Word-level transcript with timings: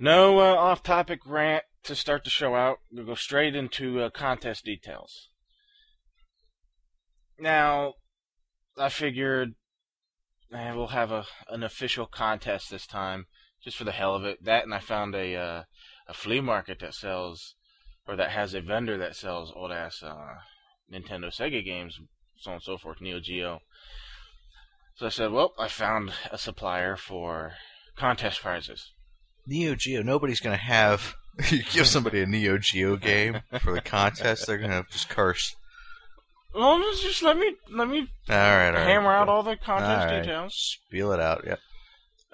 No 0.00 0.38
uh, 0.38 0.54
off-topic 0.54 1.20
rant 1.26 1.64
to 1.82 1.96
start 1.96 2.22
the 2.22 2.30
show 2.30 2.54
out. 2.54 2.78
We'll 2.92 3.06
go 3.06 3.14
straight 3.14 3.56
into 3.56 4.00
uh, 4.00 4.10
contest 4.10 4.64
details. 4.64 5.28
Now, 7.38 7.94
I 8.76 8.90
figured 8.90 9.54
eh, 10.52 10.72
we'll 10.72 10.88
have 10.88 11.10
a 11.10 11.24
an 11.48 11.64
official 11.64 12.06
contest 12.06 12.70
this 12.70 12.86
time, 12.86 13.26
just 13.62 13.76
for 13.76 13.84
the 13.84 13.92
hell 13.92 14.14
of 14.14 14.24
it. 14.24 14.44
That, 14.44 14.64
and 14.64 14.72
I 14.72 14.78
found 14.78 15.14
a 15.14 15.34
uh, 15.34 15.62
a 16.06 16.14
flea 16.14 16.40
market 16.40 16.78
that 16.80 16.94
sells, 16.94 17.56
or 18.06 18.14
that 18.16 18.30
has 18.30 18.54
a 18.54 18.60
vendor 18.60 18.96
that 18.98 19.16
sells 19.16 19.52
old 19.54 19.72
ass 19.72 20.02
uh, 20.02 20.34
Nintendo 20.92 21.26
Sega 21.26 21.64
games, 21.64 21.98
so 22.36 22.50
on 22.50 22.54
and 22.56 22.62
so 22.62 22.78
forth, 22.78 23.00
Neo 23.00 23.18
Geo. 23.18 23.60
So 24.94 25.06
I 25.06 25.10
said, 25.10 25.32
well, 25.32 25.54
I 25.58 25.68
found 25.68 26.12
a 26.30 26.38
supplier 26.38 26.96
for 26.96 27.52
contest 27.96 28.42
prizes. 28.42 28.92
Neo 29.48 29.74
Geo. 29.74 30.02
Nobody's 30.02 30.40
gonna 30.40 30.56
have. 30.56 31.14
you 31.50 31.62
give 31.72 31.86
somebody 31.86 32.20
a 32.20 32.26
Neo 32.26 32.58
Geo 32.58 32.96
game 32.96 33.40
for 33.60 33.72
the 33.72 33.80
contest, 33.80 34.46
they're 34.46 34.58
gonna 34.58 34.84
just 34.90 35.08
curse. 35.08 35.54
Well, 36.54 36.78
just- 36.80 37.02
just 37.02 37.22
let 37.22 37.36
me 37.38 37.54
let 37.70 37.88
me 37.88 38.00
All 38.28 38.36
right, 38.36 38.68
all 38.68 38.72
right. 38.74 38.86
hammer 38.86 39.12
out 39.12 39.28
all 39.28 39.42
the 39.42 39.56
contest 39.56 39.90
All 39.90 40.06
right. 40.06 40.20
details. 40.22 40.54
Spiel 40.86 41.12
it 41.12 41.20
out. 41.20 41.44
Yep. 41.46 41.60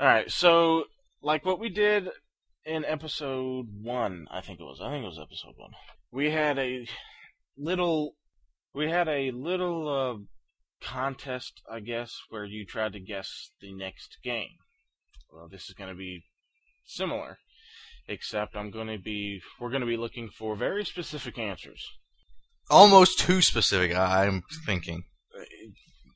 All 0.00 0.06
right, 0.06 0.30
so 0.30 0.84
like 1.22 1.44
what 1.44 1.58
we 1.60 1.68
did 1.68 2.08
in 2.64 2.84
episode 2.84 3.66
one, 3.82 4.26
I 4.30 4.40
think 4.40 4.58
it 4.60 4.64
was. 4.64 4.80
I 4.82 4.90
think 4.90 5.04
it 5.04 5.08
was 5.08 5.18
episode 5.20 5.54
one. 5.56 5.72
We 6.10 6.30
had 6.30 6.58
a 6.58 6.86
little, 7.58 8.14
we 8.72 8.88
had 8.88 9.08
a 9.08 9.30
little 9.32 9.88
uh, 9.88 10.22
contest, 10.80 11.60
I 11.70 11.80
guess, 11.80 12.16
where 12.30 12.44
you 12.44 12.64
tried 12.64 12.92
to 12.94 13.00
guess 13.00 13.50
the 13.60 13.72
next 13.74 14.18
game. 14.24 14.56
Well, 15.30 15.48
this 15.50 15.68
is 15.68 15.74
going 15.74 15.90
to 15.90 15.96
be 15.96 16.24
similar, 16.84 17.38
except 18.08 18.56
I'm 18.56 18.70
going 18.70 18.88
to 18.88 18.98
be, 18.98 19.40
we're 19.60 19.70
going 19.70 19.80
to 19.80 19.86
be 19.86 19.96
looking 19.96 20.28
for 20.28 20.56
very 20.56 20.84
specific 20.84 21.38
answers. 21.38 21.84
Almost 22.70 23.18
too 23.18 23.42
specific. 23.42 23.94
I'm 23.94 24.42
thinking. 24.64 25.04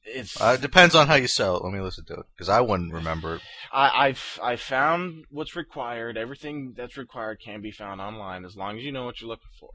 It's 0.04 0.40
Uh, 0.40 0.56
it 0.58 0.62
depends 0.62 0.94
on 0.94 1.06
how 1.06 1.16
you 1.16 1.28
sell 1.28 1.56
it. 1.56 1.64
Let 1.64 1.72
me 1.72 1.80
listen 1.80 2.06
to 2.06 2.14
it 2.14 2.26
because 2.34 2.48
I 2.48 2.62
wouldn't 2.62 2.94
remember 2.94 3.36
it. 3.36 3.42
I, 3.72 4.06
I've 4.06 4.38
I 4.42 4.56
found 4.56 5.24
what's 5.30 5.54
required. 5.54 6.16
Everything 6.16 6.72
that's 6.74 6.96
required 6.96 7.40
can 7.44 7.60
be 7.60 7.70
found 7.70 8.00
online 8.00 8.46
as 8.46 8.56
long 8.56 8.78
as 8.78 8.84
you 8.84 8.92
know 8.92 9.04
what 9.04 9.20
you're 9.20 9.28
looking 9.28 9.50
for. 9.60 9.70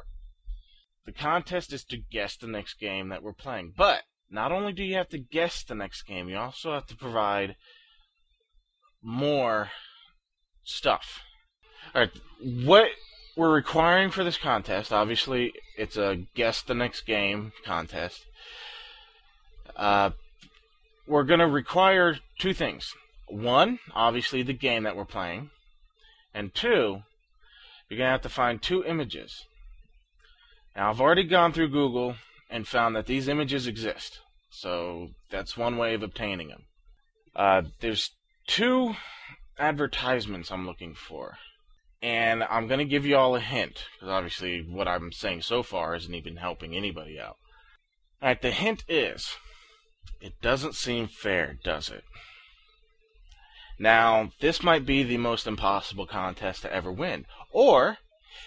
The 1.05 1.11
contest 1.11 1.73
is 1.73 1.83
to 1.85 1.97
guess 1.97 2.37
the 2.37 2.47
next 2.47 2.79
game 2.79 3.09
that 3.09 3.21
we're 3.21 3.33
playing. 3.33 3.73
But 3.77 4.03
not 4.29 4.51
only 4.51 4.73
do 4.73 4.83
you 4.83 4.95
have 4.95 5.09
to 5.09 5.19
guess 5.19 5.63
the 5.63 5.75
next 5.75 6.03
game, 6.03 6.29
you 6.29 6.37
also 6.37 6.73
have 6.73 6.87
to 6.87 6.95
provide 6.95 7.55
more 9.01 9.69
stuff. 10.63 11.21
Alright, 11.95 12.11
what 12.41 12.89
we're 13.35 13.53
requiring 13.53 14.11
for 14.11 14.23
this 14.23 14.37
contest, 14.37 14.91
obviously, 14.91 15.53
it's 15.77 15.97
a 15.97 16.25
guess 16.35 16.61
the 16.61 16.73
next 16.73 17.01
game 17.01 17.51
contest. 17.65 18.25
Uh, 19.75 20.11
we're 21.07 21.23
going 21.23 21.39
to 21.39 21.47
require 21.47 22.17
two 22.39 22.53
things 22.53 22.93
one, 23.27 23.79
obviously 23.93 24.43
the 24.43 24.53
game 24.53 24.83
that 24.83 24.95
we're 24.95 25.05
playing, 25.05 25.49
and 26.33 26.53
two, 26.53 27.03
you're 27.89 27.97
gonna 27.97 28.11
have 28.11 28.21
to 28.21 28.29
find 28.29 28.61
two 28.61 28.83
images. 28.83 29.45
Now 30.75 30.89
I've 30.89 31.01
already 31.01 31.23
gone 31.23 31.53
through 31.53 31.69
Google 31.69 32.15
and 32.49 32.67
found 32.67 32.95
that 32.95 33.05
these 33.05 33.27
images 33.27 33.67
exist, 33.67 34.19
so 34.49 35.09
that's 35.29 35.57
one 35.57 35.77
way 35.77 35.93
of 35.93 36.03
obtaining 36.03 36.49
them. 36.49 36.63
Uh, 37.35 37.63
there's 37.81 38.11
two 38.47 38.95
advertisements 39.57 40.51
I'm 40.51 40.65
looking 40.65 40.95
for, 40.95 41.37
and 42.01 42.43
I'm 42.43 42.67
gonna 42.67 42.85
give 42.85 43.05
you 43.05 43.15
all 43.15 43.35
a 43.35 43.39
hint 43.39 43.85
because 43.93 44.09
obviously 44.09 44.61
what 44.61 44.87
I'm 44.87 45.11
saying 45.11 45.41
so 45.41 45.63
far 45.63 45.95
isn't 45.95 46.13
even 46.13 46.37
helping 46.37 46.75
anybody 46.75 47.19
out. 47.19 47.37
All 48.21 48.29
right, 48.29 48.41
the 48.41 48.51
hint 48.51 48.83
is. 48.87 49.35
It 50.21 50.41
doesn't 50.41 50.75
seem 50.75 51.07
fair, 51.07 51.57
does 51.63 51.89
it? 51.89 52.03
Now, 53.79 54.31
this 54.39 54.63
might 54.63 54.85
be 54.85 55.03
the 55.03 55.17
most 55.17 55.47
impossible 55.47 56.05
contest 56.05 56.61
to 56.61 56.73
ever 56.73 56.91
win, 56.91 57.25
or 57.49 57.97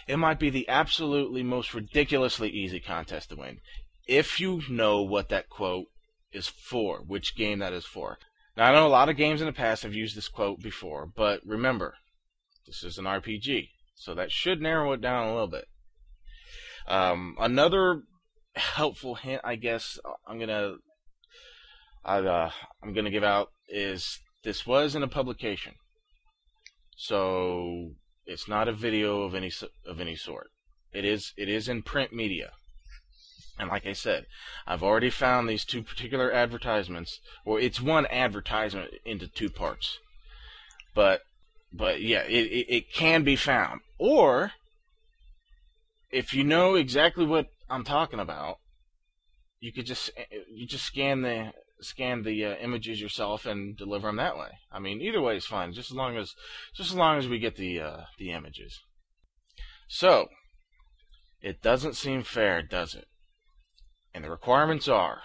it 0.07 0.17
might 0.17 0.39
be 0.39 0.51
the 0.51 0.69
absolutely 0.69 1.43
most 1.43 1.75
ridiculously 1.75 2.49
easy 2.49 2.81
contest 2.81 3.31
to 3.31 3.37
win, 3.37 3.61
if 4.07 4.41
you 4.41 4.63
know 4.69 5.03
what 5.03 5.29
that 5.29 5.49
quote 5.49 5.87
is 6.33 6.49
for, 6.49 6.99
which 6.99 7.37
game 7.37 7.59
that 7.59 7.73
is 7.73 7.85
for. 7.85 8.19
Now, 8.57 8.71
I 8.71 8.73
know 8.73 8.87
a 8.87 8.89
lot 8.89 9.09
of 9.09 9.17
games 9.17 9.41
in 9.41 9.47
the 9.47 9.53
past 9.53 9.83
have 9.83 9.95
used 9.95 10.17
this 10.17 10.29
quote 10.29 10.61
before, 10.61 11.07
but 11.15 11.41
remember, 11.45 11.95
this 12.67 12.83
is 12.83 12.97
an 12.97 13.05
RPG, 13.05 13.69
so 13.95 14.15
that 14.15 14.33
should 14.33 14.63
narrow 14.63 14.93
it 14.93 15.01
down 15.01 15.29
a 15.29 15.33
little 15.33 15.49
bit. 15.49 15.67
Um, 16.89 17.37
another 17.39 18.03
helpful 18.55 19.17
hint, 19.17 19.43
I 19.45 19.57
guess, 19.57 19.99
I'm 20.27 20.39
gonna 20.39 20.77
I, 22.07 22.21
uh, 22.21 22.51
I'm 22.83 22.95
to 22.95 23.11
give 23.11 23.25
out 23.25 23.49
is 23.69 24.21
this 24.45 24.65
was 24.65 24.95
in 24.95 25.03
a 25.03 25.09
publication, 25.09 25.75
so 26.97 27.91
it's 28.25 28.49
not 28.49 28.69
a 28.69 28.73
video 28.73 29.23
of 29.23 29.35
any 29.35 29.51
of 29.85 30.01
any 30.01 30.15
sort. 30.15 30.51
It 30.93 31.05
is 31.05 31.33
it 31.37 31.49
is 31.49 31.69
in 31.69 31.83
print 31.83 32.13
media, 32.13 32.53
and 33.59 33.71
like 33.71 33.87
I 33.87 33.93
said, 33.93 34.27
I've 34.67 34.83
already 34.83 35.11
found 35.11 35.49
these 35.49 35.65
two 35.65 35.83
particular 35.83 36.33
advertisements. 36.33 37.21
Or 37.45 37.59
it's 37.59 37.81
one 37.81 38.07
advertisement 38.07 38.91
into 39.05 39.29
two 39.29 39.51
parts, 39.51 39.99
but 40.95 41.23
but 41.73 42.01
yeah, 42.03 42.23
it, 42.23 42.47
it, 42.47 42.67
it 42.69 42.93
can 42.93 43.23
be 43.23 43.37
found. 43.37 43.81
Or 43.99 44.53
if 46.11 46.33
you 46.35 46.45
know 46.45 46.75
exactly 46.75 47.27
what 47.27 47.49
I'm 47.69 47.85
talking 47.85 48.21
about, 48.21 48.59
you 49.61 49.73
could 49.73 49.87
just 49.87 50.11
you 50.53 50.67
just 50.67 50.85
scan 50.85 51.23
the 51.23 51.53
scan 51.81 52.23
the 52.23 52.45
uh, 52.45 52.55
images 52.57 53.01
yourself 53.01 53.47
and 53.47 53.77
deliver 53.77 54.09
them 54.09 54.17
that 54.17 54.37
way. 54.37 54.51
I 54.73 54.79
mean, 54.79 55.01
either 55.01 55.21
way 55.21 55.37
is 55.37 55.47
fine, 55.47 55.73
just 55.73 55.91
as 55.91 55.97
long 55.97 56.17
as 56.17 56.35
just 56.75 56.91
as 56.91 56.97
long 56.97 57.19
as 57.19 57.29
we 57.29 57.39
get 57.39 57.57
the 57.57 57.81
uh, 57.81 58.01
the 58.19 58.33
images. 58.33 58.81
So, 59.89 60.29
it 61.41 61.63
doesn't 61.63 61.95
seem 61.95 62.23
fair, 62.23 62.63
does 62.63 62.95
it? 62.95 63.07
And 64.17 64.25
the 64.25 64.31
requirements 64.31 64.89
are: 64.89 65.21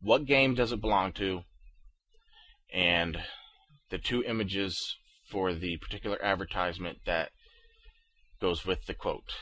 what 0.00 0.26
game 0.26 0.56
does 0.56 0.72
it 0.72 0.80
belong 0.80 1.12
to, 1.12 1.42
and 2.72 3.22
the 3.90 3.98
two 3.98 4.24
images 4.24 4.96
for 5.30 5.54
the 5.54 5.76
particular 5.76 6.20
advertisement 6.20 6.98
that 7.06 7.30
goes 8.40 8.66
with 8.66 8.86
the 8.86 8.94
quote. 8.94 9.36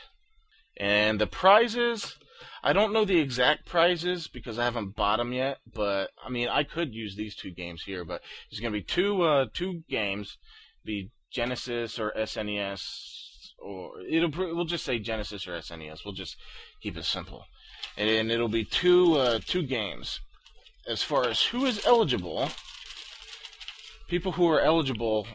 And 0.77 1.19
the 1.19 1.25
prizes, 1.25 2.15
I 2.63 2.73
don't 2.73 2.93
know 2.93 3.05
the 3.05 3.19
exact 3.19 3.65
prizes 3.65 4.27
because 4.27 4.59
I 4.59 4.65
haven't 4.65 4.95
bought 4.95 5.17
them 5.17 5.33
yet, 5.33 5.57
but 5.73 6.11
I 6.23 6.29
mean 6.29 6.47
I 6.47 6.63
could 6.63 6.93
use 6.93 7.15
these 7.15 7.35
two 7.35 7.49
games 7.49 7.81
here. 7.87 8.05
But 8.05 8.21
there's 8.51 8.59
gonna 8.59 8.71
be 8.71 8.83
two 8.83 9.23
uh, 9.23 9.47
two 9.51 9.81
games, 9.89 10.37
be 10.85 11.09
Genesis 11.31 11.97
or 11.97 12.13
SNES, 12.15 13.22
or 13.59 14.01
it'll 14.09 14.29
we'll 14.29 14.65
just 14.65 14.85
say 14.85 14.99
Genesis 14.99 15.47
or 15.47 15.57
SNES. 15.57 15.99
We'll 16.05 16.13
just 16.13 16.35
keep 16.81 16.97
it 16.97 17.05
simple, 17.05 17.45
and, 17.97 18.09
and 18.09 18.31
it'll 18.31 18.47
be 18.47 18.63
two 18.65 19.15
uh, 19.15 19.39
two 19.45 19.63
games. 19.63 20.19
As 20.85 21.01
far 21.01 21.27
as 21.27 21.41
who 21.43 21.65
is 21.65 21.85
eligible, 21.85 22.49
people 24.07 24.33
who 24.33 24.49
are 24.49 24.59
eligible, 24.59 25.27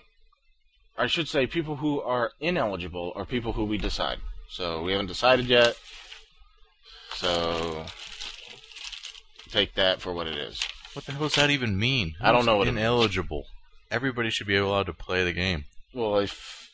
I 0.96 1.06
should 1.06 1.28
say 1.28 1.46
people 1.46 1.76
who 1.76 2.00
are 2.02 2.32
ineligible, 2.38 3.12
are 3.16 3.24
people 3.24 3.54
who 3.54 3.64
we 3.64 3.78
decide. 3.78 4.18
So 4.50 4.82
we 4.82 4.92
haven't 4.92 5.06
decided 5.06 5.46
yet. 5.46 5.76
So 7.14 7.84
take 9.50 9.74
that 9.74 10.00
for 10.00 10.12
what 10.12 10.26
it 10.26 10.36
is. 10.36 10.60
What 10.92 11.06
the 11.06 11.12
hell 11.12 11.22
does 11.22 11.34
that 11.34 11.50
even 11.50 11.78
mean? 11.78 12.14
I 12.20 12.32
don't 12.32 12.46
know 12.46 12.56
what 12.56 12.68
it 12.68 12.72
means. 12.72 12.84
ineligible. 12.84 13.44
Everybody 13.90 14.30
should 14.30 14.46
be 14.46 14.56
allowed 14.56 14.86
to 14.86 14.92
play 14.92 15.24
the 15.24 15.32
game. 15.32 15.64
Well, 15.94 16.18
if 16.18 16.67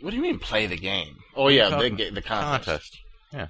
what, 0.00 0.10
do 0.10 0.16
you 0.16 0.22
mean 0.22 0.38
play 0.38 0.66
the 0.66 0.76
game? 0.76 1.16
Oh 1.34 1.48
yeah, 1.48 1.70
the 1.76 1.90
ga- 1.90 2.10
the 2.10 2.22
contest. 2.22 2.64
Contest. 2.66 2.98
Yeah. 3.32 3.46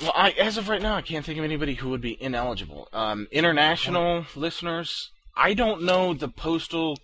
Well, 0.00 0.12
I, 0.14 0.30
as 0.32 0.56
of 0.56 0.68
right 0.68 0.82
now, 0.82 0.96
I 0.96 1.02
can't 1.02 1.24
think 1.24 1.38
of 1.38 1.44
anybody 1.44 1.74
who 1.74 1.90
would 1.90 2.00
be 2.00 2.20
ineligible. 2.20 2.88
Um, 2.92 3.28
international 3.30 4.26
listeners, 4.34 5.10
I 5.36 5.54
don't 5.54 5.82
know 5.84 6.12
the 6.12 6.28
postal, 6.28 6.98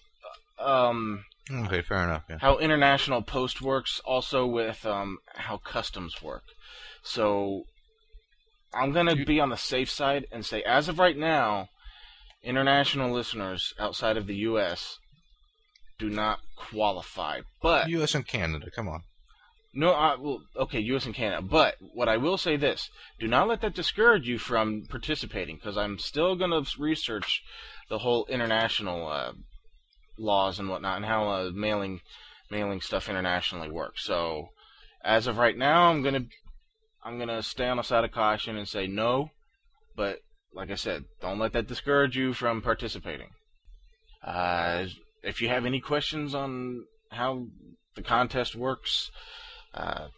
um, 0.58 1.24
Okay, 1.50 1.80
fair 1.82 2.02
enough. 2.04 2.24
Yeah. 2.28 2.38
how 2.40 2.58
international 2.58 3.22
post 3.22 3.62
works, 3.62 4.00
also 4.04 4.44
with 4.46 4.84
um, 4.84 5.18
how 5.34 5.58
customs 5.58 6.20
work. 6.22 6.42
So 7.02 7.64
I'm 8.74 8.92
gonna 8.92 9.14
You- 9.14 9.24
be 9.24 9.38
on 9.40 9.50
the 9.50 9.56
safe 9.56 9.90
side 9.90 10.26
and 10.32 10.44
say, 10.44 10.62
as 10.64 10.88
of 10.88 10.98
right 10.98 11.16
now, 11.16 11.68
international 12.42 13.12
listeners 13.12 13.72
outside 13.78 14.16
of 14.16 14.26
the 14.26 14.36
U.S. 14.36 14.98
do 15.98 16.08
not 16.08 16.40
qualify. 16.56 17.40
But 17.60 17.88
U.S. 17.88 18.14
and 18.14 18.26
Canada. 18.26 18.70
Come 18.70 18.88
on. 18.88 19.02
no, 19.74 19.92
I, 19.92 20.16
well, 20.16 20.40
okay, 20.56 20.80
U.S. 20.80 21.06
and 21.06 21.14
Canada. 21.14 21.42
But 21.42 21.76
what 21.80 22.08
I 22.08 22.16
will 22.16 22.38
say 22.38 22.56
this: 22.56 22.90
do 23.18 23.26
not 23.26 23.48
let 23.48 23.60
that 23.62 23.74
discourage 23.74 24.26
you 24.28 24.38
from 24.38 24.84
participating, 24.88 25.56
because 25.56 25.76
I'm 25.76 25.98
still 25.98 26.36
going 26.36 26.50
to 26.50 26.64
research 26.78 27.42
the 27.88 27.98
whole 27.98 28.26
international 28.26 29.08
uh, 29.08 29.32
laws 30.18 30.58
and 30.58 30.68
whatnot, 30.68 30.96
and 30.96 31.06
how 31.06 31.28
uh, 31.28 31.50
mailing 31.52 32.00
mailing 32.50 32.80
stuff 32.80 33.08
internationally 33.08 33.70
works. 33.70 34.04
So, 34.04 34.48
as 35.04 35.26
of 35.26 35.38
right 35.38 35.56
now, 35.56 35.90
I'm 35.90 36.02
gonna 36.02 36.26
I'm 37.04 37.18
gonna 37.18 37.42
stay 37.42 37.68
on 37.68 37.76
the 37.76 37.82
side 37.82 38.04
of 38.04 38.12
caution 38.12 38.56
and 38.56 38.68
say 38.68 38.86
no. 38.86 39.30
But 39.96 40.20
like 40.54 40.70
I 40.70 40.76
said, 40.76 41.04
don't 41.20 41.38
let 41.38 41.52
that 41.52 41.66
discourage 41.66 42.16
you 42.16 42.32
from 42.32 42.62
participating. 42.62 43.28
Uh, 44.24 44.86
if 45.22 45.40
you 45.40 45.48
have 45.48 45.66
any 45.66 45.80
questions 45.80 46.34
on 46.34 46.84
how 47.10 47.46
the 47.94 48.02
contest 48.02 48.54
works, 48.54 49.10
uh, 49.74 50.08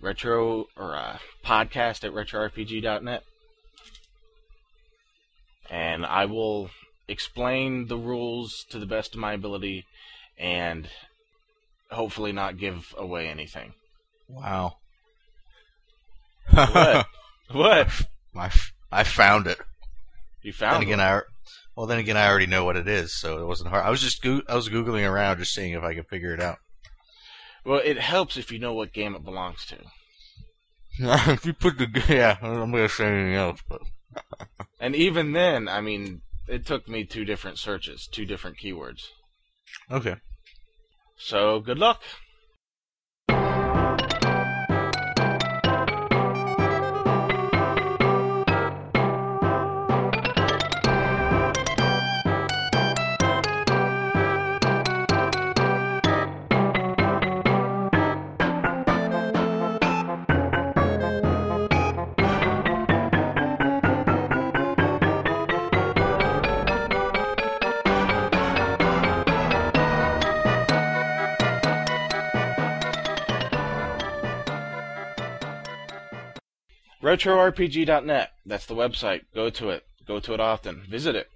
retro 0.00 0.66
or 0.76 0.96
uh, 0.96 1.18
podcast 1.44 2.04
at 2.04 2.12
retrorpg.net, 2.12 3.22
and 5.68 6.04
I 6.04 6.24
will 6.24 6.70
explain 7.08 7.86
the 7.88 7.98
rules 7.98 8.64
to 8.70 8.78
the 8.78 8.86
best 8.86 9.14
of 9.14 9.20
my 9.20 9.32
ability, 9.32 9.84
and 10.38 10.88
hopefully 11.90 12.32
not 12.32 12.58
give 12.58 12.94
away 12.96 13.28
anything. 13.28 13.74
Wow. 14.28 14.76
What? 16.50 17.06
what? 17.52 17.88
I, 18.36 18.50
I 18.90 19.04
found 19.04 19.46
it. 19.46 19.58
You 20.42 20.52
found 20.52 20.82
again, 20.82 21.00
it? 21.00 21.02
I 21.02 21.20
well 21.76 21.86
then 21.86 21.98
again 21.98 22.16
I 22.16 22.28
already 22.28 22.46
know 22.46 22.64
what 22.64 22.76
it 22.76 22.88
is, 22.88 23.12
so 23.14 23.40
it 23.40 23.46
wasn't 23.46 23.70
hard. 23.70 23.84
I 23.84 23.90
was 23.90 24.00
just 24.00 24.22
goo- 24.22 24.42
I 24.48 24.54
was 24.54 24.68
googling 24.68 25.08
around 25.08 25.38
just 25.38 25.54
seeing 25.54 25.72
if 25.72 25.82
I 25.82 25.94
could 25.94 26.08
figure 26.08 26.34
it 26.34 26.40
out. 26.40 26.58
Well, 27.64 27.80
it 27.84 27.98
helps 27.98 28.36
if 28.36 28.50
you 28.50 28.58
know 28.58 28.72
what 28.72 28.92
game 28.92 29.14
it 29.14 29.24
belongs 29.24 29.64
to. 29.66 29.76
if 31.32 31.44
you 31.46 31.52
put 31.52 31.78
the 31.78 32.04
yeah, 32.08 32.36
I'm 32.42 32.70
gonna 32.70 32.88
say 32.88 33.06
anything 33.06 33.34
else, 33.34 33.60
but 33.68 33.80
And 34.80 34.96
even 34.96 35.32
then, 35.32 35.68
I 35.68 35.80
mean, 35.80 36.22
it 36.48 36.66
took 36.66 36.88
me 36.88 37.04
two 37.04 37.24
different 37.24 37.58
searches, 37.58 38.08
two 38.10 38.24
different 38.26 38.56
keywords. 38.58 39.02
okay. 39.90 40.16
So 41.16 41.60
good 41.60 41.78
luck. 41.78 42.02
RetroRPG.net. 77.16 78.30
That's 78.46 78.66
the 78.66 78.74
website. 78.74 79.22
Go 79.34 79.50
to 79.50 79.70
it. 79.70 79.84
Go 80.06 80.20
to 80.20 80.34
it 80.34 80.40
often. 80.40 80.82
Visit 80.88 81.16
it. 81.16 81.28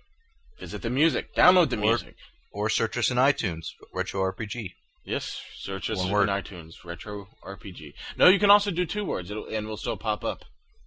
Visit 0.60 0.82
the 0.82 0.90
music. 0.90 1.34
Download 1.34 1.68
the 1.68 1.76
Or- 1.76 1.80
music. 1.80 2.16
Or 2.52 2.68
search 2.68 2.96
us 2.96 3.10
in 3.10 3.16
iTunes, 3.16 3.66
Retro 3.92 4.20
RPG. 4.22 4.74
Yes, 5.04 5.40
search 5.56 5.90
us 5.90 5.98
One 5.98 6.06
in 6.06 6.12
word. 6.12 6.28
iTunes. 6.28 6.84
Retro 6.84 7.26
RPG. 7.42 7.92
No, 8.16 8.28
you 8.28 8.38
can 8.38 8.48
also 8.50 8.70
do 8.70 8.86
two 8.86 9.04
words, 9.04 9.30
It'll, 9.30 9.46
and 9.48 9.66
we'll 9.66 9.76
still 9.76 9.96
pop 9.96 10.22
up 10.24 10.44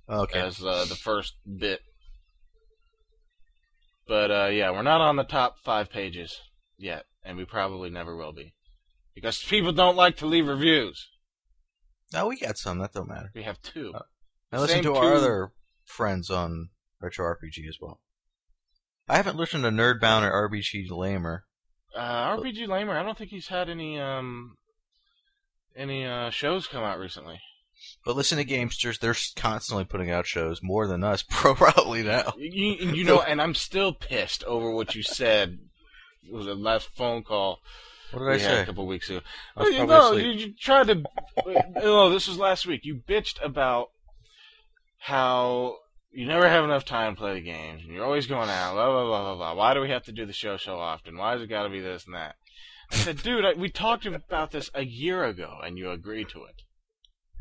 Okay. 0.09 0.39
as 0.39 0.63
uh, 0.63 0.85
the 0.87 0.95
first 0.95 1.33
bit. 1.59 1.81
But 4.07 4.31
uh, 4.31 4.45
yeah, 4.47 4.71
we're 4.71 4.81
not 4.83 5.01
on 5.01 5.17
the 5.17 5.25
top 5.25 5.57
five 5.63 5.89
pages 5.91 6.39
yet, 6.77 7.03
and 7.23 7.37
we 7.37 7.43
probably 7.43 7.89
never 7.89 8.15
will 8.15 8.31
be, 8.31 8.53
because 9.13 9.43
people 9.43 9.73
don't 9.73 9.97
like 9.97 10.15
to 10.17 10.25
leave 10.25 10.47
reviews. 10.47 11.09
No, 12.13 12.27
we 12.27 12.39
got 12.39 12.57
some. 12.57 12.79
That 12.79 12.93
don't 12.93 13.09
matter. 13.09 13.29
We 13.35 13.43
have 13.43 13.61
two. 13.61 13.91
Uh, 13.93 14.03
And 14.51 14.61
listen 14.61 14.83
to 14.83 14.95
our 14.95 15.13
other 15.15 15.51
friends 15.85 16.29
on 16.29 16.69
Retro 17.01 17.25
RPG 17.25 17.67
as 17.67 17.77
well. 17.81 17.99
I 19.09 19.17
haven't 19.17 19.37
listened 19.37 19.63
to 19.63 19.69
Nerdbound 19.69 20.23
or 20.29 20.49
RPG 20.49 20.89
Lamer. 20.91 21.43
Uh, 21.95 22.35
RPG 22.37 22.67
Lamer, 22.67 22.97
I 22.97 23.03
don't 23.03 23.17
think 23.17 23.31
he's 23.31 23.47
had 23.47 23.69
any 23.69 23.99
um 23.99 24.55
any 25.75 26.05
uh, 26.05 26.29
shows 26.29 26.67
come 26.67 26.83
out 26.83 26.99
recently. 26.99 27.39
But 28.03 28.15
listen 28.15 28.37
to 28.39 28.45
Gamesters. 28.45 28.99
They're 28.99 29.15
constantly 29.35 29.85
putting 29.85 30.09
out 30.09 30.25
shows 30.25 30.61
more 30.63 30.87
than 30.87 31.03
us, 31.03 31.23
probably 31.29 32.03
now. 32.03 32.33
You, 32.37 32.73
you 32.73 33.03
know, 33.03 33.21
and 33.21 33.41
I'm 33.41 33.53
still 33.53 33.93
pissed 33.93 34.43
over 34.45 34.71
what 34.71 34.95
you 34.95 35.03
said. 35.03 35.59
It 36.23 36.33
was 36.33 36.47
the 36.47 36.55
last 36.55 36.89
phone 36.95 37.23
call 37.23 37.59
What 38.11 38.19
did 38.19 38.29
I 38.29 38.37
say? 38.39 38.61
a 38.61 38.65
couple 38.65 38.87
weeks 38.87 39.09
ago. 39.09 39.21
I 39.55 39.59
was 39.63 39.69
Oh, 39.69 39.77
you 39.77 39.85
know, 39.85 40.11
you, 40.13 40.31
you 40.31 40.53
tried 40.55 40.87
to. 40.87 41.03
Oh, 41.77 42.09
this 42.09 42.27
was 42.27 42.37
last 42.39 42.65
week. 42.65 42.81
You 42.83 42.95
bitched 43.07 43.43
about 43.43 43.89
how 44.97 45.77
you 46.11 46.25
never 46.25 46.47
have 46.49 46.63
enough 46.63 46.85
time 46.85 47.15
to 47.15 47.19
play 47.19 47.35
the 47.35 47.41
games, 47.41 47.83
and 47.83 47.93
you're 47.93 48.05
always 48.05 48.27
going 48.27 48.49
out. 48.49 48.73
Blah 48.73 48.91
blah 48.91 49.05
blah 49.05 49.23
blah 49.23 49.35
blah. 49.35 49.53
Why 49.53 49.73
do 49.73 49.81
we 49.81 49.89
have 49.89 50.03
to 50.05 50.11
do 50.11 50.25
the 50.25 50.33
show 50.33 50.57
so 50.57 50.79
often? 50.79 51.17
Why 51.17 51.33
has 51.33 51.41
it 51.41 51.47
got 51.47 51.63
to 51.63 51.69
be 51.69 51.79
this 51.79 52.05
and 52.05 52.15
that? 52.15 52.35
I 52.91 52.95
said, 52.95 53.17
dude, 53.23 53.45
I, 53.45 53.53
we 53.53 53.69
talked 53.69 54.05
about 54.05 54.51
this 54.51 54.69
a 54.73 54.83
year 54.83 55.23
ago, 55.23 55.57
and 55.63 55.77
you 55.77 55.91
agreed 55.91 56.29
to 56.29 56.43
it. 56.45 56.61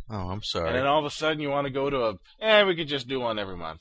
Oh, 0.08 0.28
I'm 0.30 0.42
sorry. 0.42 0.68
And 0.68 0.76
then 0.76 0.86
all 0.86 1.00
of 1.00 1.04
a 1.04 1.10
sudden, 1.10 1.40
you 1.40 1.50
want 1.50 1.66
to 1.66 1.72
go 1.72 1.90
to 1.90 2.04
a. 2.04 2.14
Eh, 2.40 2.64
we 2.64 2.76
could 2.76 2.88
just 2.88 3.08
do 3.08 3.20
one 3.20 3.38
every 3.38 3.56
month. 3.56 3.80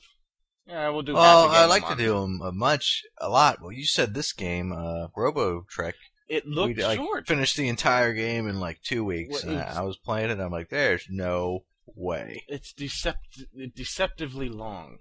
Yeah, 0.66 0.88
we'll 0.88 1.02
do. 1.02 1.14
Well, 1.14 1.48
half 1.48 1.50
a 1.50 1.54
game 1.54 1.62
I 1.62 1.66
like 1.66 1.88
to 1.88 1.94
do 1.96 2.20
them 2.20 2.40
a 2.42 2.52
much, 2.52 3.04
a 3.20 3.28
lot. 3.28 3.60
Well, 3.60 3.72
you 3.72 3.84
said 3.84 4.14
this 4.14 4.32
game, 4.32 4.72
uh, 4.72 5.08
Robo 5.16 5.64
Trek. 5.68 5.94
It 6.28 6.44
looked 6.44 6.76
we 6.76 6.82
like, 6.82 6.96
short. 6.98 7.28
finished 7.28 7.56
the 7.56 7.68
entire 7.68 8.12
game 8.12 8.48
in 8.48 8.58
like 8.58 8.80
two 8.82 9.04
weeks, 9.04 9.44
Well, 9.44 9.52
and 9.52 9.62
I 9.62 9.82
was 9.82 9.96
playing 9.96 10.30
it. 10.30 10.40
I'm 10.40 10.50
like, 10.50 10.70
there's 10.70 11.06
no 11.08 11.62
way. 11.94 12.42
It's 12.48 12.72
decept- 12.72 13.46
deceptively 13.74 14.48
long. 14.48 14.98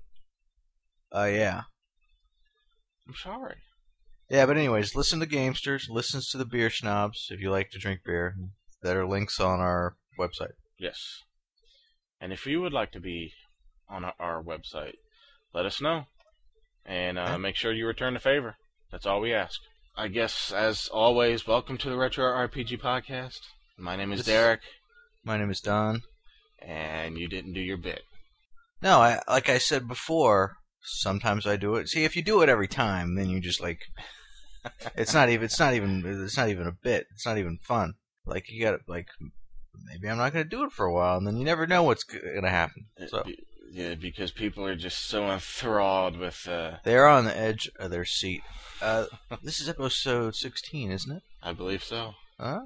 Uh, 1.13 1.25
yeah, 1.31 1.61
I'm 3.07 3.13
sorry. 3.15 3.55
yeah. 4.29 4.45
But 4.45 4.57
anyways, 4.57 4.95
listen 4.95 5.19
to 5.21 5.25
Gamesters. 5.27 5.89
Listens 5.89 6.29
to 6.29 6.37
the 6.37 6.45
Beer 6.45 6.69
Snobs 6.69 7.27
if 7.31 7.39
you 7.39 7.49
like 7.51 7.69
to 7.71 7.79
drink 7.79 8.01
beer. 8.05 8.35
There 8.81 8.99
are 9.01 9.07
links 9.07 9.39
on 9.39 9.59
our 9.59 9.95
website. 10.19 10.53
Yes. 10.79 10.99
And 12.19 12.33
if 12.33 12.45
you 12.45 12.61
would 12.61 12.73
like 12.73 12.91
to 12.93 12.99
be 12.99 13.31
on 13.89 14.03
our, 14.05 14.13
our 14.19 14.43
website, 14.43 14.93
let 15.53 15.65
us 15.65 15.79
know. 15.81 16.05
And 16.85 17.17
uh, 17.17 17.25
Yeah. 17.29 17.37
make 17.37 17.55
sure 17.55 17.71
you 17.71 17.87
return 17.87 18.13
the 18.13 18.19
favor. 18.19 18.55
That's 18.91 19.05
all 19.05 19.21
we 19.21 19.33
ask. 19.33 19.59
I 19.97 20.07
guess, 20.09 20.51
as 20.51 20.87
always, 20.89 21.47
welcome 21.47 21.77
to 21.77 21.89
the 21.89 21.97
Retro 21.97 22.25
RPG 22.25 22.81
Podcast. 22.81 23.39
My 23.77 23.95
name 23.95 24.11
is 24.11 24.19
This- 24.19 24.27
Derek, 24.27 24.61
My 25.23 25.37
name 25.37 25.49
is 25.49 25.61
Don. 25.61 26.01
And 26.65 27.17
you 27.17 27.27
didn't 27.27 27.53
do 27.53 27.61
your 27.61 27.77
bit. 27.77 28.01
No, 28.81 28.99
I 28.99 29.21
like 29.27 29.49
I 29.49 29.57
said 29.57 29.87
before. 29.87 30.57
Sometimes 30.87 31.47
I 31.47 31.55
do 31.55 31.75
it. 31.75 31.89
See, 31.89 32.03
if 32.03 32.15
you 32.15 32.21
do 32.21 32.41
it 32.41 32.49
every 32.49 32.67
time, 32.67 33.15
then 33.15 33.29
you 33.29 33.39
just 33.39 33.61
like 33.61 33.79
it's 34.95 35.13
not 35.13 35.29
even 35.29 35.45
it's 35.45 35.59
not 35.59 35.73
even 35.73 36.03
it's 36.05 36.37
not 36.37 36.49
even 36.49 36.67
a 36.67 36.71
bit. 36.71 37.07
It's 37.13 37.25
not 37.25 37.37
even 37.37 37.57
fun. 37.61 37.93
Like 38.25 38.49
you 38.49 38.63
got 38.63 38.71
to 38.71 38.79
like 38.87 39.07
maybe 39.85 40.09
I'm 40.09 40.17
not 40.17 40.33
going 40.33 40.45
to 40.45 40.49
do 40.49 40.63
it 40.63 40.71
for 40.71 40.85
a 40.85 40.93
while, 40.93 41.17
and 41.17 41.25
then 41.25 41.37
you 41.37 41.45
never 41.45 41.67
know 41.67 41.83
what's 41.83 42.03
going 42.03 42.43
to 42.43 42.49
happen. 42.49 42.85
So 43.07 43.23
yeah, 43.71 43.95
because 43.95 44.31
people 44.31 44.65
are 44.65 44.75
just 44.75 45.07
so 45.07 45.29
enthralled 45.29 46.17
with. 46.17 46.47
Uh, 46.47 46.77
they're 46.83 47.07
on 47.07 47.25
the 47.25 47.37
edge 47.37 47.69
of 47.77 47.91
their 47.91 48.05
seat. 48.05 48.41
Uh, 48.81 49.05
this 49.43 49.59
is 49.59 49.69
episode 49.69 50.35
16, 50.35 50.91
isn't 50.91 51.11
it? 51.11 51.23
I 51.41 51.53
believe 51.53 51.83
so. 51.83 52.13
Huh? 52.39 52.61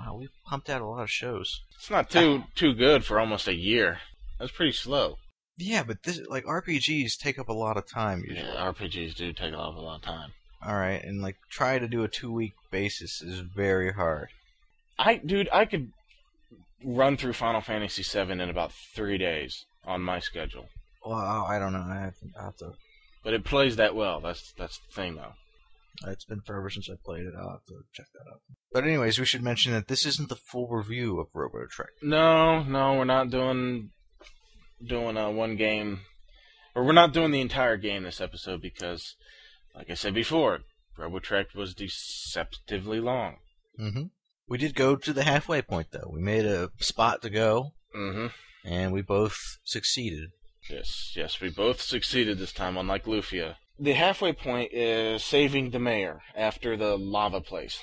Wow, 0.00 0.16
we 0.16 0.28
pumped 0.46 0.70
out 0.70 0.80
a 0.80 0.86
lot 0.86 1.02
of 1.02 1.10
shows. 1.10 1.60
It's 1.76 1.90
not 1.90 2.10
too 2.10 2.44
too 2.54 2.74
good 2.74 3.04
for 3.04 3.20
almost 3.20 3.46
a 3.46 3.54
year. 3.54 3.98
That's 4.38 4.52
pretty 4.52 4.72
slow. 4.72 5.16
Yeah, 5.58 5.82
but 5.82 6.04
this 6.04 6.20
like 6.28 6.44
RPGs 6.44 7.18
take 7.18 7.38
up 7.38 7.48
a 7.48 7.54
lot 7.54 7.76
of 7.76 7.86
time 7.86 8.24
usually. 8.26 8.48
Yeah, 8.48 8.72
RPGs 8.72 9.14
do 9.14 9.32
take 9.32 9.52
a 9.52 9.58
lot, 9.58 9.74
a 9.74 9.80
lot 9.80 9.96
of 9.96 10.02
time. 10.02 10.32
All 10.64 10.74
right, 10.74 11.02
and 11.02 11.20
like 11.20 11.36
try 11.50 11.78
to 11.78 11.88
do 11.88 12.02
a 12.02 12.08
two 12.08 12.32
week 12.32 12.52
basis 12.70 13.20
is 13.20 13.40
very 13.40 13.92
hard. 13.92 14.28
I, 14.98 15.16
dude, 15.16 15.48
I 15.52 15.64
could 15.64 15.92
run 16.84 17.16
through 17.16 17.32
Final 17.32 17.60
Fantasy 17.60 18.02
VII 18.02 18.32
in 18.32 18.50
about 18.50 18.72
three 18.72 19.18
days 19.18 19.64
on 19.84 20.02
my 20.02 20.20
schedule. 20.20 20.66
Well, 21.04 21.14
I 21.14 21.58
don't 21.58 21.72
know. 21.72 21.86
I 21.86 22.00
have, 22.00 22.14
I 22.38 22.44
have 22.44 22.56
to. 22.58 22.72
But 23.24 23.32
it 23.32 23.44
plays 23.44 23.76
that 23.76 23.94
well. 23.94 24.20
That's 24.20 24.52
that's 24.56 24.78
the 24.78 24.92
thing, 24.92 25.16
though. 25.16 25.32
It's 26.06 26.24
been 26.24 26.40
forever 26.40 26.70
since 26.70 26.88
I 26.90 26.94
played 27.04 27.26
it. 27.26 27.34
I'll 27.38 27.50
have 27.50 27.64
to 27.68 27.80
check 27.92 28.06
that 28.14 28.30
out. 28.32 28.40
But 28.72 28.84
anyways, 28.84 29.18
we 29.18 29.26
should 29.26 29.42
mention 29.42 29.72
that 29.72 29.88
this 29.88 30.06
isn't 30.06 30.28
the 30.30 30.36
full 30.36 30.68
review 30.68 31.20
of 31.20 31.26
Robo 31.34 31.66
Trek. 31.70 31.90
No, 32.02 32.62
no, 32.62 32.94
we're 32.94 33.04
not 33.04 33.30
doing 33.30 33.90
doing 34.86 35.16
uh, 35.18 35.30
one 35.30 35.56
game, 35.56 36.00
or 36.74 36.84
we're 36.84 36.92
not 36.92 37.12
doing 37.12 37.32
the 37.32 37.40
entire 37.42 37.76
game 37.76 38.04
this 38.04 38.20
episode 38.20 38.62
because, 38.62 39.16
like 39.74 39.90
I 39.90 39.94
said 39.94 40.14
before, 40.14 40.60
RoboTrek 40.98 41.54
was 41.54 41.74
deceptively 41.74 43.00
long. 43.00 43.36
Mm-hmm. 43.78 44.04
We 44.48 44.58
did 44.58 44.74
go 44.74 44.96
to 44.96 45.12
the 45.12 45.22
halfway 45.24 45.62
point 45.62 45.88
though. 45.92 46.10
We 46.12 46.20
made 46.20 46.44
a 46.46 46.70
spot 46.80 47.22
to 47.22 47.30
go, 47.30 47.72
Mm-hmm. 47.94 48.26
and 48.64 48.92
we 48.92 49.02
both 49.02 49.36
succeeded. 49.64 50.30
Yes, 50.70 51.12
yes, 51.16 51.40
we 51.40 51.50
both 51.50 51.80
succeeded 51.80 52.38
this 52.38 52.52
time, 52.52 52.76
unlike 52.76 53.04
Lufia. 53.04 53.56
The 53.80 53.92
halfway 53.94 54.32
point 54.32 54.72
is 54.72 55.24
saving 55.24 55.70
the 55.70 55.78
mayor 55.78 56.20
after 56.36 56.76
the 56.76 56.96
lava 56.96 57.40
place. 57.40 57.80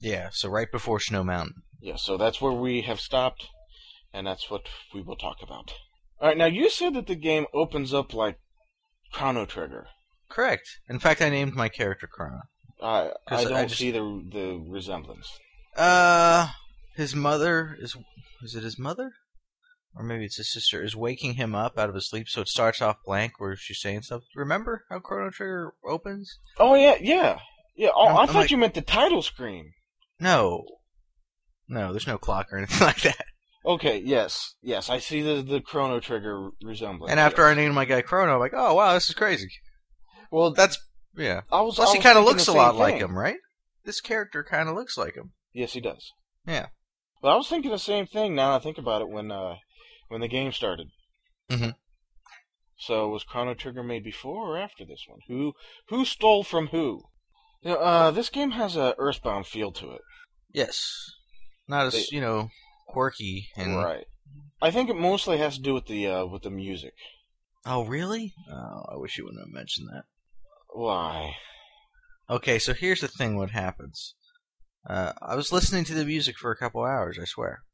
Yeah, 0.00 0.28
so 0.32 0.48
right 0.48 0.70
before 0.70 1.00
Snow 1.00 1.22
Mountain. 1.24 1.62
Yeah, 1.80 1.96
so 1.96 2.16
that's 2.16 2.40
where 2.40 2.52
we 2.52 2.82
have 2.82 3.00
stopped, 3.00 3.46
and 4.12 4.26
that's 4.26 4.50
what 4.50 4.62
we 4.94 5.02
will 5.02 5.16
talk 5.16 5.36
about. 5.42 5.72
All 6.20 6.28
right, 6.28 6.36
now 6.36 6.46
you 6.46 6.70
said 6.70 6.94
that 6.94 7.06
the 7.06 7.14
game 7.14 7.46
opens 7.52 7.92
up 7.92 8.14
like 8.14 8.38
Chrono 9.12 9.44
Trigger. 9.46 9.86
Correct. 10.28 10.66
In 10.88 10.98
fact, 10.98 11.20
I 11.20 11.28
named 11.28 11.54
my 11.54 11.68
character 11.68 12.06
Chrono. 12.06 12.40
I 12.82 12.86
I 12.86 13.12
'Cause 13.28 13.46
I 13.46 13.48
don't 13.50 13.68
just- 13.68 13.78
see 13.80 13.90
the 13.90 14.00
the 14.32 14.64
resemblance. 14.68 15.30
Uh, 15.76 16.48
his 16.96 17.14
mother 17.14 17.76
is 17.78 17.96
is 18.42 18.54
it 18.54 18.62
his 18.62 18.78
mother, 18.78 19.12
or 19.96 20.02
maybe 20.04 20.24
it's 20.24 20.36
his 20.36 20.52
sister 20.52 20.82
is 20.82 20.96
waking 20.96 21.34
him 21.34 21.54
up 21.54 21.78
out 21.78 21.88
of 21.88 21.94
his 21.94 22.08
sleep. 22.08 22.28
So 22.28 22.40
it 22.42 22.48
starts 22.48 22.82
off 22.82 22.96
blank 23.04 23.34
where 23.38 23.56
she's 23.56 23.80
saying 23.80 24.02
stuff. 24.02 24.22
Remember 24.34 24.84
how 24.90 24.98
Chrono 25.00 25.30
Trigger 25.30 25.74
opens? 25.86 26.38
Oh 26.58 26.74
yeah, 26.74 26.96
yeah, 27.00 27.38
yeah. 27.76 27.90
Oh, 27.94 28.06
I'm- 28.06 28.16
I 28.16 28.26
thought 28.26 28.34
like- 28.34 28.50
you 28.50 28.56
meant 28.56 28.74
the 28.74 28.82
title 28.82 29.22
screen. 29.22 29.72
No, 30.20 30.64
no, 31.68 31.92
there's 31.92 32.06
no 32.06 32.18
clock 32.18 32.52
or 32.52 32.58
anything 32.58 32.86
like 32.86 33.02
that. 33.02 33.24
Okay, 33.66 34.02
yes, 34.04 34.54
yes, 34.62 34.90
I 34.90 34.98
see 34.98 35.22
the 35.22 35.42
the 35.42 35.60
Chrono 35.60 35.98
Trigger 36.00 36.50
resemblance. 36.62 37.10
And 37.10 37.18
after 37.18 37.46
I 37.46 37.54
named 37.54 37.74
my 37.74 37.86
guy 37.86 38.02
Chrono, 38.02 38.34
I'm 38.34 38.40
like, 38.40 38.52
oh 38.54 38.74
wow, 38.74 38.92
this 38.94 39.08
is 39.08 39.14
crazy. 39.14 39.48
well, 40.30 40.52
That's 40.52 40.78
yeah. 41.16 41.42
I 41.50 41.62
was. 41.62 41.76
Plus, 41.76 41.90
I 41.90 41.96
he 41.96 42.02
kind 42.02 42.18
of 42.18 42.24
looks 42.24 42.46
a 42.48 42.52
lot 42.52 42.72
same 42.72 42.80
like 42.80 42.96
him, 42.96 43.16
right? 43.16 43.36
This 43.84 44.00
character 44.00 44.44
kind 44.44 44.68
of 44.68 44.74
looks 44.74 44.98
like 44.98 45.14
him. 45.14 45.32
Yes, 45.52 45.72
he 45.72 45.80
does. 45.80 46.10
Yeah. 46.46 46.66
But 47.22 47.32
I 47.32 47.36
was 47.36 47.48
thinking 47.48 47.70
the 47.70 47.78
same 47.78 48.06
thing. 48.06 48.34
Now 48.34 48.54
I 48.54 48.58
think 48.58 48.76
about 48.76 49.00
it 49.00 49.08
when 49.08 49.30
uh 49.30 49.54
when 50.08 50.20
the 50.20 50.28
game 50.28 50.52
started. 50.52 50.88
Mhm. 51.50 51.74
So 52.76 53.08
was 53.08 53.24
Chrono 53.24 53.54
Trigger 53.54 53.82
made 53.82 54.04
before 54.04 54.50
or 54.54 54.58
after 54.58 54.84
this 54.84 55.04
one? 55.08 55.20
Who 55.28 55.54
who 55.88 56.04
stole 56.04 56.44
from 56.44 56.68
who? 56.68 57.02
You 57.62 57.70
know, 57.70 57.76
uh, 57.76 58.10
this 58.10 58.28
game 58.28 58.52
has 58.52 58.76
a 58.76 58.94
Earthbound 58.98 59.46
feel 59.46 59.72
to 59.72 59.92
it. 59.92 60.00
Yes, 60.50 61.10
not 61.68 61.86
as 61.86 61.92
They- 61.94 62.06
you 62.16 62.20
know 62.20 62.50
quirky 62.88 63.48
and 63.56 63.76
Right. 63.76 64.06
I 64.60 64.70
think 64.70 64.88
it 64.90 64.96
mostly 64.96 65.38
has 65.38 65.56
to 65.56 65.62
do 65.62 65.74
with 65.74 65.86
the 65.86 66.06
uh, 66.06 66.26
with 66.26 66.42
the 66.42 66.50
music. 66.50 66.94
Oh 67.64 67.84
really? 67.84 68.34
Oh, 68.50 68.84
I 68.92 68.96
wish 68.96 69.16
you 69.16 69.24
wouldn't 69.24 69.42
have 69.46 69.52
mentioned 69.52 69.88
that. 69.92 70.04
Why? 70.68 71.36
Okay, 72.28 72.58
so 72.58 72.72
here's 72.74 73.00
the 73.00 73.08
thing: 73.08 73.36
what 73.36 73.50
happens? 73.50 74.14
Uh, 74.88 75.12
I 75.22 75.34
was 75.36 75.52
listening 75.52 75.84
to 75.84 75.94
the 75.94 76.04
music 76.04 76.36
for 76.38 76.50
a 76.50 76.56
couple 76.56 76.82
hours. 76.84 77.18
I 77.20 77.24
swear, 77.24 77.64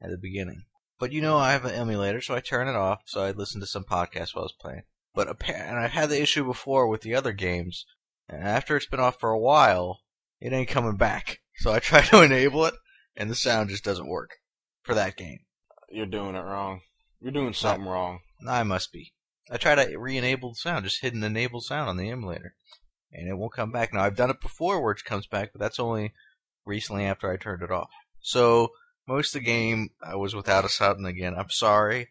at 0.00 0.10
the 0.10 0.18
beginning. 0.18 0.64
But 1.02 1.10
you 1.10 1.20
know, 1.20 1.36
I 1.36 1.50
have 1.50 1.64
an 1.64 1.74
emulator, 1.74 2.20
so 2.20 2.36
I 2.36 2.38
turn 2.38 2.68
it 2.68 2.76
off. 2.76 3.00
So 3.06 3.24
I 3.24 3.32
listen 3.32 3.60
to 3.60 3.66
some 3.66 3.82
podcast 3.82 4.36
while 4.36 4.44
I 4.44 4.50
was 4.50 4.54
playing. 4.60 4.82
But 5.12 5.28
appa- 5.28 5.56
and 5.56 5.80
I've 5.80 5.90
had 5.90 6.10
the 6.10 6.22
issue 6.22 6.44
before 6.44 6.86
with 6.86 7.00
the 7.00 7.12
other 7.12 7.32
games. 7.32 7.86
And 8.28 8.44
after 8.44 8.76
it's 8.76 8.86
been 8.86 9.00
off 9.00 9.18
for 9.18 9.30
a 9.30 9.38
while, 9.38 10.02
it 10.38 10.52
ain't 10.52 10.68
coming 10.68 10.94
back. 10.94 11.40
So 11.56 11.72
I 11.72 11.80
try 11.80 12.02
to 12.04 12.22
enable 12.22 12.66
it, 12.66 12.74
and 13.16 13.28
the 13.28 13.34
sound 13.34 13.70
just 13.70 13.82
doesn't 13.82 14.06
work 14.06 14.30
for 14.82 14.94
that 14.94 15.16
game. 15.16 15.40
You're 15.90 16.06
doing 16.06 16.36
it 16.36 16.44
wrong. 16.44 16.82
You're 17.20 17.32
doing 17.32 17.52
something 17.52 17.84
wrong. 17.84 18.20
I 18.48 18.62
must 18.62 18.92
be. 18.92 19.12
I 19.50 19.56
try 19.56 19.74
to 19.74 19.98
re-enable 19.98 20.50
the 20.50 20.54
sound, 20.54 20.84
just 20.84 21.02
hit 21.02 21.14
an 21.14 21.24
enable 21.24 21.62
sound 21.62 21.90
on 21.90 21.96
the 21.96 22.10
emulator, 22.10 22.54
and 23.10 23.28
it 23.28 23.36
won't 23.36 23.54
come 23.54 23.72
back. 23.72 23.92
Now 23.92 24.04
I've 24.04 24.14
done 24.14 24.30
it 24.30 24.40
before 24.40 24.80
where 24.80 24.92
it 24.92 25.02
comes 25.04 25.26
back, 25.26 25.50
but 25.52 25.60
that's 25.60 25.80
only 25.80 26.12
recently 26.64 27.04
after 27.04 27.28
I 27.28 27.38
turned 27.38 27.64
it 27.64 27.72
off. 27.72 27.90
So 28.20 28.70
most 29.06 29.34
of 29.34 29.40
the 29.40 29.46
game 29.46 29.90
I 30.02 30.16
was 30.16 30.34
without 30.34 30.64
a 30.64 30.68
sound 30.68 31.06
again. 31.06 31.34
I'm 31.36 31.50
sorry. 31.50 32.08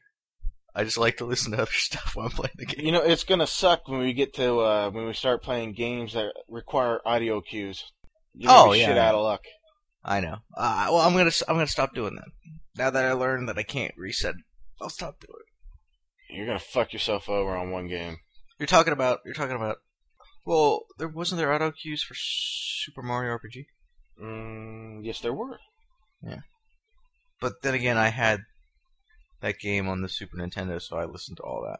I 0.74 0.84
just 0.84 0.98
like 0.98 1.18
to 1.18 1.26
listen 1.26 1.52
to 1.52 1.58
other 1.62 1.72
stuff 1.72 2.16
while 2.16 2.28
I'm 2.28 2.32
playing 2.32 2.54
the 2.58 2.66
game. 2.66 2.86
You 2.86 2.92
know, 2.92 3.02
it's 3.02 3.24
gonna 3.24 3.48
suck 3.48 3.88
when 3.88 4.00
we 4.00 4.14
get 4.14 4.34
to 4.36 4.60
uh, 4.60 4.90
when 4.90 5.06
we 5.06 5.14
start 5.14 5.44
playing 5.44 5.74
games 5.74 6.14
that 6.14 6.34
require 6.48 7.00
audio 7.06 7.42
cues. 7.42 7.84
You're 8.34 8.52
Oh, 8.54 8.72
be 8.72 8.80
yeah, 8.80 8.88
shit 8.88 8.98
out 8.98 9.16
of 9.16 9.24
luck. 9.24 9.42
I 10.04 10.20
know. 10.20 10.38
Uh, 10.56 10.88
well, 10.90 11.00
I'm 11.00 11.14
gonna 11.14 11.32
I'm 11.48 11.56
gonna 11.56 11.68
stop 11.68 11.94
doing 11.94 12.16
that. 12.16 12.28
Now 12.78 12.90
that 12.90 13.06
I 13.06 13.14
learned 13.14 13.50
that 13.50 13.58
I 13.58 13.64
can't 13.64 13.94
reset, 13.98 14.36
I'll 14.82 14.90
stop 14.90 15.20
doing 15.20 15.40
it. 15.40 16.36
You're 16.38 16.46
gonna 16.48 16.60
fuck 16.60 16.94
yourself 16.94 17.28
over 17.28 17.56
on 17.56 17.72
one 17.72 17.88
game. 17.88 18.18
You're 18.58 18.68
talking 18.68 18.94
about 18.94 19.20
you're 19.26 19.34
talking 19.34 19.56
about. 19.56 19.78
Well, 20.46 20.86
there 20.98 21.08
wasn't 21.08 21.38
there 21.40 21.54
auto 21.54 21.72
cues 21.72 22.02
for 22.02 22.16
Super 22.18 23.04
Mario 23.04 23.38
RPG. 23.38 23.66
Mm, 24.24 25.06
yes, 25.06 25.20
there 25.20 25.34
were. 25.34 25.60
But 27.42 27.62
then 27.64 27.74
again, 27.74 27.98
I 27.98 28.10
had 28.10 28.42
that 29.42 29.60
game 29.60 29.90
on 29.90 30.02
the 30.02 30.08
Super 30.10 30.38
Nintendo, 30.38 30.82
so 30.82 30.96
I 30.98 31.04
listened 31.06 31.38
to 31.38 31.44
all 31.44 31.64
that. 31.68 31.80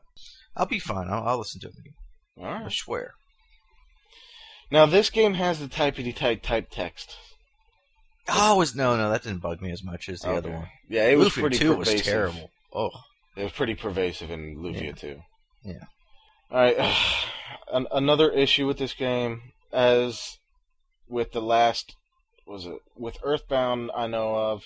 I'll 0.58 0.66
be 0.66 0.80
fine. 0.80 1.08
I'll, 1.10 1.24
I'll 1.24 1.38
listen 1.38 1.62
to 1.62 1.68
it 1.68 1.76
again. 1.80 1.94
All 2.40 2.66
I 2.66 2.70
swear. 2.70 3.14
Now 4.72 4.86
this 4.86 5.10
game 5.10 5.36
has 5.36 5.60
the 5.60 5.68
typity 5.68 6.16
type 6.16 6.42
type 6.42 6.70
text. 6.72 7.16
Oh, 8.30 8.56
it 8.56 8.60
was 8.60 8.76
no, 8.76 8.96
no, 8.96 9.10
that 9.12 9.24
didn't 9.24 9.40
bug 9.42 9.62
me 9.62 9.72
as 9.72 9.84
much 9.84 10.08
as 10.08 10.20
the 10.22 10.32
other 10.32 10.52
one. 10.52 10.68
Yeah, 10.90 11.08
it 11.08 11.18
was 11.18 11.34
pretty 11.34 11.58
2 11.58 11.76
was 11.76 11.88
pervasive. 11.90 12.06
terrible. 12.06 12.52
Oh, 12.74 12.90
It 13.36 13.44
was 13.44 13.52
pretty 13.52 13.76
pervasive 13.76 14.30
in 14.32 14.58
Lufia 14.58 14.84
Yeah. 14.84 14.92
too. 14.94 15.22
Yeah. 15.64 15.84
All 16.50 16.58
right. 16.60 16.78
An- 17.74 17.88
another 17.92 18.30
issue 18.32 18.68
with 18.68 18.78
this 18.78 18.94
game, 18.94 19.42
as 19.74 20.38
with 21.10 21.32
the 21.32 21.42
last, 21.42 21.96
was 22.46 22.66
it 22.66 22.80
with 22.98 23.18
Earthbound? 23.24 23.92
I 23.96 24.08
know 24.08 24.36
of, 24.36 24.64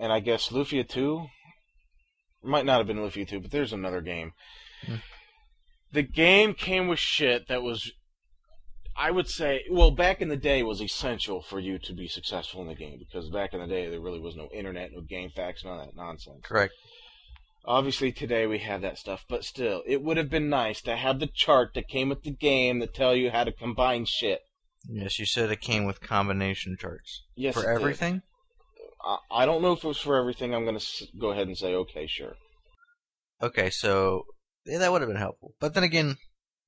and 0.00 0.12
I 0.12 0.20
guess 0.20 0.48
Lufia 0.48 0.88
two. 0.88 1.26
Might 2.42 2.64
not 2.64 2.78
have 2.78 2.86
been 2.86 2.96
Lufia 2.96 3.28
two, 3.28 3.38
but 3.40 3.50
there's 3.50 3.72
another 3.72 4.00
game. 4.00 4.32
Hmm. 4.86 4.96
The 5.92 6.02
game 6.02 6.54
came 6.54 6.88
with 6.88 6.98
shit 6.98 7.48
that 7.48 7.62
was, 7.62 7.92
I 8.96 9.10
would 9.10 9.28
say, 9.28 9.64
well, 9.70 9.90
back 9.90 10.22
in 10.22 10.28
the 10.28 10.36
day, 10.36 10.62
was 10.62 10.80
essential 10.80 11.42
for 11.42 11.60
you 11.60 11.78
to 11.80 11.92
be 11.92 12.08
successful 12.08 12.62
in 12.62 12.68
the 12.68 12.74
game 12.74 12.96
because 12.98 13.28
back 13.28 13.52
in 13.52 13.60
the 13.60 13.66
day 13.66 13.90
there 13.90 14.00
really 14.00 14.20
was 14.20 14.36
no 14.36 14.48
internet, 14.54 14.90
no 14.92 15.02
GameFAQs, 15.02 15.64
none 15.64 15.80
of 15.80 15.86
that 15.86 15.96
nonsense. 15.96 16.40
correct. 16.42 16.72
Obviously, 17.66 18.10
today 18.10 18.46
we 18.46 18.60
have 18.60 18.80
that 18.80 18.96
stuff, 18.96 19.26
but 19.28 19.44
still, 19.44 19.82
it 19.86 20.02
would 20.02 20.16
have 20.16 20.30
been 20.30 20.48
nice 20.48 20.80
to 20.80 20.96
have 20.96 21.20
the 21.20 21.26
chart 21.26 21.72
that 21.74 21.88
came 21.88 22.08
with 22.08 22.22
the 22.22 22.30
game 22.30 22.78
that 22.78 22.94
tell 22.94 23.14
you 23.14 23.30
how 23.30 23.44
to 23.44 23.52
combine 23.52 24.06
shit. 24.06 24.40
Yes, 24.88 25.18
you 25.18 25.26
said 25.26 25.50
it 25.50 25.60
came 25.60 25.84
with 25.84 26.00
combination 26.00 26.78
charts 26.80 27.24
Yes, 27.36 27.54
for 27.54 27.70
everything. 27.70 28.22
I, 29.30 29.46
don't 29.46 29.62
know 29.62 29.72
if 29.72 29.84
it 29.84 29.88
was 29.88 29.98
for 29.98 30.16
everything. 30.16 30.54
I'm 30.54 30.64
going 30.64 30.78
to 30.78 31.06
go 31.18 31.30
ahead 31.30 31.46
and 31.46 31.56
say, 31.56 31.74
okay, 31.74 32.06
sure. 32.06 32.34
Okay, 33.42 33.70
so 33.70 34.24
yeah, 34.66 34.78
that 34.78 34.92
would 34.92 35.00
have 35.00 35.08
been 35.08 35.16
helpful. 35.16 35.54
But 35.60 35.74
then 35.74 35.84
again, 35.84 36.16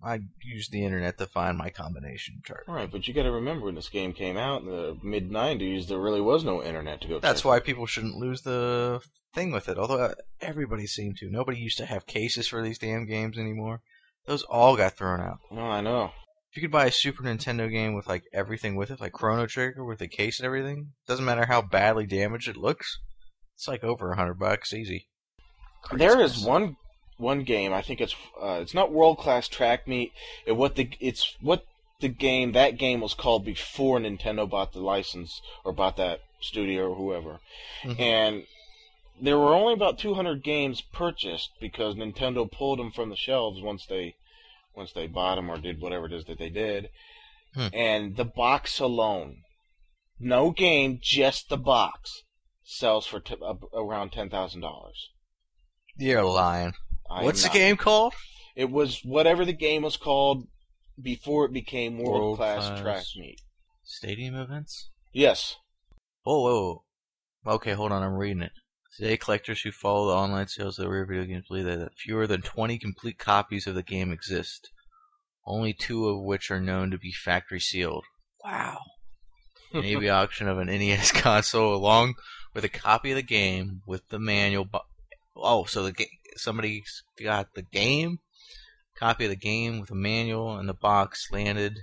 I 0.02 0.20
used 0.42 0.72
the 0.72 0.84
internet 0.84 1.18
to 1.18 1.26
find 1.26 1.56
my 1.56 1.70
combination 1.70 2.40
chart. 2.44 2.64
All 2.66 2.74
right, 2.74 2.90
but 2.90 3.06
you 3.06 3.14
got 3.14 3.24
to 3.24 3.30
remember 3.30 3.66
when 3.66 3.74
this 3.74 3.88
game 3.88 4.12
came 4.12 4.36
out 4.36 4.62
in 4.62 4.68
the 4.68 4.96
mid 5.02 5.30
'90s, 5.30 5.86
there 5.86 5.98
really 5.98 6.20
was 6.20 6.44
no 6.44 6.62
internet 6.62 7.00
to 7.02 7.08
go. 7.08 7.20
That's 7.20 7.42
check 7.42 7.46
why 7.46 7.60
people 7.60 7.86
shouldn't 7.86 8.16
lose 8.16 8.42
the 8.42 9.00
thing 9.34 9.52
with 9.52 9.68
it. 9.68 9.78
Although 9.78 10.00
uh, 10.00 10.14
everybody 10.40 10.86
seemed 10.86 11.18
to. 11.18 11.30
Nobody 11.30 11.58
used 11.58 11.78
to 11.78 11.86
have 11.86 12.06
cases 12.06 12.48
for 12.48 12.62
these 12.62 12.78
damn 12.78 13.06
games 13.06 13.38
anymore. 13.38 13.82
Those 14.26 14.42
all 14.44 14.76
got 14.76 14.96
thrown 14.96 15.20
out. 15.20 15.38
No, 15.50 15.62
I 15.62 15.80
know. 15.80 16.12
If 16.52 16.56
you 16.56 16.68
could 16.68 16.72
buy 16.72 16.84
a 16.84 16.92
Super 16.92 17.22
Nintendo 17.22 17.70
game 17.70 17.94
with 17.94 18.06
like 18.06 18.24
everything 18.30 18.76
with 18.76 18.90
it, 18.90 19.00
like 19.00 19.12
Chrono 19.12 19.46
Trigger 19.46 19.82
with 19.86 20.00
the 20.00 20.06
case 20.06 20.38
and 20.38 20.44
everything, 20.44 20.92
doesn't 21.06 21.24
matter 21.24 21.46
how 21.46 21.62
badly 21.62 22.04
damaged 22.06 22.46
it 22.46 22.58
looks, 22.58 22.98
it's 23.54 23.66
like 23.66 23.82
over 23.82 24.12
a 24.12 24.16
hundred 24.16 24.38
bucks 24.38 24.74
easy. 24.74 25.08
There 25.92 26.20
is 26.20 26.44
one 26.44 26.76
one 27.16 27.44
game. 27.44 27.72
I 27.72 27.80
think 27.80 28.02
it's 28.02 28.14
uh, 28.38 28.58
it's 28.60 28.74
not 28.74 28.92
world 28.92 29.16
class 29.16 29.48
track 29.48 29.88
meet. 29.88 30.12
It 30.44 30.52
what 30.52 30.74
the 30.74 30.90
it's 31.00 31.36
what 31.40 31.64
the 32.00 32.08
game 32.08 32.52
that 32.52 32.76
game 32.76 33.00
was 33.00 33.14
called 33.14 33.46
before 33.46 33.98
Nintendo 33.98 34.46
bought 34.48 34.74
the 34.74 34.80
license 34.80 35.40
or 35.64 35.72
bought 35.72 35.96
that 35.96 36.20
studio 36.42 36.90
or 36.90 36.96
whoever. 36.96 37.40
Mhm. 37.82 37.98
And 37.98 38.46
there 39.18 39.38
were 39.38 39.54
only 39.54 39.72
about 39.72 39.98
200 39.98 40.42
games 40.42 40.82
purchased 40.82 41.52
because 41.60 41.94
Nintendo 41.94 42.50
pulled 42.50 42.78
them 42.78 42.90
from 42.90 43.08
the 43.08 43.16
shelves 43.16 43.62
once 43.62 43.86
they 43.86 44.16
once 44.74 44.92
they 44.92 45.06
bought 45.06 45.36
them 45.36 45.50
or 45.50 45.58
did 45.58 45.80
whatever 45.80 46.06
it 46.06 46.12
is 46.12 46.24
that 46.26 46.38
they 46.38 46.50
did. 46.50 46.88
Hmm. 47.54 47.66
And 47.72 48.16
the 48.16 48.24
box 48.24 48.80
alone, 48.80 49.42
no 50.18 50.50
game, 50.50 50.98
just 51.02 51.48
the 51.48 51.58
box, 51.58 52.22
sells 52.64 53.06
for 53.06 53.20
t- 53.20 53.36
uh, 53.42 53.54
around 53.74 54.12
ten 54.12 54.30
thousand 54.30 54.62
dollars. 54.62 55.10
You're 55.96 56.24
lying. 56.24 56.72
I 57.10 57.24
What's 57.24 57.42
the 57.42 57.48
not. 57.48 57.54
game 57.54 57.76
called? 57.76 58.14
It 58.56 58.70
was 58.70 59.00
whatever 59.04 59.44
the 59.44 59.52
game 59.52 59.82
was 59.82 59.96
called 59.96 60.46
before 61.00 61.44
it 61.44 61.52
became 61.52 61.98
world 61.98 62.36
class 62.38 62.80
track 62.80 63.04
meet. 63.16 63.40
Stadium 63.82 64.34
events? 64.34 64.90
Yes. 65.12 65.56
Oh, 66.24 66.42
whoa, 66.42 66.82
whoa. 67.42 67.54
Okay, 67.54 67.72
hold 67.72 67.92
on, 67.92 68.02
I'm 68.02 68.14
reading 68.14 68.42
it. 68.42 68.52
Today, 68.96 69.16
collectors 69.16 69.62
who 69.62 69.72
follow 69.72 70.08
the 70.08 70.16
online 70.16 70.48
sales 70.48 70.78
of 70.78 70.84
the 70.84 70.90
rare 70.90 71.06
video 71.06 71.24
games 71.24 71.46
believe 71.48 71.64
that 71.64 71.94
fewer 71.96 72.26
than 72.26 72.42
20 72.42 72.78
complete 72.78 73.18
copies 73.18 73.66
of 73.66 73.74
the 73.74 73.82
game 73.82 74.12
exist, 74.12 74.70
only 75.46 75.72
two 75.72 76.08
of 76.08 76.22
which 76.22 76.50
are 76.50 76.60
known 76.60 76.90
to 76.90 76.98
be 76.98 77.12
factory 77.12 77.60
sealed. 77.60 78.04
Wow. 78.44 78.78
An 79.72 79.82
eBay 79.82 80.12
auction 80.12 80.48
of 80.48 80.58
an 80.58 80.66
NES 80.66 81.12
console 81.12 81.74
along 81.74 82.14
with 82.54 82.64
a 82.64 82.68
copy 82.68 83.12
of 83.12 83.16
the 83.16 83.22
game 83.22 83.80
with 83.86 84.06
the 84.10 84.18
manual. 84.18 84.66
Bu- 84.66 84.78
oh, 85.36 85.64
so 85.64 85.82
the 85.82 85.92
ga- 85.92 86.18
somebody's 86.36 87.02
got 87.18 87.54
the 87.54 87.62
game 87.62 88.18
Copy 89.02 89.24
of 89.24 89.30
the 89.30 89.36
game 89.36 89.80
with 89.80 89.90
a 89.90 89.96
manual 89.96 90.56
and 90.56 90.68
the 90.68 90.74
box 90.74 91.28
landed. 91.32 91.80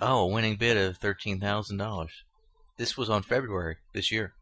Oh, 0.00 0.24
a 0.24 0.26
winning 0.26 0.56
bid 0.56 0.76
of 0.76 0.98
thirteen 0.98 1.40
thousand 1.40 1.78
dollars. 1.78 2.24
This 2.76 2.96
was 2.96 3.08
on 3.08 3.22
February 3.22 3.76
this 3.94 4.10
year. 4.10 4.34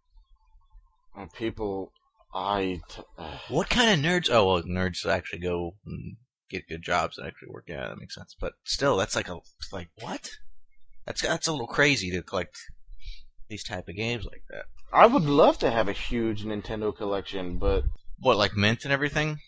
And 1.17 1.33
people, 1.33 1.93
I. 2.35 2.81
T- 2.89 3.03
What 3.49 3.69
kind 3.69 3.91
of 3.91 4.11
nerds? 4.11 4.29
Oh, 4.31 4.47
well, 4.47 4.63
nerds 4.63 5.05
actually 5.07 5.41
go 5.41 5.75
and 5.87 6.17
get 6.51 6.69
good 6.69 6.83
jobs 6.83 7.19
and 7.19 7.27
actually 7.27 7.49
work. 7.51 7.65
Yeah, 7.69 7.89
that 7.89 7.99
makes 7.99 8.15
sense. 8.15 8.35
But 8.39 8.55
still, 8.65 8.97
that's 8.97 9.17
like 9.17 9.29
a 9.29 9.39
like 9.73 9.89
what? 10.01 10.31
That's 11.07 11.23
that's 11.23 11.49
a 11.49 11.53
little 11.53 11.67
crazy 11.67 12.11
to 12.13 12.23
collect 12.23 12.57
these 13.49 13.65
type 13.65 13.89
of 13.89 13.97
games 13.97 14.25
like 14.25 14.43
that. 14.51 14.65
I 14.93 15.07
would 15.07 15.25
love 15.25 15.59
to 15.59 15.71
have 15.71 15.89
a 15.89 15.93
huge 15.93 16.45
Nintendo 16.45 16.95
collection, 16.95 17.59
but 17.59 17.85
What, 18.19 18.37
like 18.37 18.57
mint 18.57 18.85
and 18.85 18.93
everything? 18.93 19.39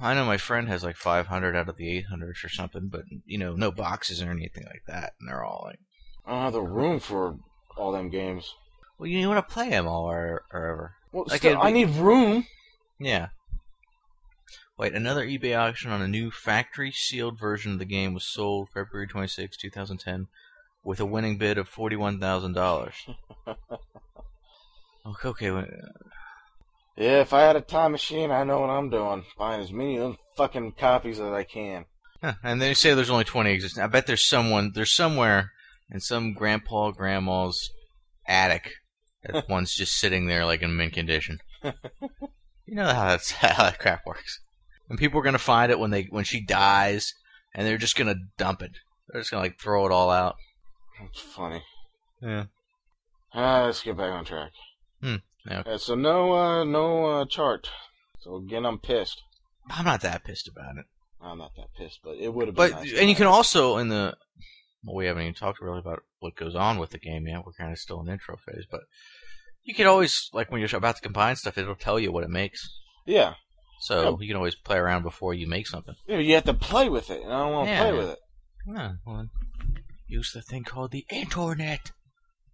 I 0.00 0.14
know 0.14 0.24
my 0.24 0.36
friend 0.38 0.66
has 0.68 0.82
like 0.82 0.96
500 0.96 1.54
out 1.56 1.68
of 1.68 1.76
the 1.76 2.04
800s 2.10 2.44
or 2.44 2.48
something, 2.48 2.88
but 2.90 3.02
you 3.26 3.38
know, 3.38 3.54
no 3.54 3.70
boxes 3.70 4.22
or 4.22 4.30
anything 4.30 4.64
like 4.64 4.82
that, 4.86 5.12
and 5.20 5.28
they're 5.28 5.44
all 5.44 5.64
like, 5.66 5.78
I 6.26 6.32
don't 6.32 6.42
have 6.42 6.52
the 6.54 6.62
room 6.62 7.00
for 7.00 7.36
all 7.76 7.92
them 7.92 8.08
games. 8.10 8.52
well, 8.98 9.08
you 9.08 9.28
want 9.28 9.46
to 9.46 9.52
play 9.54 9.70
them 9.70 9.86
all 9.86 10.10
or, 10.10 10.42
or 10.52 10.66
ever. 10.70 10.94
Well, 11.12 11.24
Like, 11.28 11.38
still, 11.38 11.52
it'd 11.52 11.64
I 11.64 11.70
need 11.70 11.90
room. 11.90 12.46
Yeah. 12.98 13.28
Wait, 14.78 14.94
another 14.94 15.26
eBay 15.26 15.58
auction 15.58 15.90
on 15.90 16.00
a 16.00 16.08
new 16.08 16.30
factory 16.30 16.90
sealed 16.90 17.38
version 17.38 17.72
of 17.72 17.78
the 17.78 17.84
game 17.84 18.14
was 18.14 18.24
sold 18.24 18.68
February 18.72 19.06
26, 19.06 19.56
2010, 19.56 20.28
with 20.82 21.00
a 21.00 21.04
winning 21.04 21.36
bid 21.36 21.58
of 21.58 21.68
$41,000. 21.68 22.92
okay, 25.06 25.50
okay. 25.50 25.70
Yeah, 26.96 27.20
if 27.20 27.32
I 27.32 27.42
had 27.42 27.56
a 27.56 27.60
time 27.60 27.92
machine, 27.92 28.30
I 28.30 28.44
know 28.44 28.60
what 28.60 28.70
I'm 28.70 28.90
doing. 28.90 29.24
Buying 29.38 29.60
as 29.60 29.72
many 29.72 29.96
of 29.96 30.02
them 30.02 30.18
fucking 30.36 30.72
copies 30.72 31.20
as 31.20 31.32
I 31.32 31.44
can. 31.44 31.84
Huh, 32.22 32.34
and 32.42 32.60
they 32.60 32.74
say 32.74 32.94
there's 32.94 33.10
only 33.10 33.24
20 33.24 33.50
existing. 33.50 33.82
I 33.82 33.86
bet 33.86 34.06
there's 34.06 34.26
someone, 34.26 34.72
there's 34.74 34.94
somewhere 34.94 35.50
in 35.90 36.00
some 36.00 36.34
grandpa 36.34 36.90
grandma's 36.90 37.70
attic 38.26 38.79
that 39.22 39.48
one's 39.48 39.74
just 39.74 39.98
sitting 39.98 40.26
there 40.26 40.44
like 40.44 40.62
in 40.62 40.76
mint 40.76 40.92
condition. 40.92 41.38
you 41.62 41.72
know 42.74 42.86
how 42.86 43.08
that's 43.08 43.30
how 43.32 43.64
that 43.64 43.78
crap 43.78 44.06
works. 44.06 44.40
And 44.88 44.98
people 44.98 45.20
are 45.20 45.24
gonna 45.24 45.38
find 45.38 45.70
it 45.70 45.78
when 45.78 45.90
they 45.90 46.04
when 46.04 46.24
she 46.24 46.40
dies, 46.40 47.14
and 47.54 47.66
they're 47.66 47.78
just 47.78 47.96
gonna 47.96 48.16
dump 48.36 48.62
it. 48.62 48.72
They're 49.08 49.20
just 49.20 49.30
gonna 49.30 49.42
like 49.42 49.58
throw 49.60 49.86
it 49.86 49.92
all 49.92 50.10
out. 50.10 50.36
It's 51.04 51.20
funny. 51.20 51.62
Yeah. 52.20 52.44
Ah, 53.32 53.64
let's 53.64 53.82
get 53.82 53.96
back 53.96 54.12
on 54.12 54.24
track. 54.24 54.50
Hmm, 55.00 55.16
yeah. 55.46 55.62
Uh, 55.64 55.78
so 55.78 55.94
no, 55.94 56.32
uh, 56.32 56.64
no 56.64 57.06
uh, 57.06 57.24
chart. 57.26 57.70
So 58.20 58.36
again, 58.36 58.66
I'm 58.66 58.78
pissed. 58.78 59.22
I'm 59.70 59.84
not 59.84 60.02
that 60.02 60.24
pissed 60.24 60.48
about 60.48 60.76
it. 60.76 60.84
I'm 61.22 61.38
not 61.38 61.54
that 61.56 61.72
pissed, 61.76 62.00
but 62.02 62.16
it 62.16 62.32
would 62.32 62.48
have 62.48 62.56
been. 62.56 62.70
But 62.70 62.80
nice 62.80 62.94
and 62.94 63.08
you 63.08 63.14
can 63.14 63.26
also 63.26 63.76
in 63.76 63.88
the 63.88 64.16
well, 64.84 64.96
we 64.96 65.06
haven't 65.06 65.22
even 65.22 65.34
talked 65.34 65.60
really 65.60 65.78
about 65.78 66.02
what 66.20 66.36
goes 66.36 66.54
on 66.54 66.78
with 66.78 66.90
the 66.90 66.98
game 66.98 67.26
yet. 67.26 67.44
We're 67.44 67.52
kind 67.52 67.72
of 67.72 67.78
still 67.78 68.00
in 68.00 68.08
intro 68.08 68.36
phase, 68.36 68.64
but 68.70 68.80
you 69.62 69.74
can 69.74 69.86
always 69.86 70.28
like 70.32 70.50
when 70.50 70.60
you're 70.60 70.74
about 70.76 70.96
to 70.96 71.02
combine 71.02 71.36
stuff, 71.36 71.58
it'll 71.58 71.74
tell 71.74 71.98
you 71.98 72.10
what 72.12 72.24
it 72.24 72.30
makes. 72.30 72.68
Yeah, 73.06 73.34
So 73.82 74.02
Yeah. 74.02 74.16
you 74.20 74.26
can 74.28 74.36
always 74.36 74.54
play 74.54 74.76
around 74.78 75.02
before 75.02 75.32
you 75.34 75.46
make 75.48 75.66
something. 75.66 75.94
Yeah, 76.06 76.18
you 76.18 76.34
have 76.34 76.44
to 76.44 76.54
play 76.54 76.88
with 76.88 77.10
it, 77.10 77.22
and 77.22 77.32
I 77.32 77.38
don't 77.40 77.52
want 77.52 77.66
to 77.68 77.72
Yeah. 77.72 77.80
play 77.80 77.92
with 77.92 78.08
it. 78.10 78.18
Yeah, 78.66 78.92
well, 79.06 79.26
use 80.06 80.32
the 80.32 80.42
thing 80.42 80.64
called 80.64 80.90
the 80.92 81.06
internet. 81.10 81.92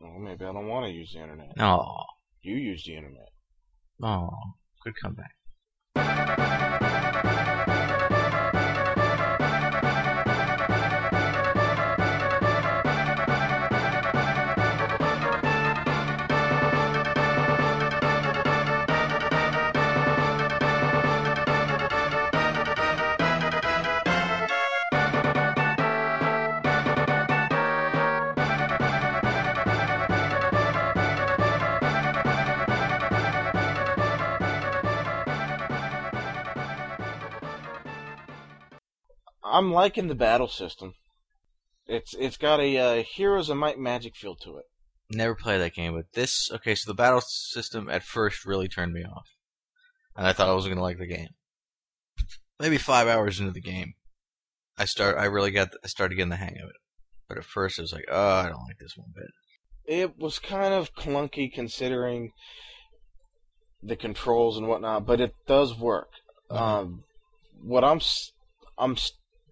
Well, 0.00 0.18
maybe 0.21 0.45
I 0.45 0.52
don't 0.52 0.68
want 0.68 0.87
to 0.87 0.92
use 0.92 1.12
the 1.12 1.21
internet. 1.23 1.52
Oh, 1.59 2.04
You 2.42 2.56
use 2.56 2.85
the 2.85 2.95
internet. 2.97 3.28
oh, 4.02 4.30
good 4.85 4.95
comeback. 5.02 5.33
I'm 39.56 39.73
liking 39.73 40.08
the 40.08 40.14
battle 40.14 40.49
system. 40.49 40.92
It's 41.86 42.14
it's 42.19 42.36
got 42.36 42.60
a 42.60 42.78
uh, 42.78 43.02
Heroes 43.02 43.49
of 43.49 43.56
Might 43.56 43.78
magic 43.78 44.14
feel 44.14 44.36
to 44.42 44.58
it. 44.58 44.64
Never 45.10 45.34
played 45.34 45.62
that 45.62 45.73
game, 45.73 45.95
but 45.95 46.12
this 46.12 46.50
okay. 46.52 46.75
So 46.75 46.90
the 46.90 46.95
battle 46.95 47.23
system 47.23 47.88
at 47.88 48.02
first 48.02 48.45
really 48.45 48.69
turned 48.69 48.92
me 48.92 49.02
off, 49.02 49.28
and 50.14 50.26
I 50.26 50.34
thought 50.34 50.50
I 50.50 50.54
wasn't 50.54 50.75
gonna 50.75 50.82
like 50.82 50.99
the 50.99 51.06
game. 51.06 51.28
Maybe 52.60 52.76
five 52.76 53.08
hours 53.08 53.40
into 53.40 53.52
the 53.52 53.62
game, 53.62 53.95
I 54.76 54.84
start. 54.84 55.16
I 55.16 55.25
really 55.25 55.52
got. 55.52 55.69
I 55.82 55.86
started 55.86 56.16
getting 56.16 56.30
the 56.30 56.36
hang 56.36 56.58
of 56.62 56.69
it. 56.69 56.76
But 57.26 57.38
at 57.38 57.45
first, 57.45 57.78
it 57.78 57.82
was 57.82 57.92
like, 57.92 58.04
oh, 58.10 58.34
I 58.36 58.49
don't 58.50 58.66
like 58.69 58.78
this 58.78 58.97
one 58.97 59.12
bit. 59.14 59.30
It 59.86 60.19
was 60.19 60.38
kind 60.38 60.75
of 60.75 60.95
clunky 60.95 61.50
considering 61.50 62.32
the 63.82 63.97
controls 63.97 64.58
and 64.58 64.69
whatnot, 64.69 65.06
but 65.06 65.21
it 65.21 65.32
does 65.47 65.78
work. 65.78 66.08
Mhm. 66.50 66.60
Um, 66.60 67.04
what 67.62 67.84
I'm 67.84 68.00
I'm 68.76 68.97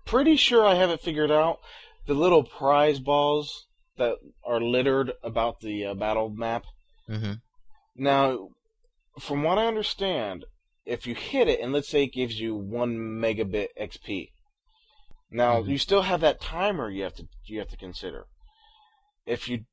pretty 0.05 0.37
sure 0.37 0.65
I 0.65 0.75
have 0.75 0.91
it 0.91 1.01
figured 1.01 1.31
out. 1.31 1.59
The 2.07 2.15
little 2.15 2.45
prize 2.45 2.99
balls 3.01 3.67
that 3.97 4.17
are 4.45 4.61
littered 4.61 5.13
about 5.23 5.61
the 5.61 5.87
uh, 5.87 5.95
battle 5.95 6.29
map. 6.29 6.65
Mm-hmm. 7.09 7.35
Now, 7.97 8.49
from 9.19 9.43
what 9.43 9.59
I 9.59 9.67
understand, 9.67 10.45
if 10.85 11.07
you 11.07 11.15
hit 11.15 11.49
it 11.49 11.61
and 11.61 11.73
let's 11.73 11.89
say 11.89 12.05
it 12.05 12.13
gives 12.13 12.39
you 12.39 12.55
one 12.55 12.97
megabit 12.97 13.69
XP, 13.81 14.31
now 15.31 15.63
Mhm. 15.63 15.69
you 15.69 15.79
still 15.79 16.03
have 16.03 16.21
that 16.21 16.41
timer 16.41 16.91
you 16.91 17.05
have 17.05 17.15
to 17.15 17.27
you 17.47 17.59
have 17.59 17.69
to 17.69 17.77
consider. 17.77 18.27
If 19.27 19.49
you 19.49 19.65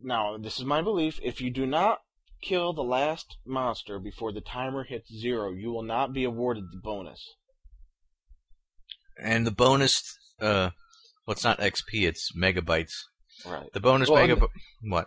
now 0.00 0.38
this 0.38 0.58
is 0.58 0.64
my 0.64 0.80
belief, 0.80 1.20
if 1.22 1.40
you 1.40 1.50
do 1.50 1.66
not 1.66 2.00
kill 2.40 2.72
the 2.72 2.82
last 2.84 3.36
monster 3.44 3.98
before 3.98 4.32
the 4.32 4.40
timer 4.40 4.84
hits 4.84 5.12
zero, 5.12 5.52
you 5.52 5.70
will 5.70 5.82
not 5.82 6.12
be 6.12 6.24
awarded 6.24 6.64
the 6.72 6.78
bonus. 6.82 7.34
And 9.20 9.46
the 9.46 9.50
bonus, 9.50 10.18
uh, 10.40 10.70
well, 11.26 11.32
it's 11.32 11.44
not 11.44 11.60
XP, 11.60 12.06
it's 12.08 12.32
megabytes. 12.36 12.92
Right. 13.46 13.72
The 13.72 13.80
bonus 13.80 14.08
Well, 14.08 14.26
megabyte. 14.26 14.48
What? 14.82 15.06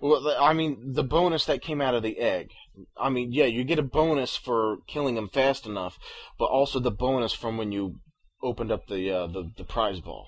Well, 0.00 0.36
I 0.40 0.52
mean, 0.52 0.92
the 0.92 1.04
bonus 1.04 1.44
that 1.46 1.62
came 1.62 1.80
out 1.80 1.94
of 1.94 2.02
the 2.02 2.18
egg. 2.18 2.50
I 2.96 3.08
mean, 3.08 3.32
yeah, 3.32 3.46
you 3.46 3.64
get 3.64 3.78
a 3.78 3.82
bonus 3.82 4.36
for 4.36 4.78
killing 4.86 5.16
him 5.16 5.28
fast 5.28 5.66
enough, 5.66 5.98
but 6.38 6.46
also 6.46 6.78
the 6.78 6.90
bonus 6.90 7.32
from 7.32 7.56
when 7.56 7.72
you 7.72 7.96
opened 8.42 8.70
up 8.70 8.86
the 8.86 9.10
uh, 9.10 9.26
the, 9.26 9.50
the 9.56 9.64
prize 9.64 10.00
ball. 10.00 10.26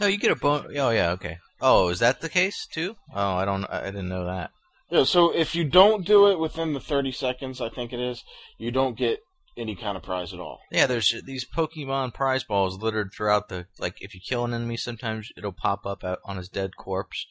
No, 0.00 0.06
you 0.06 0.16
get 0.16 0.30
a 0.30 0.36
bonus. 0.36 0.72
Oh 0.78 0.90
yeah, 0.90 1.10
okay. 1.10 1.38
Oh, 1.60 1.88
is 1.88 1.98
that 1.98 2.20
the 2.20 2.28
case 2.28 2.66
too? 2.66 2.96
Oh, 3.14 3.34
I 3.34 3.44
don't. 3.44 3.64
I 3.66 3.86
didn't 3.86 4.08
know 4.08 4.24
that. 4.24 4.50
Yeah, 4.90 5.04
so 5.04 5.34
if 5.34 5.54
you 5.54 5.64
don't 5.64 6.06
do 6.06 6.28
it 6.28 6.38
within 6.38 6.72
the 6.72 6.80
30 6.80 7.12
seconds, 7.12 7.60
I 7.60 7.68
think 7.68 7.92
it 7.92 8.00
is, 8.00 8.24
you 8.56 8.70
don't 8.70 8.96
get 8.96 9.20
any 9.58 9.74
kind 9.74 9.96
of 9.96 10.02
prize 10.02 10.32
at 10.32 10.40
all. 10.40 10.60
Yeah, 10.70 10.86
there's 10.86 11.14
these 11.24 11.46
Pokemon 11.46 12.14
prize 12.14 12.44
balls 12.44 12.78
littered 12.78 13.10
throughout 13.12 13.48
the. 13.48 13.66
Like, 13.78 13.96
if 14.00 14.14
you 14.14 14.20
kill 14.26 14.44
an 14.44 14.54
enemy, 14.54 14.76
sometimes 14.76 15.30
it'll 15.36 15.52
pop 15.52 15.84
up 15.84 16.04
out 16.04 16.18
on 16.24 16.36
his 16.36 16.48
dead 16.48 16.76
corpse, 16.76 17.26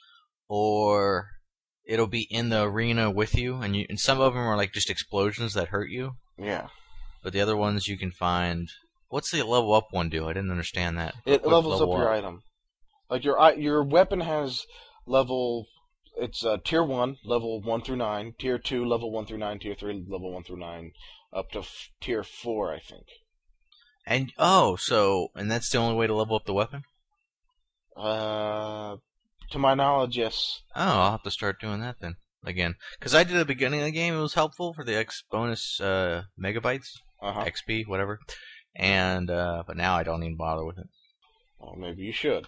or 0.47 1.27
it'll 1.85 2.07
be 2.07 2.27
in 2.29 2.49
the 2.49 2.63
arena 2.63 3.09
with 3.09 3.35
you, 3.35 3.55
and 3.55 3.75
you. 3.75 3.85
And 3.89 3.99
some 3.99 4.19
of 4.19 4.33
them 4.33 4.43
are 4.43 4.57
like 4.57 4.73
just 4.73 4.89
explosions 4.89 5.53
that 5.53 5.69
hurt 5.69 5.89
you, 5.89 6.13
Yeah. 6.37 6.67
but 7.23 7.33
the 7.33 7.41
other 7.41 7.57
ones 7.57 7.87
you 7.87 7.97
can 7.97 8.11
find. 8.11 8.69
What's 9.09 9.31
the 9.31 9.43
level 9.43 9.73
up 9.73 9.87
one 9.91 10.09
do? 10.09 10.25
I 10.27 10.33
didn't 10.33 10.51
understand 10.51 10.97
that. 10.97 11.15
It 11.25 11.41
Quick 11.41 11.53
levels 11.53 11.75
up 11.81 11.87
level 11.87 11.97
your 11.99 12.13
item. 12.13 12.41
Like 13.09 13.23
your 13.23 13.53
your 13.53 13.83
weapon 13.83 14.19
has 14.19 14.65
level 15.05 15.67
it's 16.19 16.43
uh, 16.43 16.57
tier 16.63 16.83
1, 16.83 17.17
level 17.25 17.61
1 17.61 17.81
through 17.81 17.97
9, 17.97 18.33
tier 18.39 18.57
2 18.57 18.83
level 18.85 19.11
1 19.11 19.25
through 19.27 19.37
9, 19.37 19.59
tier 19.59 19.75
3 19.75 20.05
level 20.09 20.33
1 20.33 20.43
through 20.43 20.57
9, 20.57 20.91
up 21.33 21.51
to 21.51 21.59
f- 21.59 21.89
tier 22.01 22.23
4, 22.23 22.73
I 22.73 22.79
think. 22.79 23.05
And 24.05 24.31
oh, 24.37 24.77
so 24.77 25.29
and 25.35 25.51
that's 25.51 25.69
the 25.69 25.77
only 25.77 25.95
way 25.95 26.07
to 26.07 26.13
level 26.15 26.35
up 26.37 26.45
the 26.45 26.53
weapon. 26.53 26.83
Uh 27.95 28.97
to 29.51 29.59
my 29.59 29.73
knowledge, 29.73 30.17
yes. 30.17 30.61
Oh, 30.75 30.81
I'll 30.81 31.11
have 31.11 31.23
to 31.23 31.31
start 31.31 31.59
doing 31.61 31.79
that 31.81 31.97
then 32.01 32.15
again. 32.45 32.75
Because 32.99 33.15
I 33.15 33.23
did 33.23 33.35
at 33.35 33.39
the 33.39 33.45
beginning 33.45 33.79
of 33.79 33.85
the 33.85 33.91
game, 33.91 34.13
it 34.13 34.19
was 34.21 34.33
helpful 34.33 34.73
for 34.73 34.83
the 34.83 34.95
X 34.97 35.23
bonus 35.31 35.79
uh, 35.81 36.23
megabytes, 36.41 36.87
Uh-huh. 37.21 37.45
XP, 37.45 37.87
whatever. 37.87 38.19
And 38.75 39.29
uh, 39.31 39.63
but 39.65 39.77
now 39.77 39.95
I 39.95 40.03
don't 40.03 40.23
even 40.23 40.35
bother 40.37 40.65
with 40.65 40.77
it. 40.77 40.87
Well, 41.59 41.75
maybe 41.77 42.03
you 42.03 42.11
should. 42.13 42.45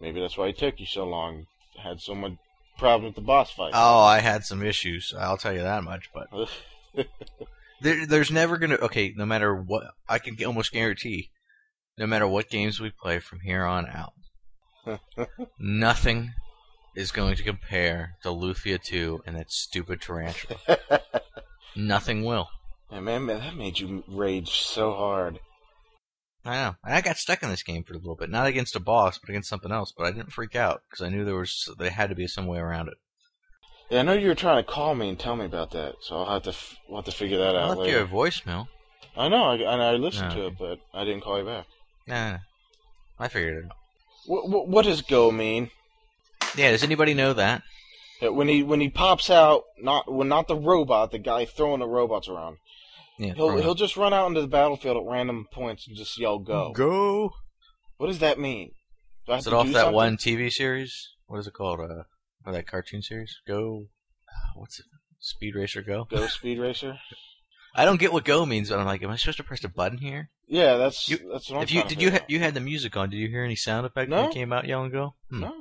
Maybe 0.00 0.20
that's 0.20 0.38
why 0.38 0.48
it 0.48 0.58
took 0.58 0.80
you 0.80 0.86
so 0.86 1.04
long. 1.04 1.44
Had 1.82 2.00
so 2.00 2.14
much 2.14 2.32
problem 2.78 3.04
with 3.06 3.14
the 3.14 3.20
boss 3.20 3.50
fight. 3.52 3.72
Oh, 3.74 4.00
I 4.00 4.20
had 4.20 4.44
some 4.44 4.62
issues. 4.62 5.12
I'll 5.18 5.36
tell 5.38 5.52
you 5.52 5.62
that 5.62 5.84
much. 5.84 6.08
But 6.14 6.28
There, 7.82 8.06
there's 8.06 8.30
never 8.30 8.58
gonna. 8.58 8.76
Okay, 8.76 9.12
no 9.16 9.26
matter 9.26 9.54
what, 9.54 9.84
I 10.08 10.18
can 10.18 10.36
almost 10.44 10.72
guarantee, 10.72 11.30
no 11.98 12.06
matter 12.06 12.28
what 12.28 12.48
games 12.48 12.80
we 12.80 12.90
play 12.90 13.18
from 13.18 13.40
here 13.40 13.64
on 13.64 13.88
out, 13.88 14.12
nothing 15.58 16.32
is 16.94 17.10
going 17.10 17.34
to 17.36 17.42
compare 17.42 18.16
to 18.22 18.28
Lufia 18.28 18.80
2 18.80 19.22
and 19.26 19.36
that 19.36 19.50
stupid 19.50 20.00
tarantula. 20.00 20.60
nothing 21.76 22.24
will. 22.24 22.48
Yeah, 22.90 23.00
man, 23.00 23.24
man, 23.24 23.40
that 23.40 23.56
made 23.56 23.78
you 23.78 24.04
rage 24.06 24.60
so 24.60 24.92
hard. 24.92 25.40
I 26.44 26.56
know. 26.56 26.74
And 26.84 26.94
I 26.94 27.00
got 27.00 27.16
stuck 27.16 27.42
in 27.42 27.48
this 27.48 27.62
game 27.62 27.84
for 27.84 27.94
a 27.94 27.98
little 27.98 28.16
bit, 28.16 28.30
not 28.30 28.46
against 28.46 28.76
a 28.76 28.80
boss, 28.80 29.18
but 29.18 29.30
against 29.30 29.48
something 29.48 29.72
else. 29.72 29.92
But 29.96 30.06
I 30.06 30.10
didn't 30.10 30.32
freak 30.32 30.54
out 30.54 30.82
because 30.88 31.04
I 31.04 31.08
knew 31.08 31.24
there 31.24 31.36
was 31.36 31.72
there 31.78 31.90
had 31.90 32.10
to 32.10 32.16
be 32.16 32.26
some 32.26 32.46
way 32.46 32.58
around 32.58 32.88
it. 32.88 32.98
Yeah, 33.92 34.00
I 34.00 34.02
know 34.04 34.14
you 34.14 34.28
were 34.28 34.34
trying 34.34 34.56
to 34.64 34.68
call 34.70 34.94
me 34.94 35.10
and 35.10 35.18
tell 35.18 35.36
me 35.36 35.44
about 35.44 35.72
that, 35.72 35.96
so 36.00 36.16
I'll 36.16 36.32
have 36.32 36.42
to 36.44 36.50
f- 36.50 36.76
we'll 36.88 36.96
have 37.02 37.04
to 37.04 37.12
figure 37.12 37.36
that 37.38 37.54
I 37.54 37.60
out 37.62 37.68
left 37.70 37.80
later. 37.82 37.98
you 37.98 38.04
a 38.04 38.06
voicemail. 38.08 38.68
I 39.14 39.28
know, 39.28 39.44
I, 39.44 39.56
and 39.56 39.82
I 39.82 39.92
listened 39.96 40.32
Oh, 40.32 40.34
to 40.36 40.46
it, 40.46 40.58
but 40.58 40.78
I 40.94 41.04
didn't 41.04 41.22
call 41.22 41.38
you 41.38 41.44
back. 41.44 41.66
Nah, 42.08 42.38
I 43.18 43.28
figured 43.28 43.58
it 43.58 43.64
out. 43.66 43.76
What, 44.24 44.48
what, 44.48 44.68
what 44.68 44.84
does 44.86 45.02
go 45.02 45.30
mean? 45.30 45.70
Yeah, 46.56 46.70
does 46.70 46.82
anybody 46.82 47.12
know 47.12 47.34
that? 47.34 47.62
That 48.22 48.34
when 48.34 48.48
he 48.48 48.62
when 48.62 48.80
he 48.80 48.88
pops 48.88 49.28
out, 49.28 49.64
not 49.78 50.10
when 50.10 50.28
not 50.28 50.48
the 50.48 50.56
robot, 50.56 51.10
the 51.10 51.18
guy 51.18 51.44
throwing 51.44 51.80
the 51.80 51.86
robots 51.88 52.28
around, 52.28 52.56
Yeah, 53.18 53.34
he'll 53.34 53.46
probably 53.48 53.62
he'll 53.64 53.74
just 53.74 53.96
run 53.98 54.14
out 54.14 54.28
into 54.28 54.40
the 54.40 54.46
battlefield 54.46 54.96
at 54.96 55.02
random 55.10 55.46
points 55.52 55.86
and 55.86 55.96
just 55.96 56.18
yell 56.18 56.38
"Go." 56.38 56.72
Go. 56.72 57.32
What 57.98 58.06
does 58.06 58.20
that 58.20 58.38
mean? 58.38 58.70
Do 59.26 59.32
I 59.32 59.36
have 59.36 59.40
Is 59.40 59.46
it 59.48 59.50
to 59.50 59.56
off 59.56 59.66
do 59.66 59.72
that 59.72 59.78
something? 59.80 59.94
one 59.94 60.16
TV 60.16 60.50
series? 60.50 61.08
What 61.26 61.38
is 61.40 61.46
it 61.46 61.52
called? 61.52 61.80
Uh, 61.80 62.04
or 62.44 62.52
that 62.52 62.66
cartoon 62.66 63.02
series? 63.02 63.40
Go. 63.46 63.86
uh, 64.28 64.52
What's 64.56 64.78
it? 64.80 64.86
Speed 65.18 65.54
Racer 65.54 65.82
Go. 65.82 66.04
Go 66.04 66.26
Speed 66.26 66.58
Racer. 66.58 66.98
I 67.74 67.84
don't 67.86 67.98
get 68.00 68.12
what 68.12 68.24
Go 68.24 68.44
means, 68.44 68.68
but 68.70 68.78
I'm 68.78 68.84
like, 68.86 69.02
am 69.02 69.10
I 69.10 69.16
supposed 69.16 69.38
to 69.38 69.44
press 69.44 69.64
a 69.64 69.68
button 69.68 69.98
here? 69.98 70.30
Yeah, 70.46 70.76
that's 70.76 71.08
You- 71.08 71.30
that's 71.32 71.48
what 71.48 71.58
I'm 71.58 71.62
if 71.62 71.72
you 71.72 71.82
did 71.84 72.02
you 72.02 72.10
ha- 72.10 72.24
you 72.28 72.38
had 72.40 72.54
the 72.54 72.60
music 72.60 72.96
on? 72.96 73.08
Did 73.10 73.16
you 73.16 73.28
hear 73.28 73.44
any 73.44 73.56
sound 73.56 73.86
effect 73.86 74.10
when 74.10 74.20
No. 74.24 74.28
it 74.28 74.34
came 74.34 74.52
out 74.52 74.66
yelling 74.66 74.90
Go? 74.90 75.14
Hmm. 75.30 75.40
No. 75.40 75.54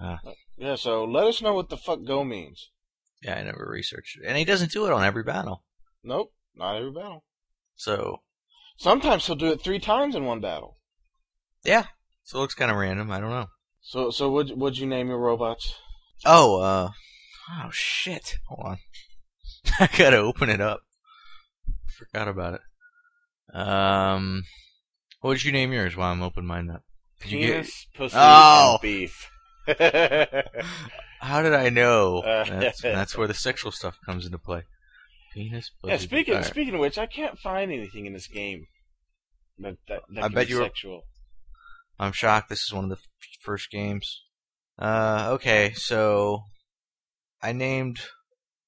Ah. 0.00 0.20
Yeah, 0.56 0.76
so 0.76 1.04
let 1.04 1.26
us 1.26 1.40
know 1.42 1.54
what 1.54 1.68
the 1.68 1.76
fuck 1.76 2.04
go 2.06 2.22
means. 2.22 2.70
Yeah, 3.22 3.36
I 3.36 3.42
never 3.42 3.66
researched 3.68 4.18
it, 4.18 4.26
and 4.26 4.36
he 4.36 4.44
doesn't 4.44 4.70
do 4.72 4.86
it 4.86 4.92
on 4.92 5.02
every 5.02 5.22
battle. 5.22 5.64
Nope, 6.04 6.32
not 6.54 6.76
every 6.76 6.92
battle. 6.92 7.24
So 7.74 8.20
Sometimes 8.78 9.26
he'll 9.26 9.36
do 9.36 9.50
it 9.52 9.62
three 9.62 9.78
times 9.78 10.14
in 10.14 10.24
one 10.26 10.40
battle. 10.40 10.76
yeah, 11.64 11.86
so 12.24 12.38
it 12.38 12.42
looks 12.42 12.54
kind 12.54 12.70
of 12.70 12.76
random. 12.76 13.10
I 13.10 13.20
don't 13.20 13.30
know. 13.30 13.46
So 13.88 14.10
so 14.10 14.28
what 14.30 14.56
would 14.56 14.78
you 14.78 14.86
name 14.86 15.08
your 15.08 15.18
robots? 15.18 15.74
Oh, 16.24 16.60
uh, 16.60 16.90
oh 17.62 17.70
shit! 17.70 18.34
Hold 18.48 18.66
on, 18.66 18.78
I 19.80 19.88
gotta 19.96 20.16
open 20.18 20.48
it 20.50 20.60
up. 20.60 20.80
Forgot 21.96 22.28
about 22.28 22.54
it. 22.54 23.56
Um, 23.56 24.42
what 25.20 25.34
did 25.34 25.44
you 25.44 25.52
name 25.52 25.72
yours? 25.72 25.96
While 25.96 26.12
I'm 26.12 26.22
opening 26.22 26.48
mine 26.48 26.68
up. 26.70 26.82
Did 27.22 27.30
you 27.32 27.38
get? 27.40 27.48
Penis, 27.52 27.86
pussy, 27.94 28.16
Oh! 28.18 28.72
and 28.72 28.82
beef. 28.82 29.30
How 31.20 31.42
did 31.42 31.54
I 31.54 31.70
know? 31.70 32.18
Uh, 32.20 32.44
That's, 32.60 32.82
that's 32.82 33.16
where 33.16 33.26
the 33.28 33.34
sexual 33.34 33.72
stuff 33.72 33.96
comes 34.04 34.26
into 34.26 34.38
play. 34.38 34.62
Penis. 35.32 35.70
yeah, 35.84 35.96
speaking 35.96 36.34
alright. 36.34 36.46
speaking 36.48 36.74
of 36.74 36.80
which, 36.80 36.98
I 36.98 37.06
can't 37.06 37.38
find 37.38 37.70
anything 37.72 38.06
in 38.06 38.12
this 38.12 38.26
game 38.26 38.66
that 39.58 39.76
that, 39.88 40.02
that 40.14 40.24
I 40.24 40.28
bet 40.28 40.46
be 40.46 40.52
you 40.54 40.58
were- 40.58 40.64
sexual. 40.64 41.02
I'm 41.98 42.12
shocked. 42.12 42.48
This 42.48 42.62
is 42.62 42.72
one 42.72 42.84
of 42.84 42.90
the 42.90 42.96
f- 42.96 43.40
first 43.40 43.70
games. 43.70 44.22
Uh, 44.78 45.30
okay, 45.32 45.72
so 45.74 46.42
I 47.42 47.52
named. 47.52 48.00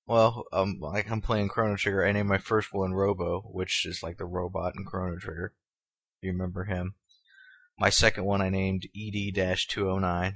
Well, 0.07 0.45
um, 0.53 0.79
like 0.81 1.11
I'm 1.11 1.21
playing 1.21 1.49
Chrono 1.49 1.77
Trigger. 1.77 2.07
I 2.07 2.13
named 2.13 2.29
my 2.29 2.39
first 2.39 2.69
one 2.73 2.95
Robo, 2.95 3.43
which 3.53 3.85
is 3.85 4.03
like 4.03 4.17
the 4.17 4.25
robot 4.25 4.73
in 4.77 4.85
Chrono 4.85 5.19
Trigger. 5.19 5.53
If 6.17 6.27
you 6.27 6.33
remember 6.33 6.65
him. 6.65 6.95
My 7.79 7.91
second 7.91 8.25
one 8.25 8.41
I 8.41 8.49
named 8.49 8.87
ED-209. 8.97 10.33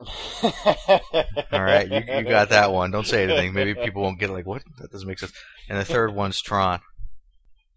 All 0.00 1.62
right, 1.62 1.88
you, 1.90 2.00
you 2.18 2.24
got 2.24 2.50
that 2.50 2.70
one. 2.72 2.90
Don't 2.90 3.06
say 3.06 3.22
anything. 3.22 3.54
Maybe 3.54 3.74
people 3.74 4.02
won't 4.02 4.18
get 4.20 4.28
it, 4.28 4.34
like 4.34 4.46
what? 4.46 4.62
That 4.78 4.92
doesn't 4.92 5.08
make 5.08 5.18
sense. 5.18 5.32
And 5.70 5.78
the 5.78 5.86
third 5.86 6.14
one's 6.14 6.42
Tron. 6.42 6.80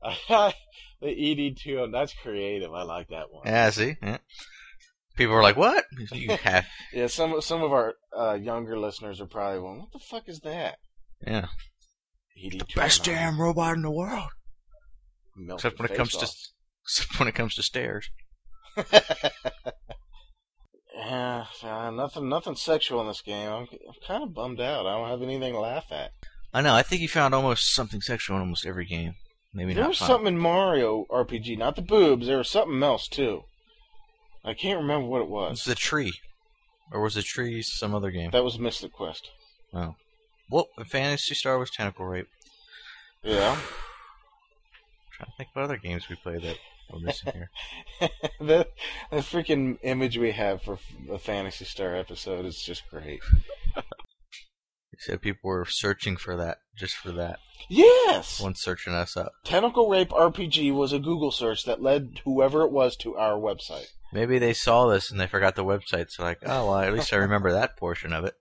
the 1.02 1.50
ED 1.50 1.58
two. 1.58 1.88
That's 1.92 2.14
creative. 2.14 2.74
I 2.74 2.84
like 2.84 3.10
that 3.10 3.32
one. 3.32 3.44
Yeah, 3.46 3.70
see, 3.70 3.96
yeah. 4.02 4.18
people 5.16 5.36
are 5.36 5.44
like, 5.44 5.58
what? 5.58 5.86
You 6.12 6.32
have, 6.44 6.66
Yeah, 6.94 7.08
some 7.08 7.42
some 7.42 7.64
of 7.64 7.72
our 7.72 7.96
uh, 8.18 8.34
younger 8.34 8.78
listeners 8.78 9.22
are 9.22 9.28
probably 9.28 9.60
going, 9.60 9.80
"What 9.80 9.92
the 9.92 10.00
fuck 10.00 10.28
is 10.28 10.40
that?" 10.42 10.78
yeah, 11.26 11.48
ED 12.44 12.64
best 12.76 13.04
damn 13.04 13.40
robot 13.40 13.76
in 13.76 13.82
the 13.82 13.92
world. 13.92 14.30
Melt 15.36 15.60
Except 15.60 15.80
when 15.80 15.90
it 15.90 15.96
comes 15.96 16.14
face 16.14 16.22
to 16.22 16.38
except 16.84 17.20
when 17.20 17.28
it 17.28 17.36
comes 17.36 17.56
to 17.56 17.64
stairs. 17.64 18.10
yeah, 20.96 21.46
uh, 21.64 21.92
nothing 21.92 22.30
nothing 22.30 22.56
sexual 22.56 23.02
in 23.02 23.08
this 23.08 23.22
game. 23.22 23.52
I'm, 23.52 23.68
I'm 23.72 23.96
kind 24.06 24.24
of 24.24 24.34
bummed 24.34 24.60
out. 24.60 24.86
I 24.86 24.98
don't 24.98 25.10
have 25.10 25.22
anything 25.22 25.54
to 25.54 25.60
laugh 25.60 25.92
at. 25.92 26.12
I 26.54 26.62
know. 26.62 26.74
I 26.74 26.82
think 26.82 27.02
you 27.02 27.08
found 27.08 27.36
almost 27.36 27.74
something 27.74 28.02
sexual 28.02 28.36
in 28.36 28.42
almost 28.42 28.66
every 28.66 28.86
game. 28.86 29.14
Maybe 29.54 29.74
there 29.74 29.84
not. 29.84 29.90
was 29.90 29.98
fun. 29.98 30.08
something 30.08 30.28
in 30.28 30.38
Mario 30.38 31.06
RPG, 31.10 31.58
not 31.58 31.76
the 31.76 31.82
boobs. 31.82 32.28
There 32.28 32.38
was 32.38 32.50
something 32.50 32.82
else 32.84 33.08
too. 33.08 33.44
I 34.44 34.54
can't 34.54 34.80
remember 34.80 35.08
what 35.08 35.22
it 35.22 35.28
was. 35.30 35.60
It's 35.60 35.68
was. 35.68 35.76
the 35.76 35.80
tree, 35.80 36.14
or 36.92 37.02
was 37.02 37.16
the 37.16 37.22
tree 37.22 37.62
some 37.62 37.94
other 37.96 38.12
game? 38.12 38.32
That 38.32 38.44
was 38.44 38.60
Mystic 38.60 38.94
Quest. 38.94 39.30
Oh, 39.74 39.96
well, 40.50 40.68
Phantasy 40.88 41.36
Star 41.36 41.58
was 41.58 41.72
tentacle 41.72 42.06
rape. 42.06 42.28
Yeah, 43.24 43.56
trying 45.12 45.32
to 45.32 45.38
think 45.38 45.50
what 45.54 45.64
other 45.64 45.78
games 45.78 46.08
we 46.10 46.16
played 46.16 46.44
that 46.44 46.58
we're 46.92 47.00
missing 47.00 47.34
here. 47.34 47.50
the 48.40 48.68
the 49.12 49.18
freaking 49.18 49.78
image 49.82 50.18
we 50.18 50.32
have 50.32 50.62
for 50.62 50.78
the 51.08 51.20
Phantasy 51.20 51.66
Star 51.66 51.96
episode 51.96 52.46
is 52.46 52.62
just 52.62 52.90
great. 52.90 53.22
Said 55.00 55.22
people 55.22 55.50
were 55.50 55.66
searching 55.66 56.18
for 56.18 56.36
that, 56.36 56.58
just 56.76 56.96
for 56.96 57.12
that. 57.14 57.40
Yes, 57.70 58.42
One 58.42 58.54
searching 58.56 58.94
us 58.94 59.16
up. 59.16 59.32
Tentacle 59.44 59.90
Rape 59.90 60.10
RPG 60.10 60.74
was 60.74 60.92
a 60.92 61.00
Google 61.00 61.32
search 61.32 61.64
that 61.66 61.82
led 61.82 62.22
whoever 62.26 62.64
it 62.64 62.72
was 62.72 62.96
to 62.98 63.16
our 63.16 63.38
website. 63.40 63.88
Maybe 64.12 64.40
they 64.40 64.54
saw 64.54 64.88
this 64.88 65.10
and 65.12 65.20
they 65.20 65.28
forgot 65.28 65.56
the 65.56 65.64
website, 65.64 66.10
so 66.10 66.24
like, 66.24 66.40
oh 66.46 66.66
well, 66.68 66.80
at 66.80 66.94
least 66.94 67.14
I 67.14 67.18
remember 67.18 67.52
that 67.54 67.78
portion 67.78 68.12
of 68.12 68.26
it. 68.26 68.36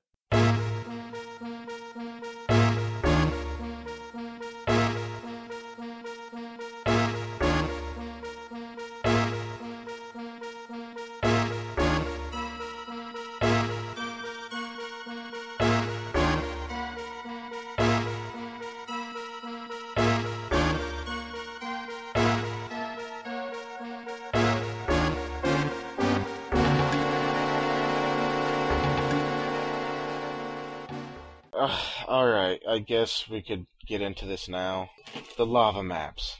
Guess 32.88 33.28
we 33.28 33.42
could 33.42 33.66
get 33.86 34.00
into 34.00 34.24
this 34.26 34.48
now. 34.48 34.90
The 35.36 35.46
lava 35.46 35.82
maps, 35.82 36.38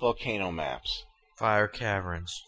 volcano 0.00 0.50
maps. 0.50 1.04
Fire 1.36 1.68
caverns. 1.68 2.42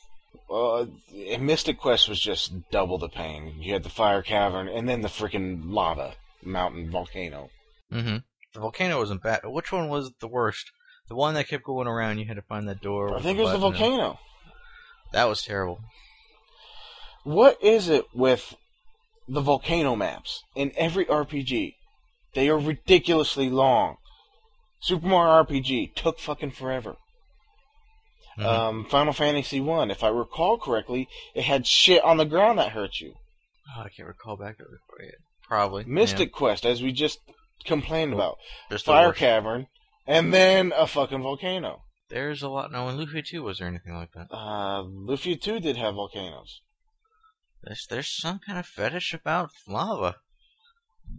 Well, 0.48 0.88
uh, 1.12 1.38
Mystic 1.38 1.78
Quest 1.78 2.08
was 2.08 2.20
just 2.20 2.70
double 2.70 2.98
the 2.98 3.08
pain. 3.08 3.56
You 3.60 3.74
had 3.74 3.82
the 3.82 3.90
fire 3.90 4.22
cavern 4.22 4.66
and 4.66 4.88
then 4.88 5.02
the 5.02 5.08
freaking 5.08 5.60
lava 5.66 6.14
mountain 6.42 6.90
volcano. 6.90 7.50
Mm-hmm. 7.92 8.16
The 8.54 8.60
volcano 8.60 8.98
wasn't 8.98 9.22
bad. 9.22 9.40
Which 9.44 9.72
one 9.72 9.88
was 9.88 10.10
the 10.20 10.28
worst? 10.28 10.70
The 11.08 11.14
one 11.14 11.34
that 11.34 11.48
kept 11.48 11.64
going 11.64 11.86
around. 11.86 12.18
You 12.18 12.26
had 12.26 12.36
to 12.36 12.42
find 12.42 12.68
that 12.68 12.80
door. 12.80 13.16
I 13.16 13.20
think 13.20 13.38
it 13.38 13.42
was 13.42 13.52
the 13.52 13.58
button 13.58 13.74
and- 13.74 13.90
volcano. 13.90 14.18
That 15.12 15.24
was 15.24 15.42
terrible. 15.42 15.80
What 17.24 17.62
is 17.62 17.88
it 17.88 18.04
with 18.14 18.54
the 19.26 19.40
volcano 19.40 19.96
maps 19.96 20.44
in 20.54 20.72
every 20.76 21.06
RPG? 21.06 21.74
They 22.34 22.48
are 22.48 22.58
ridiculously 22.58 23.48
long. 23.50 23.96
Super 24.80 25.06
Mario 25.06 25.42
RPG 25.44 25.94
took 25.94 26.18
fucking 26.20 26.52
forever. 26.52 26.96
Mhm. 28.38 28.44
Um, 28.44 28.84
Final 28.84 29.12
Fantasy 29.12 29.60
One, 29.60 29.90
if 29.90 30.04
I 30.04 30.08
recall 30.08 30.58
correctly, 30.58 31.08
it 31.34 31.42
had 31.44 31.66
shit 31.66 32.02
on 32.04 32.16
the 32.18 32.24
ground 32.24 32.58
that 32.58 32.72
hurt 32.72 33.00
you. 33.00 33.14
oh, 33.76 33.80
I 33.82 33.88
can't 33.88 34.06
recall 34.08 34.36
back. 34.36 34.58
that 34.58 34.64
before 34.70 35.04
Yet. 35.04 35.14
Probably 35.42 35.84
Mystic 35.84 36.32
Quest, 36.32 36.64
as 36.64 36.82
we 36.82 36.92
just 36.92 37.18
complained 37.64 38.12
Cool. 38.12 38.20
about, 38.20 38.38
There's 38.68 38.80
Just 38.80 38.86
the 38.86 38.92
Fire. 38.92 39.12
Cavern, 39.12 39.66
and 40.06 40.32
then 40.32 40.72
a 40.76 40.86
fucking 40.86 41.22
volcano. 41.22 41.82
There's 42.08 42.42
a 42.42 42.48
lot. 42.48 42.70
No, 42.70 42.88
in 42.88 42.96
Lufia 42.96 43.26
2 43.26 43.42
was 43.42 43.58
there 43.58 43.68
anything 43.68 43.94
like 43.94 44.12
that? 44.12 44.28
Uh, 44.30 44.82
Lufia 44.84 45.40
Two 45.40 45.58
did 45.60 45.76
have 45.76 45.94
volcanoes. 45.94 46.60
There's 47.62 47.86
there's 47.90 48.08
some 48.16 48.38
kind 48.38 48.58
of 48.58 48.66
fetish 48.66 49.12
about 49.12 49.50
lava. 49.66 50.16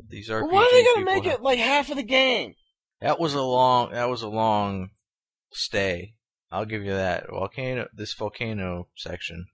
These 0.08 0.30
are 0.30 0.46
Why 0.46 0.64
are 0.64 0.72
they 0.72 0.84
gonna 0.84 1.06
make 1.06 1.26
it 1.26 1.42
like 1.42 1.60
half 1.60 1.90
of 1.90 1.98
the 1.98 2.04
game? 2.04 2.56
That 3.02 3.20
was 3.20 3.34
a 3.34 3.42
long. 3.42 3.92
That 3.92 4.10
was 4.10 4.22
a 4.22 4.28
long 4.28 4.90
stay. 5.52 6.16
I'll 6.52 6.66
give 6.66 6.84
you 6.84 6.92
that. 6.92 7.30
Volcano. 7.30 7.88
This 7.94 8.14
volcano 8.14 8.88
section 8.96 9.48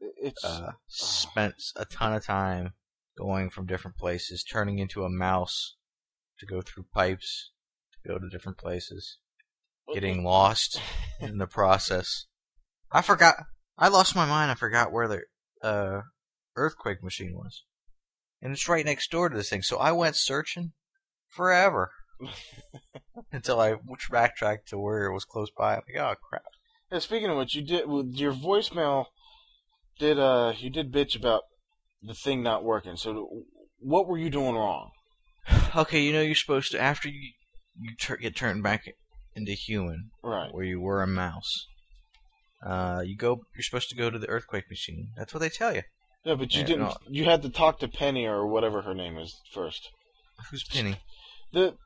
It's 0.00 0.44
uh, 0.44 0.72
spent 0.86 1.54
a 1.76 1.84
ton 1.84 2.12
of 2.12 2.24
time 2.24 2.74
going 3.16 3.50
from 3.50 3.66
different 3.66 3.96
places, 3.96 4.44
turning 4.44 4.78
into 4.78 5.04
a 5.04 5.10
mouse 5.10 5.76
to 6.38 6.46
go 6.46 6.60
through 6.60 6.86
pipes 6.92 7.50
to 7.92 8.08
go 8.08 8.18
to 8.18 8.28
different 8.28 8.58
places, 8.58 9.18
getting 9.94 10.24
lost 10.24 10.80
in 11.20 11.38
the 11.38 11.46
process. 11.46 12.26
I 12.90 13.02
forgot. 13.02 13.36
I 13.78 13.88
lost 13.88 14.14
my 14.14 14.26
mind. 14.26 14.50
I 14.50 14.54
forgot 14.54 14.92
where 14.92 15.08
the 15.08 15.22
uh, 15.66 16.00
earthquake 16.56 17.02
machine 17.02 17.34
was, 17.34 17.64
and 18.42 18.52
it's 18.52 18.68
right 18.68 18.84
next 18.84 19.10
door 19.10 19.28
to 19.28 19.36
this 19.36 19.48
thing. 19.48 19.62
So 19.62 19.78
I 19.78 19.92
went 19.92 20.16
searching 20.16 20.72
forever 21.28 21.90
until 23.32 23.60
I 23.60 23.76
backtracked 24.10 24.68
to 24.68 24.78
where 24.78 25.04
it 25.06 25.12
was 25.14 25.24
close 25.24 25.48
by. 25.56 25.74
I'm 25.76 25.82
like, 25.94 26.02
oh 26.02 26.14
crap. 26.28 26.42
Yeah, 26.90 26.98
speaking 26.98 27.30
of 27.30 27.36
which, 27.38 27.54
you 27.54 27.62
did 27.64 27.88
with 27.88 28.14
your 28.14 28.32
voicemail. 28.34 29.06
Did 29.98 30.18
uh 30.18 30.52
you 30.58 30.68
did 30.70 30.92
bitch 30.92 31.16
about 31.16 31.42
the 32.02 32.14
thing 32.14 32.42
not 32.42 32.64
working? 32.64 32.96
So 32.96 33.44
what 33.78 34.06
were 34.08 34.18
you 34.18 34.30
doing 34.30 34.54
wrong? 34.56 34.90
Okay, 35.74 36.00
you 36.02 36.12
know 36.12 36.20
you're 36.20 36.34
supposed 36.34 36.72
to 36.72 36.80
after 36.80 37.08
you 37.08 37.32
you 37.78 37.90
tur- 37.98 38.16
get 38.18 38.36
turned 38.36 38.62
back 38.62 38.82
into 39.34 39.52
human, 39.52 40.10
Right. 40.22 40.52
where 40.52 40.64
you 40.64 40.80
were 40.80 41.02
a 41.02 41.06
mouse. 41.06 41.66
Uh, 42.64 43.02
you 43.04 43.16
go. 43.16 43.40
You're 43.56 43.62
supposed 43.62 43.88
to 43.88 43.96
go 43.96 44.10
to 44.10 44.18
the 44.18 44.28
earthquake 44.28 44.64
machine. 44.70 45.08
That's 45.16 45.32
what 45.34 45.40
they 45.40 45.48
tell 45.48 45.74
you. 45.74 45.82
Yeah, 46.24 46.34
but 46.34 46.54
you 46.54 46.60
Yeah, 46.60 46.66
didn't. 46.66 46.82
no. 46.82 46.96
You 47.08 47.24
had 47.24 47.42
to 47.42 47.50
talk 47.50 47.80
to 47.80 47.88
Penny 47.88 48.26
or 48.26 48.46
whatever 48.46 48.82
her 48.82 48.94
name 48.94 49.18
is 49.18 49.40
first. 49.52 49.90
Who's 50.50 50.64
Penny? 50.64 50.96
The 51.52 51.76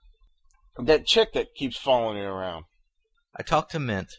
that 0.78 1.06
chick 1.06 1.32
that 1.32 1.54
keeps 1.54 1.76
following 1.78 2.18
you 2.18 2.24
around. 2.24 2.64
I 3.34 3.42
talked 3.42 3.72
to 3.72 3.78
Mint. 3.78 4.12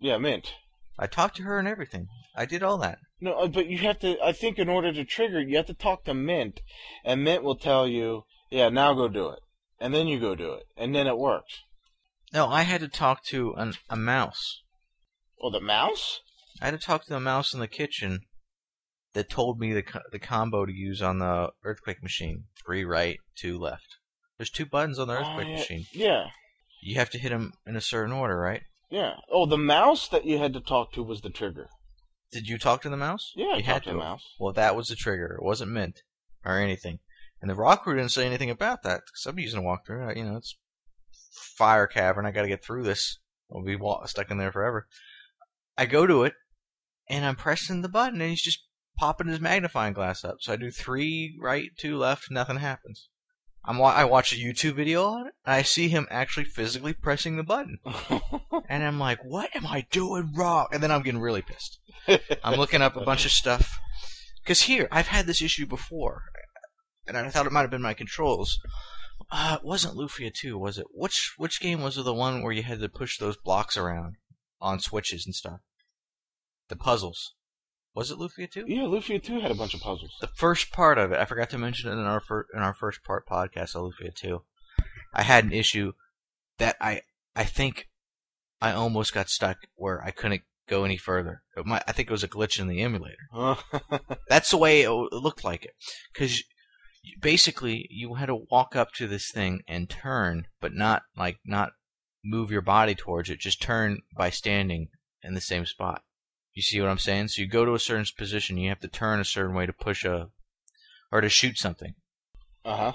Yeah, 0.00 0.18
Mint. 0.18 0.54
I 0.98 1.06
talked 1.06 1.36
to 1.36 1.42
her 1.44 1.58
and 1.58 1.68
everything. 1.68 2.08
I 2.34 2.46
did 2.46 2.62
all 2.62 2.78
that. 2.78 2.98
No, 3.20 3.32
uh, 3.38 3.46
but 3.48 3.66
you 3.66 3.78
have 3.78 4.00
to. 4.00 4.16
I 4.22 4.32
think 4.32 4.58
in 4.58 4.68
order 4.68 4.92
to 4.92 5.04
trigger, 5.04 5.38
it, 5.38 5.48
you 5.48 5.56
have 5.56 5.66
to 5.66 5.74
talk 5.74 6.04
to 6.04 6.14
Mint, 6.14 6.60
and 7.04 7.22
Mint 7.24 7.42
will 7.42 7.56
tell 7.56 7.86
you, 7.86 8.24
"Yeah, 8.50 8.68
now 8.70 8.92
go 8.94 9.08
do 9.08 9.28
it," 9.30 9.40
and 9.78 9.94
then 9.94 10.08
you 10.08 10.18
go 10.18 10.34
do 10.34 10.52
it, 10.54 10.64
and 10.76 10.94
then 10.94 11.06
it 11.06 11.16
works. 11.18 11.60
No, 12.32 12.48
I 12.48 12.62
had 12.62 12.80
to 12.80 12.88
talk 12.88 13.24
to 13.26 13.54
an, 13.54 13.74
a 13.88 13.96
mouse. 13.96 14.62
Oh, 15.40 15.50
the 15.50 15.60
mouse? 15.60 16.20
I 16.60 16.66
had 16.66 16.78
to 16.78 16.86
talk 16.86 17.04
to 17.04 17.12
the 17.14 17.20
mouse 17.20 17.54
in 17.54 17.60
the 17.60 17.68
kitchen 17.68 18.20
that 19.14 19.28
told 19.30 19.58
me 19.58 19.72
the 19.72 19.82
co- 19.82 20.00
the 20.12 20.18
combo 20.18 20.64
to 20.66 20.72
use 20.72 21.02
on 21.02 21.18
the 21.18 21.50
earthquake 21.64 22.02
machine: 22.02 22.44
three 22.64 22.84
right, 22.84 23.18
two 23.36 23.58
left. 23.58 23.96
There's 24.38 24.50
two 24.50 24.66
buttons 24.66 24.98
on 24.98 25.08
the 25.08 25.14
uh, 25.14 25.20
earthquake 25.20 25.46
Oh, 25.46 25.50
yeah. 25.50 25.56
machine. 25.58 25.84
Yeah, 25.92 26.24
You 26.82 26.94
have 26.96 27.10
to 27.10 27.18
hit 27.18 27.28
them 27.30 27.52
in 27.66 27.76
a 27.76 27.80
certain 27.80 28.12
order, 28.12 28.38
right? 28.38 28.62
yeah. 28.90 29.16
Oh, 29.30 29.46
the 29.46 29.58
mouse 29.58 30.08
that 30.08 30.24
you 30.24 30.38
had 30.38 30.52
to 30.54 30.60
talk 30.60 30.92
to 30.94 31.02
was 31.02 31.20
the 31.20 31.30
trigger. 31.30 31.68
Did 32.32 32.46
you 32.48 32.58
talk 32.58 32.80
to 32.82 32.88
the 32.88 32.96
mouse? 32.96 33.32
Yeah, 33.36 33.48
I 33.54 33.56
you 33.58 33.62
talked 33.64 33.84
to 33.84 33.90
the 33.90 33.98
mouse. 33.98 34.24
Well, 34.38 34.52
that 34.54 34.74
was 34.76 34.86
the 34.88 34.94
trigger. 34.96 35.36
It 35.40 35.44
wasn't 35.44 35.72
Mint 35.72 36.00
or 36.44 36.58
anything. 36.58 37.00
And 37.40 37.50
the 37.50 37.54
rock 37.54 37.82
crew 37.84 37.96
didn't 37.96 38.12
say 38.12 38.24
anything 38.26 38.50
about 38.50 38.82
that 38.84 39.00
because 39.06 39.26
I'm 39.26 39.38
using 39.38 39.60
a 39.60 39.62
walkthrough. 39.62 40.16
You 40.16 40.24
know, 40.24 40.36
it's 40.36 40.56
fire 41.56 41.86
cavern. 41.86 42.26
I 42.26 42.30
got 42.30 42.42
to 42.42 42.48
get 42.48 42.64
through 42.64 42.84
this. 42.84 43.18
I'll 43.52 43.62
be 43.64 43.76
wa- 43.76 44.04
stuck 44.06 44.30
in 44.30 44.38
there 44.38 44.52
forever. 44.52 44.86
I 45.76 45.86
go 45.86 46.06
to 46.06 46.22
it, 46.24 46.34
and 47.08 47.24
I'm 47.24 47.36
pressing 47.36 47.82
the 47.82 47.88
button, 47.88 48.20
and 48.20 48.30
he's 48.30 48.42
just 48.42 48.60
popping 49.00 49.28
his 49.28 49.40
magnifying 49.40 49.94
glass 49.94 50.24
up. 50.24 50.36
So 50.40 50.52
I 50.52 50.56
do 50.56 50.70
three 50.70 51.34
right, 51.40 51.70
two 51.78 51.96
left, 51.96 52.30
nothing 52.30 52.58
happens. 52.58 53.08
I'm 53.64 53.78
wa- 53.78 53.94
I 53.94 54.04
watch 54.04 54.32
a 54.32 54.36
YouTube 54.36 54.74
video 54.74 55.06
on 55.06 55.28
it, 55.28 55.34
and 55.46 55.54
I 55.54 55.62
see 55.62 55.88
him 55.88 56.06
actually 56.10 56.44
physically 56.44 56.92
pressing 56.92 57.36
the 57.36 57.42
button, 57.42 57.78
and 58.68 58.84
I'm 58.84 58.98
like, 58.98 59.24
"What 59.24 59.54
am 59.56 59.66
I 59.66 59.86
doing 59.90 60.32
wrong?" 60.34 60.66
And 60.70 60.82
then 60.82 60.90
I'm 60.90 61.02
getting 61.02 61.20
really 61.20 61.40
pissed. 61.42 61.78
I'm 62.44 62.58
looking 62.58 62.82
up 62.82 62.94
a 62.96 63.04
bunch 63.04 63.24
of 63.24 63.32
stuff. 63.32 63.78
Because 64.42 64.62
here, 64.62 64.86
I've 64.90 65.08
had 65.08 65.26
this 65.26 65.42
issue 65.42 65.66
before, 65.66 66.24
and 67.06 67.16
I 67.16 67.28
thought 67.30 67.46
it 67.46 67.52
might 67.52 67.62
have 67.62 67.70
been 67.70 67.82
my 67.82 67.94
controls. 67.94 68.58
Uh, 69.30 69.58
it 69.60 69.66
wasn't 69.66 69.96
Lufia 69.96 70.32
2, 70.32 70.58
was 70.58 70.76
it? 70.78 70.86
Which 70.92 71.34
which 71.36 71.60
game 71.60 71.82
was 71.82 71.96
it 71.96 72.04
the 72.04 72.14
one 72.14 72.42
where 72.42 72.52
you 72.52 72.62
had 72.62 72.80
to 72.80 72.88
push 72.88 73.18
those 73.18 73.36
blocks 73.36 73.76
around 73.76 74.16
on 74.60 74.80
switches 74.80 75.24
and 75.26 75.34
stuff? 75.34 75.60
The 76.68 76.76
puzzles. 76.76 77.34
Was 78.00 78.10
it 78.10 78.16
Lufia 78.16 78.50
2? 78.50 78.64
yeah, 78.66 78.84
Lufia 78.84 79.22
too 79.22 79.40
had 79.40 79.50
a 79.50 79.54
bunch 79.54 79.74
of 79.74 79.80
puzzles. 79.80 80.16
The 80.22 80.26
first 80.28 80.72
part 80.72 80.96
of 80.96 81.12
it, 81.12 81.18
I 81.18 81.26
forgot 81.26 81.50
to 81.50 81.58
mention 81.58 81.90
it 81.90 81.92
in 81.92 82.06
our 82.06 82.20
fir- 82.20 82.46
in 82.54 82.60
our 82.60 82.72
first 82.72 83.04
part 83.04 83.28
podcast 83.28 83.74
of 83.76 83.92
Lufia 83.92 84.14
2. 84.14 84.42
I 85.12 85.22
had 85.22 85.44
an 85.44 85.52
issue 85.52 85.92
that 86.56 86.76
I 86.80 87.02
I 87.36 87.44
think 87.44 87.88
I 88.58 88.72
almost 88.72 89.12
got 89.12 89.28
stuck 89.28 89.58
where 89.74 90.02
I 90.02 90.12
couldn't 90.12 90.40
go 90.66 90.84
any 90.84 90.96
further. 90.96 91.42
It 91.54 91.66
might, 91.66 91.82
I 91.86 91.92
think 91.92 92.08
it 92.08 92.12
was 92.12 92.24
a 92.24 92.28
glitch 92.28 92.58
in 92.58 92.68
the 92.68 92.80
emulator. 92.80 93.28
That's 94.30 94.50
the 94.50 94.56
way 94.56 94.80
it 94.80 94.90
looked 94.90 95.44
like 95.44 95.66
it. 95.66 95.74
Because 96.14 96.42
basically, 97.20 97.86
you 97.90 98.14
had 98.14 98.26
to 98.26 98.46
walk 98.50 98.74
up 98.74 98.92
to 98.94 99.08
this 99.08 99.30
thing 99.30 99.60
and 99.68 99.90
turn, 99.90 100.46
but 100.58 100.72
not 100.72 101.02
like 101.18 101.36
not 101.44 101.72
move 102.24 102.50
your 102.50 102.62
body 102.62 102.94
towards 102.94 103.28
it. 103.28 103.40
Just 103.40 103.60
turn 103.60 103.98
by 104.16 104.30
standing 104.30 104.88
in 105.22 105.34
the 105.34 105.40
same 105.42 105.66
spot. 105.66 106.00
You 106.60 106.64
see 106.64 106.80
what 106.82 106.90
I'm 106.90 106.98
saying? 106.98 107.28
So 107.28 107.40
you 107.40 107.48
go 107.48 107.64
to 107.64 107.72
a 107.72 107.78
certain 107.78 108.04
position, 108.18 108.58
you 108.58 108.68
have 108.68 108.80
to 108.80 108.88
turn 108.88 109.18
a 109.18 109.24
certain 109.24 109.56
way 109.56 109.64
to 109.64 109.72
push 109.72 110.04
a 110.04 110.28
or 111.10 111.22
to 111.22 111.30
shoot 111.30 111.56
something. 111.56 111.94
uh 112.66 112.76
huh. 112.76 112.92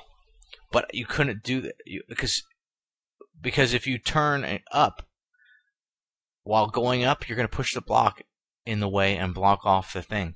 But 0.71 0.93
you 0.93 1.07
couldn't 1.07 1.41
do 1.41 1.61
that 1.61 1.73
you, 1.83 2.03
because 2.07 2.43
because 3.41 3.73
if 3.73 3.87
you 3.87 3.97
turn 3.97 4.59
up 4.71 5.07
while 6.43 6.67
going 6.67 7.03
up, 7.03 7.27
you're 7.27 7.35
going 7.35 7.47
to 7.47 7.57
push 7.57 7.73
the 7.73 7.81
block 7.81 8.21
in 8.67 8.81
the 8.81 8.87
way 8.87 9.17
and 9.17 9.33
block 9.33 9.65
off 9.65 9.93
the 9.93 10.03
thing, 10.03 10.35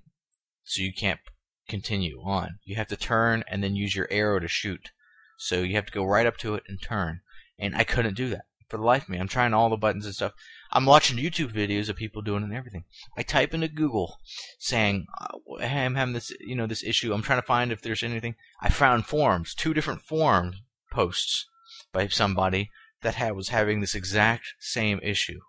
so 0.63 0.81
you 0.81 0.91
can't 0.91 1.19
continue 1.67 2.23
on. 2.25 2.57
You 2.63 2.77
have 2.77 2.87
to 2.87 2.97
turn 2.97 3.43
and 3.47 3.63
then 3.63 3.75
use 3.75 3.95
your 3.95 4.07
arrow 4.09 4.39
to 4.39 4.47
shoot. 4.47 4.89
So 5.37 5.61
you 5.61 5.75
have 5.75 5.85
to 5.85 5.91
go 5.91 6.03
right 6.03 6.25
up 6.25 6.37
to 6.37 6.55
it 6.55 6.63
and 6.67 6.81
turn. 6.81 7.19
And 7.59 7.75
I 7.75 7.83
couldn't 7.83 8.17
do 8.17 8.29
that 8.29 8.45
for 8.67 8.77
the 8.77 8.83
life 8.83 9.03
of 9.03 9.09
me. 9.09 9.19
I'm 9.19 9.27
trying 9.27 9.53
all 9.53 9.69
the 9.69 9.77
buttons 9.77 10.07
and 10.07 10.15
stuff. 10.15 10.33
I'm 10.71 10.85
watching 10.85 11.17
YouTube 11.17 11.51
videos 11.51 11.89
of 11.89 11.95
people 11.95 12.21
doing 12.21 12.43
it 12.43 12.47
and 12.47 12.55
everything. 12.55 12.83
I 13.17 13.23
type 13.23 13.53
into 13.53 13.67
Google 13.67 14.17
saying, 14.59 15.07
uh, 15.19 15.57
"Hey, 15.59 15.85
I'm 15.85 15.95
having 15.95 16.13
this, 16.13 16.31
you 16.39 16.55
know, 16.55 16.67
this 16.67 16.83
issue. 16.83 17.13
I'm 17.13 17.23
trying 17.23 17.41
to 17.41 17.45
find 17.47 17.71
if 17.71 17.81
there's 17.81 18.03
anything." 18.03 18.35
I 18.61 18.69
found 18.69 19.05
forums, 19.05 19.55
two 19.55 19.73
different 19.73 20.01
forum 20.01 20.53
posts 20.91 21.47
by 21.91 22.07
somebody 22.07 22.69
that 23.01 23.15
had, 23.15 23.35
was 23.35 23.49
having 23.49 23.81
this 23.81 23.95
exact 23.95 24.53
same 24.59 24.99
issue. 25.01 25.39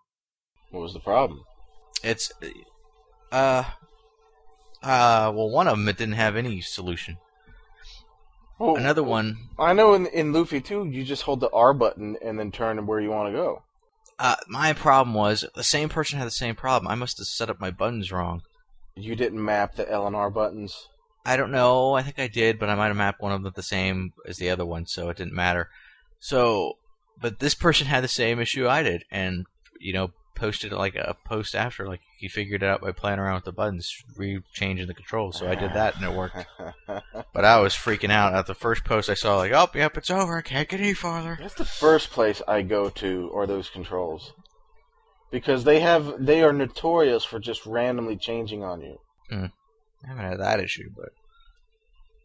What 0.70 0.80
was 0.80 0.92
the 0.94 1.00
problem? 1.00 1.42
It's, 2.02 2.32
uh, 3.32 3.64
uh, 4.82 5.32
well, 5.34 5.50
one 5.50 5.68
of 5.68 5.76
them 5.76 5.88
it 5.88 5.98
didn't 5.98 6.14
have 6.14 6.36
any 6.36 6.60
solution. 6.60 7.18
Well, 8.58 8.76
Another 8.76 9.02
one, 9.02 9.48
I 9.58 9.72
know 9.72 9.94
in 9.94 10.06
in 10.06 10.32
Lufia 10.32 10.62
too, 10.62 10.86
you 10.86 11.02
just 11.02 11.22
hold 11.22 11.40
the 11.40 11.50
R 11.50 11.72
button 11.72 12.16
and 12.22 12.38
then 12.38 12.52
turn 12.52 12.86
where 12.86 13.00
you 13.00 13.10
want 13.10 13.28
to 13.28 13.32
go. 13.32 13.62
Uh, 14.20 14.36
my 14.48 14.74
problem 14.74 15.14
was 15.14 15.46
the 15.54 15.64
same 15.64 15.88
person 15.88 16.18
had 16.18 16.26
the 16.26 16.30
same 16.32 16.54
problem. 16.54 16.92
I 16.92 16.94
must 16.94 17.16
have 17.18 17.26
set 17.26 17.48
up 17.48 17.58
my 17.58 17.70
buttons 17.70 18.12
wrong. 18.12 18.42
You 18.94 19.16
didn't 19.16 19.42
map 19.42 19.76
the 19.76 19.90
L 19.90 20.06
and 20.06 20.14
R 20.14 20.30
buttons. 20.30 20.88
I 21.24 21.38
don't 21.38 21.50
know. 21.50 21.94
I 21.94 22.02
think 22.02 22.18
I 22.18 22.28
did, 22.28 22.58
but 22.58 22.68
I 22.68 22.74
might 22.74 22.88
have 22.88 22.96
mapped 22.96 23.22
one 23.22 23.32
of 23.32 23.42
them 23.42 23.52
the 23.56 23.62
same 23.62 24.12
as 24.28 24.36
the 24.36 24.50
other 24.50 24.66
one, 24.66 24.86
so 24.86 25.08
it 25.08 25.16
didn't 25.16 25.32
matter. 25.32 25.70
So, 26.18 26.74
but 27.18 27.38
this 27.38 27.54
person 27.54 27.86
had 27.86 28.04
the 28.04 28.08
same 28.08 28.40
issue 28.40 28.68
I 28.68 28.82
did, 28.82 29.04
and 29.10 29.46
you 29.78 29.94
know, 29.94 30.12
posted 30.40 30.72
like 30.72 30.96
a 30.96 31.14
post 31.26 31.54
after, 31.54 31.86
like 31.86 32.00
he 32.18 32.26
figured 32.26 32.62
it 32.62 32.66
out 32.66 32.80
by 32.80 32.92
playing 32.92 33.18
around 33.18 33.34
with 33.34 33.44
the 33.44 33.52
buttons, 33.52 33.94
re-changing 34.16 34.86
the 34.86 34.94
controls. 34.94 35.38
So 35.38 35.46
I 35.46 35.54
did 35.54 35.74
that, 35.74 35.96
and 35.96 36.04
it 36.04 36.16
worked. 36.16 36.46
But 37.32 37.44
I 37.44 37.60
was 37.60 37.74
freaking 37.74 38.10
out 38.10 38.34
at 38.34 38.46
the 38.46 38.54
first 38.54 38.84
post 38.84 39.08
I 39.08 39.14
saw, 39.14 39.36
like, 39.36 39.52
oh, 39.52 39.68
yep, 39.74 39.96
it's 39.96 40.10
over. 40.10 40.38
I 40.38 40.42
can't 40.42 40.68
get 40.68 40.80
any 40.80 40.94
farther. 40.94 41.38
That's 41.40 41.54
the 41.54 41.64
first 41.64 42.10
place 42.10 42.42
I 42.48 42.62
go 42.62 42.88
to 42.90 43.30
are 43.34 43.46
those 43.46 43.70
controls. 43.70 44.32
Because 45.30 45.62
they 45.62 45.78
have 45.80 46.14
they 46.18 46.42
are 46.42 46.52
notorious 46.52 47.24
for 47.24 47.38
just 47.38 47.64
randomly 47.64 48.16
changing 48.16 48.64
on 48.64 48.80
you. 48.80 48.98
Hmm. 49.28 49.46
I 50.04 50.08
haven't 50.08 50.24
had 50.24 50.40
that 50.40 50.60
issue, 50.60 50.90
but 50.96 51.10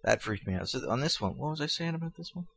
that 0.04 0.24
freaked 0.24 0.48
me 0.48 0.56
out. 0.56 0.70
So 0.70 0.90
on 0.90 1.02
this 1.02 1.22
one, 1.22 1.38
what 1.38 1.52
was 1.52 1.62
I 1.62 1.68
saying 1.68 1.94
about 1.94 2.18
this 2.18 2.34
one? 2.34 2.48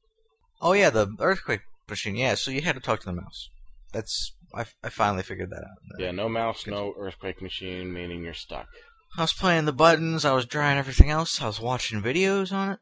Oh 0.63 0.73
yeah, 0.73 0.89
the 0.89 1.15
earthquake 1.21 1.61
machine. 1.89 2.17
Yeah, 2.17 2.35
so 2.35 2.51
you 2.51 2.63
had 2.63 2.77
to 2.77 2.81
talk 2.81 3.01
to 3.01 3.07
the 3.07 3.13
mouse. 3.13 3.51
That's 3.93 4.33
I, 4.55 4.65
I 4.83 4.89
finally 4.89 5.23
figured 5.23 5.51
that 5.51 5.63
out. 5.63 5.99
Yeah, 5.99 6.11
no 6.11 6.29
mouse, 6.29 6.67
no 6.67 6.95
earthquake 6.99 7.43
machine, 7.43 7.93
meaning 7.93 8.25
you're 8.25 8.35
stuck. 8.35 8.67
I 9.17 9.23
was 9.23 9.33
playing 9.33 9.65
the 9.65 9.73
buttons. 9.73 10.25
I 10.25 10.33
was 10.33 10.47
drawing 10.47 10.79
everything 10.79 11.11
else. 11.11 11.41
I 11.41 11.47
was 11.47 11.61
watching 11.61 12.03
videos 12.03 12.53
on 12.53 12.73
it. 12.73 12.79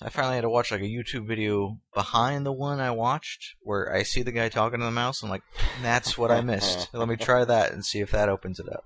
I 0.00 0.08
finally 0.08 0.34
had 0.34 0.40
to 0.40 0.48
watch 0.48 0.72
like 0.72 0.80
a 0.80 0.84
YouTube 0.84 1.28
video 1.28 1.78
behind 1.94 2.44
the 2.44 2.52
one 2.52 2.80
I 2.80 2.90
watched, 2.90 3.54
where 3.60 3.94
I 3.94 4.02
see 4.02 4.22
the 4.22 4.32
guy 4.32 4.48
talking 4.48 4.80
to 4.80 4.84
the 4.84 4.90
mouse. 4.90 5.22
I'm 5.22 5.30
like, 5.30 5.42
that's 5.80 6.18
what 6.18 6.32
I 6.32 6.40
missed. 6.40 6.88
Let 6.92 7.08
me 7.08 7.16
try 7.16 7.44
that 7.44 7.72
and 7.72 7.84
see 7.84 8.00
if 8.00 8.10
that 8.10 8.28
opens 8.28 8.58
it 8.58 8.66
up. 8.68 8.84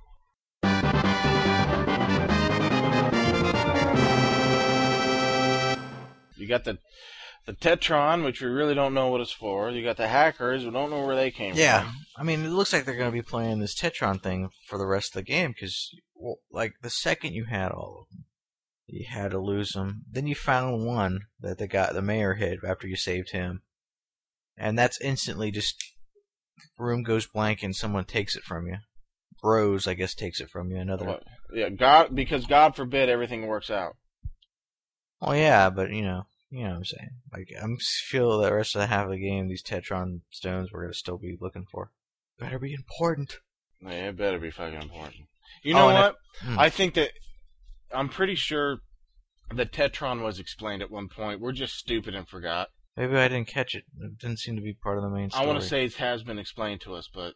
You 6.37 6.47
got 6.47 6.65
the 6.65 6.79
the 7.47 7.53
Tetron, 7.53 8.25
which 8.25 8.41
we 8.41 8.49
really 8.49 8.75
don't 8.75 8.95
know 8.95 9.09
what 9.09 9.21
it's 9.21 9.33
for. 9.33 9.71
You 9.71 9.83
got 9.83 9.97
the 9.97 10.09
hackers, 10.09 10.65
we 10.65 10.71
don't 10.71 10.91
know 10.91 11.07
where 11.07 11.17
they 11.17 11.31
came 11.31 11.55
Yeah, 11.55 11.83
from. 11.83 11.89
Yeah, 11.89 11.95
I 12.17 12.23
mean, 12.25 12.45
it 12.45 12.51
looks 12.51 12.73
like 12.73 12.85
they're 12.85 12.97
going 12.97 13.11
to 13.11 13.17
be 13.17 13.23
playing 13.23 13.61
this 13.61 13.75
Tetron 13.75 14.23
thing 14.23 14.51
for 14.67 14.79
the 14.79 14.87
rest 14.87 15.11
of 15.11 15.15
the 15.15 15.23
game 15.23 15.53
because, 15.53 15.91
well, 16.15 16.39
like, 16.51 16.75
the 16.83 16.91
second 16.91 17.35
you 17.35 17.45
had 17.45 17.71
all 17.71 18.03
of 18.03 18.17
them, 18.17 18.25
you 18.89 19.07
had 19.09 19.31
to 19.31 19.39
lose 19.39 19.73
them. 19.73 20.03
Then 20.11 20.27
you 20.27 20.35
found 20.35 20.85
one 20.87 21.21
that 21.41 21.59
the 21.59 21.67
guy, 21.67 21.93
the 21.93 22.03
mayor 22.03 22.35
hit 22.35 22.61
after 22.67 22.87
you 22.87 22.97
saved 22.97 23.31
him, 23.31 23.63
and 24.57 24.79
that's 24.79 25.01
instantly 25.01 25.51
just 25.51 25.77
room 26.79 27.03
goes 27.03 27.27
blank 27.27 27.63
and 27.63 27.75
someone 27.75 28.05
takes 28.05 28.37
it 28.37 28.43
from 28.43 28.67
you. 28.67 28.77
Rose, 29.43 29.87
I 29.87 29.95
guess, 29.95 30.15
takes 30.15 30.41
it 30.41 30.51
from 30.51 30.71
you. 30.71 30.79
Another. 30.79 31.07
What? 31.07 31.23
Yeah, 31.53 31.69
God, 31.69 32.15
because 32.15 32.47
God 32.47 32.75
forbid 32.75 33.09
everything 33.09 33.47
works 33.47 33.71
out. 33.71 33.97
Oh 35.21 35.33
yeah, 35.33 35.71
but 35.71 35.91
you 35.91 36.03
know, 36.03 36.27
you 36.51 36.65
know 36.65 36.71
what 36.71 36.77
I'm 36.77 36.85
saying. 36.85 37.11
Like, 37.33 37.49
I'm 37.61 37.77
feel 38.09 38.39
the 38.39 38.55
rest 38.55 38.75
of 38.75 38.81
the 38.81 38.87
half 38.87 39.07
of 39.07 39.11
the 39.13 39.19
game, 39.21 39.49
these 39.49 39.63
Tetron 39.63 40.21
stones 40.31 40.71
we're 40.73 40.83
gonna 40.83 40.95
still 40.95 41.19
be 41.19 41.37
looking 41.41 41.67
for. 41.71 41.91
Better 42.39 42.59
be 42.59 42.75
important. 42.75 43.37
Yeah, 43.81 44.09
it 44.09 44.17
better 44.17 44.39
be 44.39 44.51
fucking 44.51 44.83
important. 44.83 45.27
You 45.63 45.75
Oh, 45.75 45.79
know 45.79 45.89
if- 45.91 45.95
what? 45.95 46.17
Hmm. 46.41 46.59
I 46.59 46.71
think 46.71 46.95
that 46.95 47.13
I'm 47.93 48.09
pretty 48.09 48.35
sure 48.35 48.79
the 49.55 49.67
Tetron 49.67 50.23
was 50.23 50.39
explained 50.39 50.83
at 50.83 50.91
one 50.91 51.09
point. 51.09 51.41
We're 51.41 51.53
just 51.53 51.75
stupid 51.75 52.15
and 52.15 52.29
forgot. 52.29 52.69
Maybe 52.97 53.15
I 53.17 53.29
didn't 53.29 53.49
catch 53.49 53.75
it. 53.75 53.85
It 54.01 54.19
didn't 54.19 54.39
seem 54.41 54.57
to 54.57 54.63
be 54.63 54.73
part 54.75 54.97
of 54.97 55.03
the 55.05 55.11
main 55.11 55.31
story. 55.31 55.45
I 55.45 55.47
want 55.47 55.61
to 55.61 55.69
say 55.69 55.85
it 55.85 55.95
has 55.97 56.23
been 56.23 56.39
explained 56.39 56.81
to 56.83 56.95
us, 56.95 57.09
but 57.13 57.35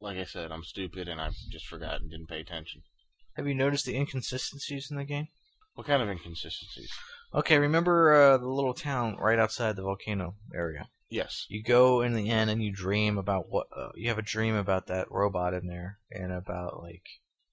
like 0.00 0.16
I 0.18 0.24
said, 0.24 0.50
I'm 0.50 0.64
stupid 0.64 1.08
and 1.08 1.20
I 1.20 1.30
just 1.50 1.66
forgot 1.66 2.00
and 2.00 2.10
didn't 2.10 2.28
pay 2.28 2.40
attention. 2.40 2.82
Have 3.36 3.46
you 3.46 3.54
noticed 3.54 3.86
the 3.86 3.94
inconsistencies 3.96 4.88
in 4.90 4.96
the 4.96 5.04
game? 5.04 5.28
What 5.74 5.86
kind 5.86 6.02
of 6.02 6.08
inconsistencies? 6.08 6.90
Okay, 7.32 7.58
remember 7.58 8.12
uh, 8.12 8.38
the 8.38 8.48
little 8.48 8.74
town 8.74 9.16
right 9.16 9.38
outside 9.38 9.76
the 9.76 9.82
volcano 9.82 10.34
area? 10.54 10.88
Yes. 11.08 11.46
You 11.48 11.62
go 11.62 12.02
in 12.02 12.14
the 12.14 12.30
end 12.30 12.50
and 12.50 12.62
you 12.62 12.72
dream 12.72 13.18
about 13.18 13.48
what 13.48 13.66
uh, 13.76 13.90
you 13.94 14.08
have 14.08 14.18
a 14.18 14.22
dream 14.22 14.54
about 14.54 14.86
that 14.86 15.10
robot 15.10 15.54
in 15.54 15.66
there 15.66 15.98
and 16.10 16.32
about 16.32 16.82
like 16.82 17.02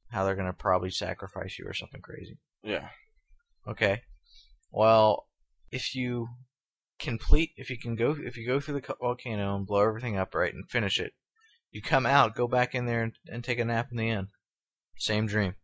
how 0.09 0.23
they're 0.23 0.35
gonna 0.35 0.53
probably 0.53 0.89
sacrifice 0.89 1.57
you 1.59 1.65
or 1.67 1.73
something 1.73 2.01
crazy. 2.01 2.37
Yeah. 2.63 2.89
Okay. 3.67 4.01
Well, 4.71 5.27
if 5.71 5.95
you 5.95 6.27
complete, 6.99 7.51
if 7.55 7.69
you 7.69 7.77
can 7.77 7.95
go, 7.95 8.15
if 8.19 8.37
you 8.37 8.47
go 8.47 8.59
through 8.59 8.79
the 8.79 8.95
volcano 8.99 9.55
and 9.55 9.67
blow 9.67 9.81
everything 9.81 10.17
up 10.17 10.33
right 10.33 10.53
and 10.53 10.69
finish 10.69 10.99
it, 10.99 11.13
you 11.71 11.81
come 11.81 12.05
out, 12.05 12.35
go 12.35 12.47
back 12.47 12.73
in 12.73 12.85
there 12.85 13.03
and, 13.03 13.13
and 13.27 13.43
take 13.43 13.59
a 13.59 13.65
nap 13.65 13.89
in 13.91 13.97
the 13.97 14.09
end. 14.09 14.27
Same 14.97 15.27
dream. 15.27 15.55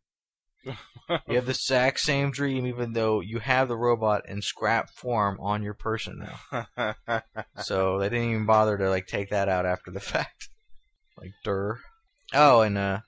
You 0.65 1.35
have 1.35 1.45
the 1.45 1.51
exact 1.51 1.99
same 1.99 2.31
dream, 2.31 2.65
even 2.65 2.93
though 2.93 3.19
you 3.19 3.39
have 3.39 3.67
the 3.67 3.75
robot 3.77 4.27
in 4.27 4.41
scrap 4.41 4.89
form 4.89 5.37
on 5.41 5.61
your 5.63 5.73
person 5.73 6.25
now. 6.47 6.95
So 7.63 7.99
they 7.99 8.09
didn't 8.09 8.29
even 8.29 8.45
bother 8.45 8.77
to 8.77 8.89
like 8.89 9.07
take 9.07 9.29
that 9.29 9.49
out 9.49 9.65
after 9.65 9.91
the 9.91 9.99
fact. 10.13 10.49
Like 11.17 11.31
dur. 11.43 11.79
Oh, 12.33 12.61
and 12.61 12.77
uh, 12.77 12.99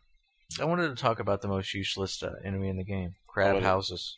I 0.60 0.66
wanted 0.66 0.90
to 0.90 1.02
talk 1.02 1.20
about 1.20 1.42
the 1.42 1.48
most 1.48 1.74
useless 1.74 2.22
uh, 2.22 2.34
enemy 2.44 2.70
in 2.70 2.78
the 2.78 2.84
game: 2.84 3.16
crab 3.28 3.62
houses. 3.64 4.18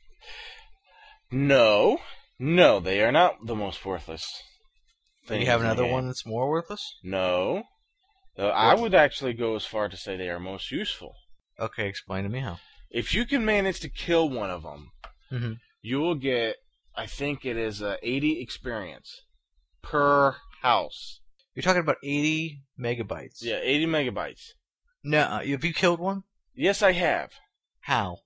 no, 1.32 2.00
no, 2.40 2.80
they 2.80 3.02
are 3.04 3.12
not 3.12 3.46
the 3.46 3.56
most 3.56 3.86
worthless. 3.86 4.26
Do 5.28 5.38
you 5.38 5.46
have 5.46 5.62
another 5.62 5.86
one 5.86 6.08
that's 6.08 6.26
more 6.26 6.50
worthless? 6.50 6.82
No. 7.04 7.64
Uh, 8.38 8.48
I 8.48 8.76
would 8.76 8.94
actually 8.94 9.34
go 9.34 9.56
as 9.56 9.66
far 9.66 9.90
to 9.90 9.98
say 9.98 10.16
they 10.16 10.30
are 10.30 10.40
most 10.40 10.72
useful. 10.72 11.14
Okay, 11.60 11.88
explain 11.88 12.24
to 12.24 12.30
me 12.30 12.40
how. 12.40 12.60
If 12.90 13.14
you 13.14 13.26
can 13.26 13.44
manage 13.46 13.80
to 13.82 13.90
kill 13.90 14.30
one 14.30 14.50
of 14.50 14.64
them, 14.64 14.92
Mhm. 15.32 15.60
you 15.82 16.00
will 16.00 16.16
get, 16.16 16.58
I 16.96 17.06
think 17.06 17.46
it 17.46 17.58
is 17.58 17.82
uh, 17.82 17.98
80 18.02 18.40
experience 18.42 19.24
per 19.82 20.38
house. 20.62 21.20
You're 21.54 21.64
talking 21.64 21.82
about 21.82 21.98
80 22.04 22.62
megabytes. 22.80 23.42
Yeah, 23.42 23.60
80 23.62 23.86
megabytes. 23.88 24.52
No, 25.04 25.22
uh, 25.22 25.44
have 25.46 25.64
you 25.66 25.74
killed 25.74 26.00
one? 26.00 26.24
Yes, 26.54 26.82
I 26.82 26.94
have. 26.94 27.32
How? 27.82 28.20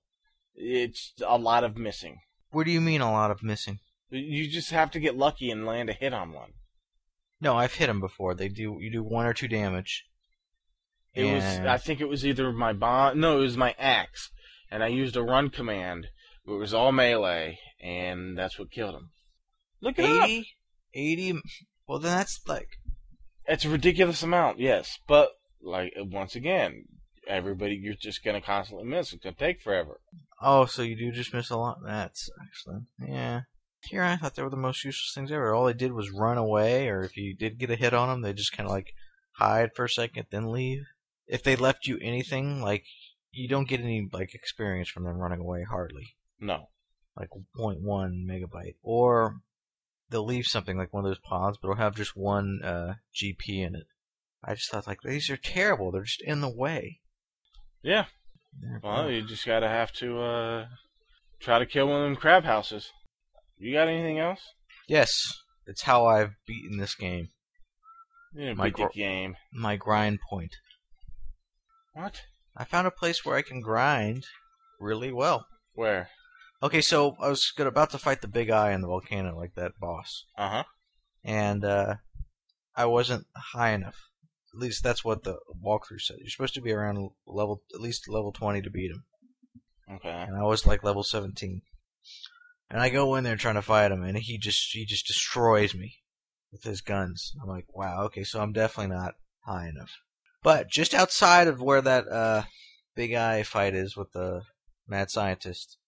It's 0.54 1.12
a 1.26 1.38
lot 1.38 1.64
of 1.64 1.76
missing. 1.76 2.20
What 2.50 2.64
do 2.64 2.70
you 2.72 2.80
mean 2.80 3.00
a 3.00 3.10
lot 3.10 3.30
of 3.30 3.42
missing? 3.42 3.80
You 4.10 4.48
just 4.48 4.70
have 4.70 4.90
to 4.92 5.00
get 5.00 5.16
lucky 5.16 5.50
and 5.50 5.64
land 5.64 5.88
a 5.88 5.94
hit 5.94 6.12
on 6.12 6.32
one. 6.32 6.52
No, 7.40 7.56
I've 7.56 7.74
hit 7.74 7.86
them 7.86 8.00
before. 8.00 8.34
They 8.34 8.48
do. 8.48 8.76
You 8.78 8.90
do 8.90 9.02
one 9.02 9.26
or 9.26 9.32
two 9.32 9.48
damage. 9.48 10.04
It 11.14 11.24
was, 11.24 11.44
I 11.44 11.76
think 11.78 12.00
it 12.00 12.08
was 12.08 12.24
either 12.24 12.52
my 12.52 12.72
bomb, 12.72 13.20
no, 13.20 13.38
it 13.38 13.42
was 13.42 13.56
my 13.56 13.74
axe, 13.78 14.30
and 14.72 14.82
I 14.82 14.88
used 14.88 15.16
a 15.16 15.22
run 15.22 15.50
command. 15.50 16.06
It 16.46 16.50
was 16.50 16.74
all 16.74 16.90
melee, 16.90 17.58
and 17.80 18.36
that's 18.36 18.58
what 18.58 18.72
killed 18.72 18.94
him. 18.94 19.10
Look 19.80 19.98
it 19.98 20.06
up. 20.06 20.24
80? 20.24 20.48
80? 20.94 21.40
Well, 21.86 21.98
then 21.98 22.16
that's 22.16 22.40
like. 22.48 22.68
It's 23.46 23.64
a 23.64 23.70
ridiculous 23.70 24.22
amount, 24.22 24.58
yes, 24.58 24.98
but 25.06 25.30
like 25.60 25.92
once 25.96 26.34
again, 26.34 26.84
everybody 27.28 27.78
you're 27.80 27.94
just 28.00 28.24
gonna 28.24 28.40
constantly 28.40 28.86
miss. 28.86 29.12
It's 29.12 29.22
gonna 29.22 29.36
take 29.36 29.60
forever. 29.60 30.00
Oh, 30.40 30.64
so 30.64 30.82
you 30.82 30.96
do 30.96 31.12
just 31.12 31.34
miss 31.34 31.50
a 31.50 31.56
lot? 31.56 31.78
That's 31.84 32.30
excellent. 32.44 32.86
Yeah. 33.06 33.42
Here, 33.84 34.02
I 34.02 34.16
thought 34.16 34.36
they 34.36 34.42
were 34.42 34.50
the 34.50 34.56
most 34.56 34.84
useless 34.84 35.12
things 35.14 35.32
ever. 35.32 35.52
All 35.52 35.66
they 35.66 35.72
did 35.72 35.92
was 35.92 36.10
run 36.12 36.38
away, 36.38 36.88
or 36.88 37.02
if 37.02 37.16
you 37.16 37.34
did 37.36 37.58
get 37.58 37.70
a 37.70 37.76
hit 37.76 37.92
on 37.92 38.08
them, 38.08 38.22
they 38.22 38.32
just 38.32 38.56
kind 38.56 38.68
of 38.68 38.72
like 38.72 38.94
hide 39.38 39.70
for 39.74 39.84
a 39.84 39.88
second, 39.88 40.26
then 40.30 40.52
leave. 40.52 40.84
If 41.26 41.42
they 41.42 41.56
left 41.56 41.86
you 41.86 41.98
anything, 42.00 42.62
like, 42.62 42.84
you 43.32 43.48
don't 43.48 43.68
get 43.68 43.80
any, 43.80 44.08
like, 44.12 44.34
experience 44.34 44.88
from 44.88 45.04
them 45.04 45.16
running 45.18 45.40
away, 45.40 45.64
hardly. 45.68 46.14
No, 46.40 46.68
like 47.16 47.28
0.1 47.58 47.80
megabyte, 48.26 48.76
or 48.82 49.36
they'll 50.10 50.24
leave 50.24 50.46
something 50.46 50.76
like 50.76 50.92
one 50.92 51.04
of 51.04 51.10
those 51.10 51.18
pods, 51.20 51.58
but 51.60 51.68
it'll 51.68 51.82
have 51.82 51.94
just 51.96 52.16
one 52.16 52.60
uh, 52.64 52.94
GP 53.14 53.48
in 53.66 53.74
it. 53.76 53.86
I 54.44 54.54
just 54.54 54.70
thought 54.70 54.86
like 54.88 54.98
these 55.04 55.30
are 55.30 55.36
terrible. 55.36 55.92
They're 55.92 56.02
just 56.02 56.22
in 56.22 56.40
the 56.40 56.48
way. 56.54 57.00
yeah. 57.82 58.06
They're- 58.60 58.80
Well, 58.82 59.10
you 59.10 59.22
just 59.26 59.46
gotta 59.46 59.68
have 59.68 59.92
to 59.94 60.20
uh 60.20 60.66
try 61.40 61.58
to 61.58 61.64
kill 61.66 61.86
one 61.88 62.02
of 62.02 62.06
them 62.10 62.16
crab 62.16 62.44
houses. 62.44 62.90
You 63.56 63.72
got 63.72 63.88
anything 63.88 64.18
else? 64.18 64.40
yes, 64.88 65.12
it's 65.66 65.82
how 65.82 66.04
I've 66.06 66.32
beaten 66.46 66.76
this 66.78 66.94
game. 66.96 67.28
You 68.34 68.40
didn't 68.46 68.58
My 68.58 68.64
beat 68.66 68.76
the 68.76 68.82
gr- 68.84 68.98
game. 68.98 69.36
My 69.52 69.76
grind 69.76 70.18
point. 70.28 70.56
What? 71.94 72.22
I 72.56 72.64
found 72.64 72.86
a 72.86 72.90
place 72.90 73.24
where 73.24 73.36
I 73.36 73.42
can 73.42 73.60
grind 73.60 74.26
really 74.80 75.12
well. 75.12 75.46
Where? 75.74 76.08
Okay, 76.62 76.80
so 76.80 77.16
I 77.20 77.28
was 77.28 77.50
gonna, 77.56 77.68
about 77.68 77.90
to 77.90 77.98
fight 77.98 78.20
the 78.20 78.28
big 78.28 78.50
eye 78.50 78.72
in 78.72 78.82
the 78.82 78.86
volcano, 78.88 79.36
like 79.36 79.54
that 79.54 79.72
boss, 79.80 80.26
Uh 80.36 80.48
huh. 80.48 80.64
and 81.24 81.64
uh, 81.64 81.94
I 82.76 82.86
wasn't 82.86 83.26
high 83.34 83.70
enough. 83.72 83.96
At 84.54 84.60
least 84.60 84.82
that's 84.84 85.04
what 85.04 85.24
the 85.24 85.38
walkthrough 85.64 86.00
said. 86.02 86.18
You're 86.20 86.28
supposed 86.28 86.54
to 86.54 86.60
be 86.60 86.72
around 86.72 87.10
level, 87.26 87.62
at 87.74 87.80
least 87.80 88.08
level 88.08 88.32
20 88.32 88.60
to 88.62 88.70
beat 88.70 88.90
him. 88.90 89.04
Okay. 89.90 90.08
and 90.10 90.36
I 90.36 90.42
was 90.44 90.66
like 90.66 90.84
level 90.84 91.02
17. 91.02 91.62
And 92.70 92.80
I 92.80 92.88
go 92.90 93.14
in 93.16 93.24
there 93.24 93.36
trying 93.36 93.56
to 93.56 93.62
fight 93.62 93.90
him, 93.92 94.02
and 94.02 94.16
he 94.16 94.38
just 94.38 94.72
he 94.72 94.84
just 94.86 95.06
destroys 95.06 95.74
me 95.74 95.96
with 96.52 96.64
his 96.64 96.80
guns. 96.80 97.34
I'm 97.42 97.48
like, 97.48 97.66
wow, 97.74 98.04
okay, 98.04 98.24
so 98.24 98.40
I'm 98.40 98.52
definitely 98.52 98.94
not 98.94 99.14
high 99.46 99.68
enough. 99.68 99.90
But 100.42 100.68
just 100.68 100.94
outside 100.94 101.46
of 101.46 101.60
where 101.62 101.80
that 101.82 102.08
uh, 102.08 102.42
big 102.94 103.14
eye 103.14 103.42
fight 103.42 103.74
is 103.74 103.96
with 103.96 104.12
the 104.12 104.42
mad 104.86 105.10
scientist, 105.10 105.78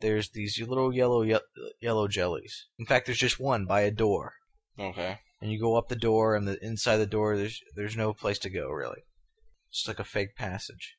there's 0.00 0.30
these 0.30 0.60
little 0.60 0.92
yellow 0.94 1.22
ye- 1.22 1.38
yellow 1.80 2.08
jellies. 2.08 2.66
In 2.78 2.86
fact, 2.86 3.06
there's 3.06 3.18
just 3.18 3.38
one 3.38 3.66
by 3.66 3.82
a 3.82 3.90
door, 3.90 4.32
Okay. 4.78 5.18
and 5.40 5.52
you 5.52 5.60
go 5.60 5.76
up 5.76 5.88
the 5.88 5.96
door, 5.96 6.34
and 6.34 6.48
the 6.48 6.58
inside 6.64 6.96
the 6.96 7.06
door 7.06 7.36
there's 7.36 7.60
there's 7.76 7.96
no 7.96 8.12
place 8.12 8.38
to 8.40 8.50
go 8.50 8.68
really. 8.70 9.02
It's 9.70 9.86
like 9.86 10.00
a 10.00 10.04
fake 10.04 10.34
passage. 10.36 10.96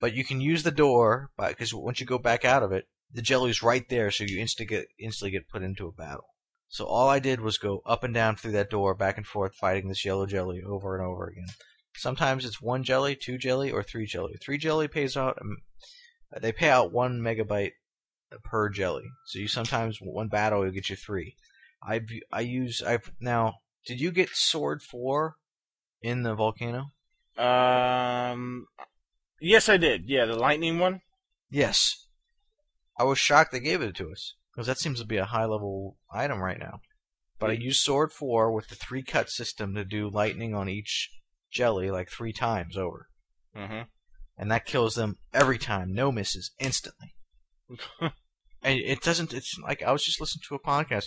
But 0.00 0.12
you 0.14 0.24
can 0.24 0.40
use 0.40 0.62
the 0.62 0.70
door 0.70 1.30
because 1.38 1.72
once 1.72 2.00
you 2.00 2.06
go 2.06 2.18
back 2.18 2.44
out 2.44 2.62
of 2.62 2.72
it, 2.72 2.86
the 3.12 3.22
jelly's 3.22 3.62
right 3.62 3.88
there, 3.88 4.10
so 4.10 4.24
you 4.24 4.40
instantly 4.40 4.76
get 4.76 4.86
instantly 4.98 5.30
get 5.30 5.48
put 5.48 5.62
into 5.62 5.86
a 5.86 5.92
battle. 5.92 6.26
So 6.68 6.84
all 6.86 7.08
I 7.08 7.20
did 7.20 7.40
was 7.40 7.56
go 7.58 7.82
up 7.86 8.02
and 8.02 8.12
down 8.12 8.34
through 8.36 8.52
that 8.52 8.70
door, 8.70 8.94
back 8.94 9.16
and 9.16 9.26
forth, 9.26 9.54
fighting 9.54 9.88
this 9.88 10.04
yellow 10.04 10.26
jelly 10.26 10.60
over 10.66 10.96
and 10.98 11.06
over 11.06 11.28
again. 11.28 11.46
Sometimes 11.96 12.44
it's 12.44 12.60
one 12.60 12.84
jelly, 12.84 13.16
two 13.16 13.38
jelly, 13.38 13.70
or 13.70 13.82
three 13.82 14.06
jelly. 14.06 14.34
Three 14.40 14.58
jelly 14.58 14.88
pays 14.88 15.16
out. 15.16 15.38
Um, 15.40 15.58
they 16.40 16.52
pay 16.52 16.68
out 16.68 16.92
one 16.92 17.20
megabyte 17.20 17.72
per 18.44 18.68
jelly. 18.68 19.04
So 19.26 19.38
you 19.38 19.48
sometimes 19.48 19.98
one 20.00 20.28
battle 20.28 20.60
will 20.60 20.70
get 20.70 20.90
you 20.90 20.96
three. 20.96 21.36
I 21.82 22.00
I 22.32 22.40
use 22.40 22.82
I've 22.82 23.10
now. 23.20 23.54
Did 23.86 24.00
you 24.00 24.10
get 24.10 24.30
sword 24.30 24.82
four 24.82 25.36
in 26.02 26.22
the 26.22 26.34
volcano? 26.34 26.92
Um. 27.38 28.66
Yes, 29.40 29.68
I 29.68 29.76
did. 29.76 30.08
Yeah, 30.08 30.24
the 30.24 30.36
lightning 30.36 30.78
one. 30.78 31.02
Yes. 31.50 32.06
I 32.98 33.04
was 33.04 33.18
shocked 33.18 33.52
they 33.52 33.60
gave 33.60 33.82
it 33.82 33.94
to 33.96 34.10
us 34.10 34.34
because 34.52 34.66
that 34.66 34.78
seems 34.78 35.00
to 35.00 35.06
be 35.06 35.18
a 35.18 35.26
high 35.26 35.44
level 35.44 35.98
item 36.10 36.40
right 36.40 36.58
now. 36.58 36.80
But 37.38 37.50
I 37.50 37.54
used 37.54 37.82
sword 37.82 38.12
four 38.12 38.50
with 38.50 38.68
the 38.68 38.74
three 38.74 39.02
cut 39.02 39.28
system 39.28 39.74
to 39.74 39.84
do 39.84 40.08
lightning 40.08 40.54
on 40.54 40.70
each 40.70 41.10
jelly 41.50 41.90
like 41.90 42.10
three 42.10 42.32
times 42.32 42.76
over, 42.76 43.08
Mm-hmm. 43.56 43.82
and 44.36 44.50
that 44.50 44.66
kills 44.66 44.94
them 44.94 45.16
every 45.32 45.58
time, 45.58 45.92
no 45.94 46.10
misses, 46.12 46.52
instantly. 46.58 47.14
and 48.00 48.12
it 48.80 49.00
doesn't. 49.02 49.32
It's 49.34 49.56
like 49.62 49.82
I 49.82 49.92
was 49.92 50.04
just 50.04 50.20
listening 50.20 50.42
to 50.48 50.54
a 50.54 50.60
podcast. 50.60 51.06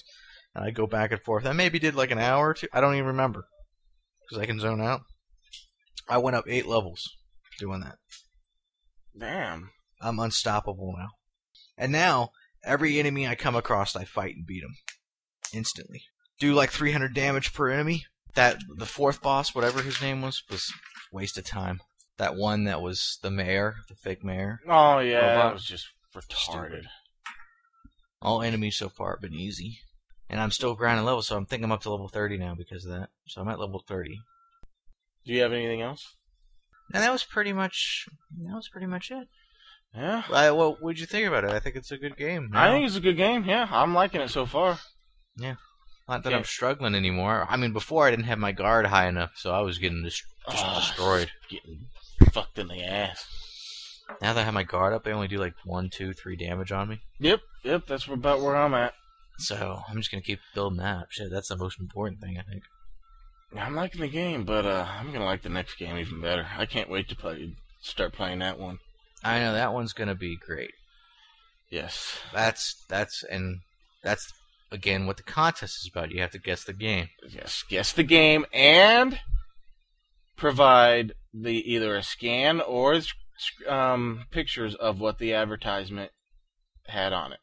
and 0.56 0.66
I 0.66 0.72
go 0.72 0.88
back 0.88 1.12
and 1.12 1.22
forth. 1.22 1.46
I 1.46 1.54
maybe 1.54 1.80
did 1.80 1.96
like 1.96 2.12
an 2.12 2.20
hour 2.20 2.50
or 2.50 2.54
two. 2.54 2.68
I 2.74 2.82
don't 2.82 2.96
even 2.96 3.08
remember 3.08 3.46
because 4.28 4.42
I 4.42 4.46
can 4.46 4.60
zone 4.60 4.82
out. 4.82 5.02
I 6.08 6.18
went 6.18 6.36
up 6.36 6.46
eight 6.48 6.66
levels 6.66 7.02
doing 7.60 7.82
that. 7.82 7.96
Damn. 9.18 9.72
I'm 10.02 10.20
unstoppable 10.20 10.94
now. 10.98 11.10
And 11.78 11.92
now 11.92 12.30
every 12.64 13.00
enemy 13.00 13.28
I 13.28 13.36
come 13.36 13.56
across, 13.56 13.96
I 13.96 14.06
fight 14.06 14.36
and 14.36 14.46
beat 14.46 14.62
them 14.62 14.76
instantly. 15.54 16.04
Do 16.40 16.54
like 16.54 16.72
300 16.72 17.14
damage 17.14 17.54
per 17.54 17.70
enemy. 17.70 18.06
That 18.36 18.60
the 18.78 18.86
fourth 18.86 19.22
boss, 19.22 19.56
whatever 19.56 19.82
his 19.82 20.02
name 20.02 20.22
was, 20.22 20.44
was 20.50 20.72
waste 21.12 21.38
of 21.38 21.46
time. 21.46 21.82
That 22.18 22.36
one 22.36 22.66
that 22.66 22.82
was 22.82 23.18
the 23.22 23.32
mayor, 23.32 23.76
the 23.88 23.96
fake 23.96 24.24
mayor. 24.24 24.60
Oh 24.68 25.00
yeah, 25.00 25.30
Robot. 25.32 25.36
that 25.46 25.54
was 25.54 25.66
just 25.66 25.88
retarded. 26.16 26.34
Stupid. 26.36 26.86
All 28.22 28.42
enemies 28.42 28.78
so 28.78 28.90
far 28.90 29.12
have 29.12 29.22
been 29.22 29.34
easy. 29.40 29.80
And 30.30 30.40
I'm 30.40 30.52
still 30.52 30.76
grinding 30.76 31.06
levels, 31.06 31.28
so 31.28 31.38
I'm 31.38 31.46
thinking 31.46 31.64
I'm 31.66 31.72
up 31.72 31.82
to 31.84 31.90
level 31.90 32.08
30 32.08 32.38
now 32.38 32.54
because 32.54 32.86
of 32.86 32.92
that. 32.92 33.10
So 33.28 33.42
I'm 33.42 33.48
at 33.48 33.60
level 33.60 33.84
30. 33.88 34.20
Do 35.26 35.34
you 35.34 35.42
have 35.42 35.54
anything 35.54 35.82
else? 35.82 36.16
And 36.94 37.02
that 37.04 37.12
was 37.12 37.24
pretty 37.24 37.54
much 37.54 38.06
that 38.38 38.54
was 38.56 38.70
pretty 38.70 38.88
much 38.88 39.12
it. 39.12 39.28
Yeah. 39.96 40.24
I, 40.32 40.52
well, 40.52 40.78
what'd 40.80 41.00
you 41.00 41.08
think 41.08 41.28
about 41.28 41.46
it? 41.46 41.52
I 41.52 41.60
think 41.60 41.76
it's 41.76 41.92
a 41.92 41.98
good 41.98 42.16
game. 42.16 42.52
I 42.54 42.70
think 42.70 42.86
it's 42.86 42.96
a 42.96 43.02
good 43.02 43.18
game. 43.18 43.46
Yeah, 43.46 43.68
I'm 43.72 43.94
liking 43.96 44.22
it 44.22 44.30
so 44.30 44.46
far. 44.46 44.80
Not 46.10 46.24
that 46.24 46.32
Yeah. 46.32 46.38
I'm 46.38 46.44
struggling 46.44 46.96
anymore. 46.96 47.46
I 47.50 47.56
mean, 47.56 47.72
before 47.72 48.06
I 48.08 48.10
didn't 48.10 48.26
have 48.26 48.40
my 48.40 48.52
guard 48.52 48.88
high 48.88 49.08
enough, 49.08 49.32
so 49.36 49.52
I 49.54 49.62
was 49.62 49.78
getting 49.78 50.04
dis- 50.04 50.24
just 50.50 50.66
Ah, 50.66 50.80
destroyed. 50.80 51.32
Getting 51.50 51.88
fucked 52.34 52.58
in 52.58 52.68
the 52.68 52.84
ass. 52.84 53.26
Now 54.22 54.34
that 54.34 54.42
I 54.42 54.44
have 54.44 54.56
my 54.56 54.64
guard 54.64 54.92
up, 54.94 55.04
they 55.04 55.12
only 55.14 55.28
do 55.28 55.38
like 55.38 55.54
one, 55.64 55.90
two, 55.92 56.14
three 56.14 56.36
damage 56.36 56.72
on 56.72 56.90
me. 56.90 57.00
Yep, 57.20 57.42
yep. 57.64 57.84
That's 57.88 58.08
about 58.08 58.42
where 58.42 58.56
I'm 58.56 58.74
at. 58.74 58.96
So 59.38 59.84
I'm 59.88 59.98
just 59.98 60.10
gonna 60.12 60.24
keep 60.24 60.40
building 60.56 60.80
that. 60.80 61.08
Shit, 61.12 61.30
that's 61.32 61.48
the 61.50 61.56
most 61.56 61.80
important 61.80 62.20
thing, 62.20 62.38
I 62.38 62.42
think. 62.42 62.64
I'm 63.56 63.76
liking 63.76 64.02
the 64.02 64.08
game, 64.08 64.44
but 64.46 64.66
uh, 64.66 64.88
I'm 64.90 65.12
gonna 65.12 65.26
like 65.26 65.44
the 65.44 65.50
next 65.50 65.76
game 65.78 65.96
even 65.98 66.22
better. 66.22 66.48
I 66.58 66.66
can't 66.66 66.90
wait 66.90 67.08
to 67.10 67.16
play, 67.16 67.54
start 67.82 68.14
playing 68.14 68.40
that 68.40 68.60
one. 68.60 68.80
I 69.24 69.40
know 69.40 69.54
that 69.54 69.74
one's 69.74 69.94
gonna 69.94 70.16
be 70.16 70.36
great. 70.38 70.72
Yes. 71.70 72.18
That's 72.34 72.84
that's 72.90 73.24
and 73.24 73.60
that's 74.04 74.28
again 74.72 75.06
what 75.08 75.18
the 75.18 75.24
contest 75.24 75.78
is 75.84 75.90
about. 75.94 76.12
You 76.12 76.22
have 76.22 76.32
to 76.32 76.40
guess 76.40 76.64
the 76.64 76.74
game. 76.74 77.10
Yes. 77.28 77.64
Guess 77.70 77.94
the 77.94 78.04
game 78.04 78.46
and 78.54 79.20
provide 80.38 81.14
the 81.34 81.52
either 81.74 81.96
a 81.96 82.04
scan 82.04 82.62
or 82.62 83.00
um, 83.68 84.26
pictures 84.32 84.76
of 84.76 85.00
what 85.00 85.18
the 85.20 85.34
advertisement 85.34 86.12
had 86.88 87.14
on 87.14 87.34
it. 87.34 87.40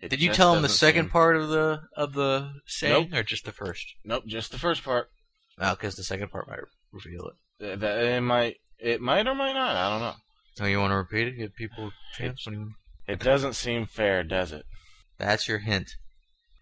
It 0.00 0.08
Did 0.08 0.22
you 0.22 0.32
tell 0.32 0.54
them 0.54 0.62
the 0.62 0.68
second 0.68 1.04
seem- 1.04 1.10
part 1.10 1.36
of 1.36 1.48
the 1.50 1.82
of 1.94 2.14
the 2.14 2.52
saying, 2.66 3.14
or 3.14 3.22
just 3.22 3.44
the 3.44 3.52
first? 3.52 3.84
Nope, 4.04 4.24
just 4.26 4.50
the 4.50 4.58
first 4.58 4.82
part. 4.82 5.08
Oh, 5.58 5.74
because 5.74 5.94
the 5.96 6.04
second 6.04 6.30
part 6.30 6.48
might 6.48 6.58
reveal 6.90 7.28
it. 7.60 7.72
Uh, 7.72 7.76
That 7.76 8.02
it 8.02 8.20
might, 8.22 8.56
it 8.78 9.02
might 9.02 9.26
or 9.26 9.34
might 9.34 9.52
not. 9.52 9.76
I 9.76 9.90
don't 9.90 10.00
know. 10.00 10.14
Oh, 10.64 10.66
you 10.66 10.80
want 10.80 10.92
to 10.92 10.96
repeat 10.96 11.28
it? 11.28 11.36
Give 11.36 11.54
people 11.54 11.88
a 11.88 12.16
chance. 12.16 12.46
You- 12.46 12.72
It 13.06 13.20
doesn't 13.20 13.52
seem 13.54 13.84
fair, 13.84 14.22
does 14.24 14.52
it? 14.52 14.64
That's 15.18 15.46
your 15.46 15.58
hint 15.58 15.90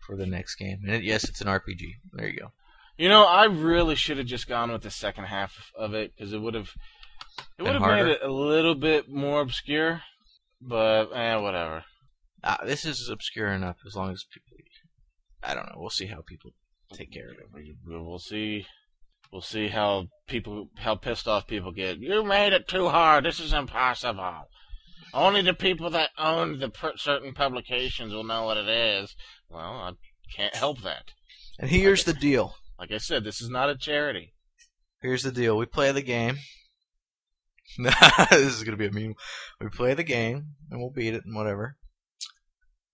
for 0.08 0.16
the 0.16 0.26
next 0.26 0.56
game. 0.56 0.78
And 0.84 0.94
it, 0.94 1.04
yes, 1.04 1.28
it's 1.28 1.42
an 1.42 1.48
RPG. 1.48 1.96
There 2.14 2.28
you 2.28 2.40
go. 2.40 2.52
You 2.96 3.08
know, 3.08 3.24
I 3.24 3.44
really 3.44 3.94
should 3.94 4.16
have 4.16 4.26
just 4.26 4.48
gone 4.48 4.72
with 4.72 4.82
the 4.82 4.90
second 4.90 5.24
half 5.24 5.70
of 5.76 5.94
it 5.94 6.12
because 6.16 6.32
it 6.32 6.40
would 6.40 6.54
have, 6.54 6.70
it 7.58 7.62
would 7.62 7.74
have 7.74 7.82
made 7.82 8.06
it 8.06 8.22
a 8.22 8.32
little 8.32 8.74
bit 8.74 9.08
more 9.08 9.42
obscure. 9.42 10.00
But 10.60 11.10
eh, 11.14 11.36
whatever. 11.36 11.84
Uh, 12.42 12.56
this 12.64 12.84
is 12.84 13.08
obscure 13.08 13.52
enough 13.52 13.76
as 13.86 13.94
long 13.94 14.10
as 14.10 14.24
people. 14.32 14.56
I 15.44 15.54
don't 15.54 15.66
know. 15.66 15.76
We'll 15.76 15.90
see 15.90 16.06
how 16.06 16.22
people 16.26 16.50
take 16.92 17.12
care 17.12 17.28
of 17.30 17.36
it. 17.36 17.76
We'll 17.86 18.18
see. 18.18 18.66
We'll 19.30 19.42
see 19.42 19.68
how 19.68 20.06
people, 20.26 20.70
how 20.78 20.96
pissed 20.96 21.28
off 21.28 21.46
people 21.46 21.70
get. 21.70 21.98
You 21.98 22.24
made 22.24 22.54
it 22.54 22.66
too 22.66 22.88
hard. 22.88 23.24
This 23.24 23.38
is 23.38 23.52
impossible. 23.52 24.48
Only 25.14 25.42
the 25.42 25.54
people 25.54 25.90
that 25.90 26.10
own 26.18 26.58
the 26.58 26.70
certain 26.96 27.32
publications 27.32 28.12
will 28.12 28.24
know 28.24 28.44
what 28.44 28.56
it 28.56 28.68
is. 28.68 29.14
Well, 29.48 29.60
I 29.60 29.92
can't 30.34 30.54
help 30.54 30.82
that. 30.82 31.12
And 31.58 31.70
here's 31.70 32.04
the 32.04 32.12
deal. 32.12 32.54
Like 32.78 32.92
I 32.92 32.98
said, 32.98 33.24
this 33.24 33.40
is 33.40 33.48
not 33.48 33.70
a 33.70 33.76
charity. 33.76 34.34
Here's 35.00 35.22
the 35.22 35.32
deal. 35.32 35.56
We 35.56 35.66
play 35.66 35.92
the 35.92 36.02
game. 36.02 36.38
this 37.78 38.54
is 38.54 38.64
gonna 38.64 38.76
be 38.76 38.86
a 38.86 38.92
meme. 38.92 39.14
We 39.60 39.68
play 39.68 39.94
the 39.94 40.02
game 40.02 40.54
and 40.70 40.80
we'll 40.80 40.90
beat 40.90 41.14
it 41.14 41.24
and 41.24 41.34
whatever. 41.34 41.76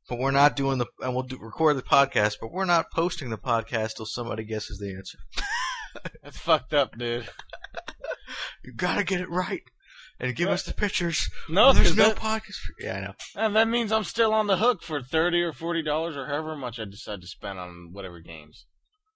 But 0.08 0.18
we're 0.18 0.32
not 0.32 0.56
doing 0.56 0.78
the 0.78 0.86
and 1.00 1.14
we'll 1.14 1.22
do, 1.24 1.38
record 1.40 1.76
the 1.76 1.82
podcast. 1.82 2.36
But 2.40 2.52
we're 2.52 2.64
not 2.64 2.90
posting 2.92 3.30
the 3.30 3.38
podcast 3.38 3.96
till 3.96 4.06
somebody 4.06 4.44
guesses 4.44 4.78
the 4.78 4.94
answer. 4.94 5.18
That's 6.22 6.38
fucked 6.38 6.74
up, 6.74 6.98
dude. 6.98 7.28
You 8.64 8.72
gotta 8.72 9.04
get 9.04 9.20
it 9.20 9.30
right 9.30 9.62
and 10.20 10.34
give 10.36 10.48
us 10.48 10.66
uh, 10.66 10.70
the 10.70 10.74
pictures. 10.76 11.28
No, 11.48 11.72
there's 11.72 11.96
no 11.96 12.08
that- 12.08 12.16
podcast. 12.16 12.56
Yeah, 12.80 12.96
I 12.96 13.00
know. 13.00 13.14
And 13.36 13.56
that 13.56 13.68
means 13.68 13.92
I'm 13.92 14.04
still 14.04 14.32
on 14.32 14.46
the 14.46 14.56
hook 14.58 14.82
for 14.82 15.02
thirty 15.02 15.42
or 15.42 15.52
forty 15.52 15.82
dollars 15.82 16.16
or 16.16 16.26
however 16.26 16.56
much 16.56 16.78
I 16.78 16.84
decide 16.84 17.20
to 17.20 17.26
spend 17.26 17.58
on 17.58 17.90
whatever 17.92 18.20
games. 18.20 18.66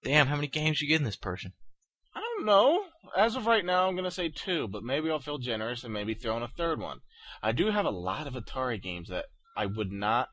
Damn, 0.03 0.27
how 0.27 0.35
many 0.35 0.47
games 0.47 0.81
you 0.81 0.87
getting 0.87 1.05
this 1.05 1.15
person? 1.15 1.53
I 2.15 2.19
don't 2.21 2.45
know. 2.45 2.83
As 3.17 3.35
of 3.35 3.45
right 3.47 3.65
now, 3.65 3.87
I'm 3.87 3.95
gonna 3.95 4.11
say 4.11 4.29
two, 4.29 4.67
but 4.67 4.83
maybe 4.83 5.09
I'll 5.09 5.19
feel 5.19 5.37
generous 5.39 5.83
and 5.83 5.93
maybe 5.93 6.13
throw 6.13 6.37
in 6.37 6.43
a 6.43 6.47
third 6.47 6.79
one. 6.79 6.99
I 7.43 7.51
do 7.51 7.71
have 7.71 7.85
a 7.85 7.89
lot 7.91 8.27
of 8.27 8.33
Atari 8.33 8.81
games 8.81 9.09
that 9.09 9.25
I 9.55 9.65
would 9.65 9.91
not. 9.91 10.29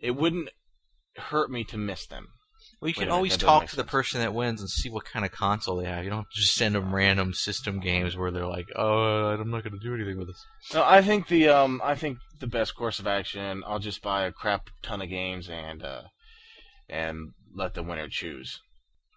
It 0.00 0.12
wouldn't 0.12 0.50
hurt 1.16 1.50
me 1.50 1.64
to 1.64 1.78
miss 1.78 2.06
them. 2.06 2.28
Well, 2.80 2.88
you 2.88 2.94
can 2.94 3.08
a 3.08 3.14
always 3.14 3.36
talk 3.36 3.66
to 3.68 3.76
the 3.76 3.84
person 3.84 4.20
that 4.20 4.34
wins 4.34 4.60
and 4.60 4.68
see 4.68 4.90
what 4.90 5.06
kind 5.06 5.24
of 5.24 5.32
console 5.32 5.76
they 5.76 5.86
have. 5.86 6.04
You 6.04 6.10
don't 6.10 6.20
have 6.20 6.30
to 6.30 6.40
just 6.40 6.54
send 6.54 6.74
them 6.74 6.94
random 6.94 7.32
system 7.32 7.80
games 7.80 8.16
where 8.16 8.30
they're 8.30 8.46
like, 8.46 8.66
"Oh, 8.76 9.28
I'm 9.40 9.50
not 9.50 9.64
going 9.64 9.78
to 9.78 9.82
do 9.82 9.94
anything 9.94 10.18
with 10.18 10.28
this." 10.28 10.44
No, 10.74 10.84
I 10.84 11.00
think 11.00 11.28
the 11.28 11.48
um, 11.48 11.80
I 11.82 11.94
think 11.94 12.18
the 12.38 12.46
best 12.46 12.74
course 12.74 12.98
of 12.98 13.06
action. 13.06 13.64
I'll 13.66 13.78
just 13.78 14.02
buy 14.02 14.26
a 14.26 14.32
crap 14.32 14.68
ton 14.82 15.00
of 15.00 15.08
games 15.08 15.48
and 15.48 15.82
uh, 15.82 16.02
and 16.88 17.32
let 17.54 17.72
the 17.72 17.82
winner 17.82 18.08
choose. 18.10 18.60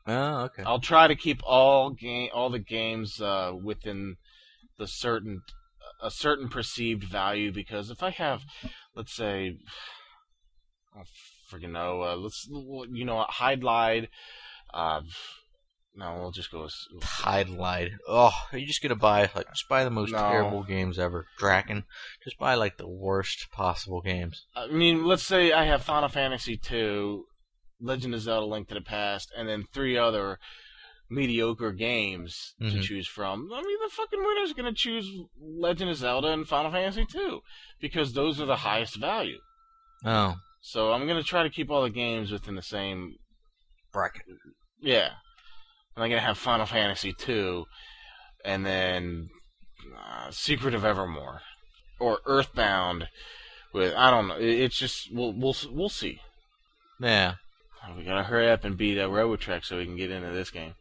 Oh, 0.08 0.46
okay. 0.46 0.64
I'll 0.64 0.80
try 0.80 1.08
to 1.08 1.16
keep 1.16 1.42
all 1.44 1.92
game 1.92 2.30
all 2.34 2.50
the 2.50 2.60
games 2.60 3.20
uh, 3.20 3.52
within 3.62 4.16
the 4.78 4.88
certain 4.88 5.42
a 6.02 6.10
certain 6.10 6.48
perceived 6.48 7.04
value 7.04 7.52
because 7.52 7.90
if 7.90 8.02
I 8.02 8.12
have, 8.12 8.44
let's 8.96 9.14
say, 9.14 9.58
I 10.96 11.04
freaking 11.52 11.72
know, 11.72 12.02
uh, 12.04 12.16
let's 12.16 12.48
you 12.50 13.06
know, 13.06 13.26
hide 13.28 13.64
lied. 13.64 14.10
Uh, 14.74 15.02
no, 15.96 16.18
we'll 16.20 16.32
just 16.32 16.52
go. 16.52 16.62
With, 16.64 16.74
Tide 17.02 17.50
Light. 17.50 17.92
Oh, 18.08 18.32
are 18.52 18.58
you 18.58 18.66
just 18.68 18.82
gonna 18.82 18.96
buy 18.96 19.30
like 19.36 19.48
just 19.50 19.68
buy 19.68 19.84
the 19.84 19.90
most 19.90 20.12
No. 20.12 20.20
terrible 20.20 20.64
games 20.64 20.98
ever? 21.00 21.26
Drakkhen. 21.40 21.84
Just 22.24 22.38
buy 22.38 22.54
like 22.56 22.78
the 22.78 22.88
worst 22.88 23.48
possible 23.52 24.02
games. 24.02 24.46
I 24.56 24.68
mean, 24.68 25.06
let's 25.06 25.24
say 25.24 25.52
I 25.52 25.66
have 25.66 25.84
Final 25.84 26.08
Fantasy 26.08 26.56
two, 26.58 27.26
Legend 27.82 28.14
of 28.14 28.22
Zelda: 28.22 28.46
Link 28.46 28.68
to 28.70 28.76
the 28.76 28.82
Past, 28.82 29.32
and 29.36 29.50
then 29.50 29.66
three 29.74 29.98
other 29.98 30.40
mediocre 31.10 31.72
games 31.72 32.54
to 32.60 32.66
Mhm. 32.66 32.84
choose 32.84 33.08
from. 33.08 33.52
I 33.52 33.62
mean, 33.62 33.78
the 33.84 33.90
fucking 33.90 34.24
winner's 34.24 34.54
gonna 34.54 34.74
choose 34.74 35.10
Legend 35.42 35.90
of 35.90 35.98
Zelda 35.98 36.28
and 36.32 36.48
Final 36.48 36.72
Fantasy 36.72 37.06
two 37.12 37.42
because 37.82 38.14
those 38.14 38.40
are 38.40 38.46
the 38.46 38.58
highest 38.58 38.96
value. 38.98 39.40
Oh, 40.06 40.36
So 40.62 40.92
I'm 40.92 41.08
gonna 41.08 41.24
try 41.24 41.44
to 41.44 41.50
keep 41.50 41.70
all 41.70 41.84
the 41.84 41.90
games 41.90 42.32
within 42.32 42.56
the 42.56 42.62
same. 42.62 43.16
bracket. 43.94 44.24
Yeah, 44.82 45.10
and 45.96 46.04
I'm 46.04 46.10
gonna 46.10 46.22
have 46.22 46.38
Final 46.38 46.66
Fantasy 46.66 47.14
two, 47.14 47.66
and 48.46 48.66
then 48.66 49.30
uh, 49.98 50.32
Secret 50.32 50.74
of 50.74 50.86
Evermore 50.86 51.42
or 52.00 52.20
Earthbound. 52.26 53.08
With 53.74 53.94
I 53.96 54.10
don't 54.10 54.28
know. 54.28 54.38
It's 54.40 54.78
just 54.78 55.14
we'll 55.14 55.34
we'll 55.34 55.56
we'll 55.72 55.90
see. 55.90 56.20
Yeah. 57.00 57.36
We 57.96 58.04
gotta 58.04 58.24
hurry 58.24 58.50
up 58.50 58.66
and 58.66 58.78
beat 58.78 59.00
uh, 59.00 59.08
Robotrek 59.08 59.64
so 59.64 59.78
we 59.78 59.86
can 59.86 59.96
get 59.96 60.12
into 60.12 60.32
this 60.32 60.52
game. 60.52 60.74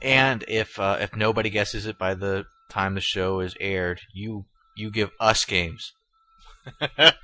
And 0.00 0.44
if 0.46 0.78
uh, 0.78 0.98
if 1.00 1.16
nobody 1.16 1.50
guesses 1.50 1.86
it 1.86 1.98
by 1.98 2.14
the 2.14 2.44
time 2.70 2.94
the 2.94 3.00
show 3.00 3.40
is 3.40 3.56
aired, 3.60 4.00
you 4.12 4.44
you 4.76 4.90
give 4.90 5.10
us 5.18 5.44
games. 5.44 5.92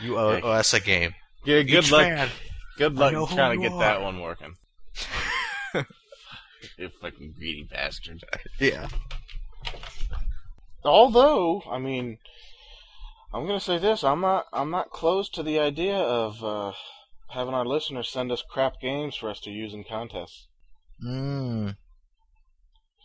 You 0.00 0.16
owe 0.16 0.36
Hey. 0.36 0.42
us 0.42 0.72
a 0.74 0.80
game. 0.80 1.14
Yeah, 1.44 1.62
good 1.62 1.84
Each 1.84 1.92
luck. 1.92 2.02
fan. 2.02 2.28
Good 2.76 2.94
luck 2.94 3.12
trying 3.30 3.58
to 3.58 3.62
you 3.64 3.68
get 3.68 3.78
that 3.78 4.00
one 4.02 4.20
working. 4.20 4.54
you 6.78 6.88
fucking 7.00 7.34
greedy 7.36 7.64
bastard. 7.64 8.22
Yeah. 8.60 8.88
Although, 10.84 11.62
I 11.68 11.78
mean, 11.78 12.18
I'm 13.34 13.46
gonna 13.46 13.58
say 13.60 13.78
this: 13.78 14.04
I'm 14.04 14.20
not, 14.20 14.46
I'm 14.52 14.70
not 14.70 14.90
closed 14.90 15.34
to 15.34 15.42
the 15.42 15.58
idea 15.58 15.96
of 15.96 16.44
uh, 16.44 16.72
having 17.30 17.54
our 17.54 17.66
listeners 17.66 18.08
send 18.08 18.30
us 18.30 18.42
crap 18.48 18.80
games 18.80 19.16
for 19.16 19.28
us 19.28 19.40
to 19.40 19.50
use 19.50 19.74
in 19.74 19.82
contests. 19.84 20.46
Mm. 21.04 21.76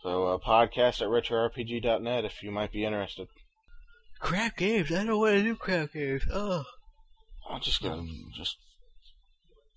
So, 0.02 0.26
uh, 0.28 0.38
podcast 0.38 1.00
at 1.02 1.08
retrorpg.net 1.08 2.24
if 2.24 2.42
you 2.42 2.50
might 2.50 2.72
be 2.72 2.84
interested. 2.84 3.26
Crap 4.24 4.56
games. 4.56 4.90
I 4.90 5.04
don't 5.04 5.18
want 5.20 5.34
to 5.34 5.42
do 5.42 5.54
crap 5.54 5.92
games. 5.92 6.22
Oh. 6.32 6.64
I'm 7.50 7.60
just 7.60 7.82
gonna 7.82 8.06
just 8.34 8.56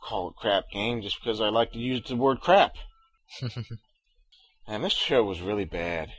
call 0.01 0.29
it 0.29 0.35
crap 0.37 0.69
game 0.71 1.01
just 1.01 1.19
because 1.21 1.41
I 1.41 1.49
like 1.49 1.73
to 1.73 1.79
use 1.79 2.01
the 2.07 2.15
word 2.15 2.39
crap. 2.39 2.71
And 4.69 4.83
this 4.83 4.91
show 4.93 5.23
was 5.23 5.39
really 5.41 5.63
bad. 5.63 6.09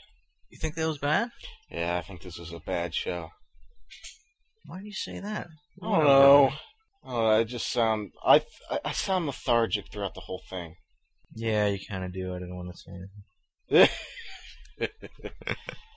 you 0.49 0.57
think 0.59 0.75
that 0.75 0.87
was 0.89 0.97
bad? 0.97 1.29
Yeah, 1.71 1.99
I 1.99 2.01
think 2.03 2.23
this 2.23 2.39
was 2.39 2.51
a 2.51 2.61
bad 2.61 2.95
show. 2.95 3.29
Why 4.65 4.81
do 4.81 4.87
you 4.87 4.93
say 4.95 5.21
that? 5.21 5.49
I 5.83 5.87
don't 5.87 6.05
know. 6.05 6.51
I. 7.05 7.39
I 7.41 7.45
just 7.45 7.71
sound 7.71 8.13
I 8.25 8.43
I- 8.71 8.81
I 8.87 8.93
sound 8.93 9.27
lethargic 9.27 9.91
throughout 9.93 10.15
the 10.15 10.23
whole 10.23 10.41
thing. 10.49 10.77
Yeah, 11.35 11.67
you 11.67 11.79
kind 11.87 12.05
of 12.05 12.13
do. 12.15 12.35
I 12.35 12.39
didn't 12.39 12.57
want 12.57 12.71
to 12.75 12.79
say 12.79 12.93
anything. 13.71 13.89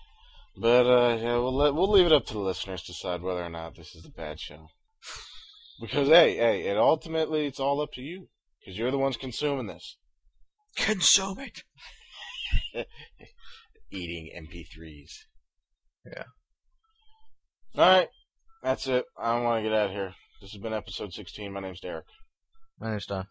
but 0.57 0.85
uh, 0.85 1.17
yeah, 1.17 1.33
we'll 1.33 1.55
let, 1.55 1.75
we'll 1.75 1.91
leave 1.91 2.05
it 2.05 2.11
up 2.11 2.25
to 2.27 2.33
the 2.33 2.39
listeners 2.39 2.81
to 2.83 2.91
decide 2.91 3.21
whether 3.21 3.43
or 3.43 3.49
not 3.49 3.75
this 3.75 3.95
is 3.95 4.05
a 4.05 4.09
bad 4.09 4.39
show. 4.39 4.67
Because 5.79 6.07
hey, 6.09 6.35
hey, 6.35 6.61
it 6.67 6.77
ultimately 6.77 7.47
it's 7.47 7.59
all 7.59 7.81
up 7.81 7.91
to 7.93 8.01
you 8.01 8.27
because 8.59 8.77
you're 8.77 8.91
the 8.91 8.97
ones 8.97 9.17
consuming 9.17 9.67
this, 9.67 9.97
Consume 10.75 11.39
it. 11.39 11.63
eating 13.91 14.29
MP3s. 14.35 15.11
Yeah. 16.05 16.23
All 17.75 17.89
right, 17.89 18.09
that's 18.63 18.87
it. 18.87 19.05
I 19.17 19.39
want 19.39 19.63
to 19.63 19.69
get 19.69 19.77
out 19.77 19.87
of 19.87 19.91
here. 19.91 20.13
This 20.41 20.51
has 20.51 20.61
been 20.61 20.73
episode 20.73 21.13
16. 21.13 21.53
My 21.53 21.59
name's 21.59 21.79
Derek. 21.79 22.05
My 22.79 22.91
name's 22.91 23.05
Don. 23.05 23.27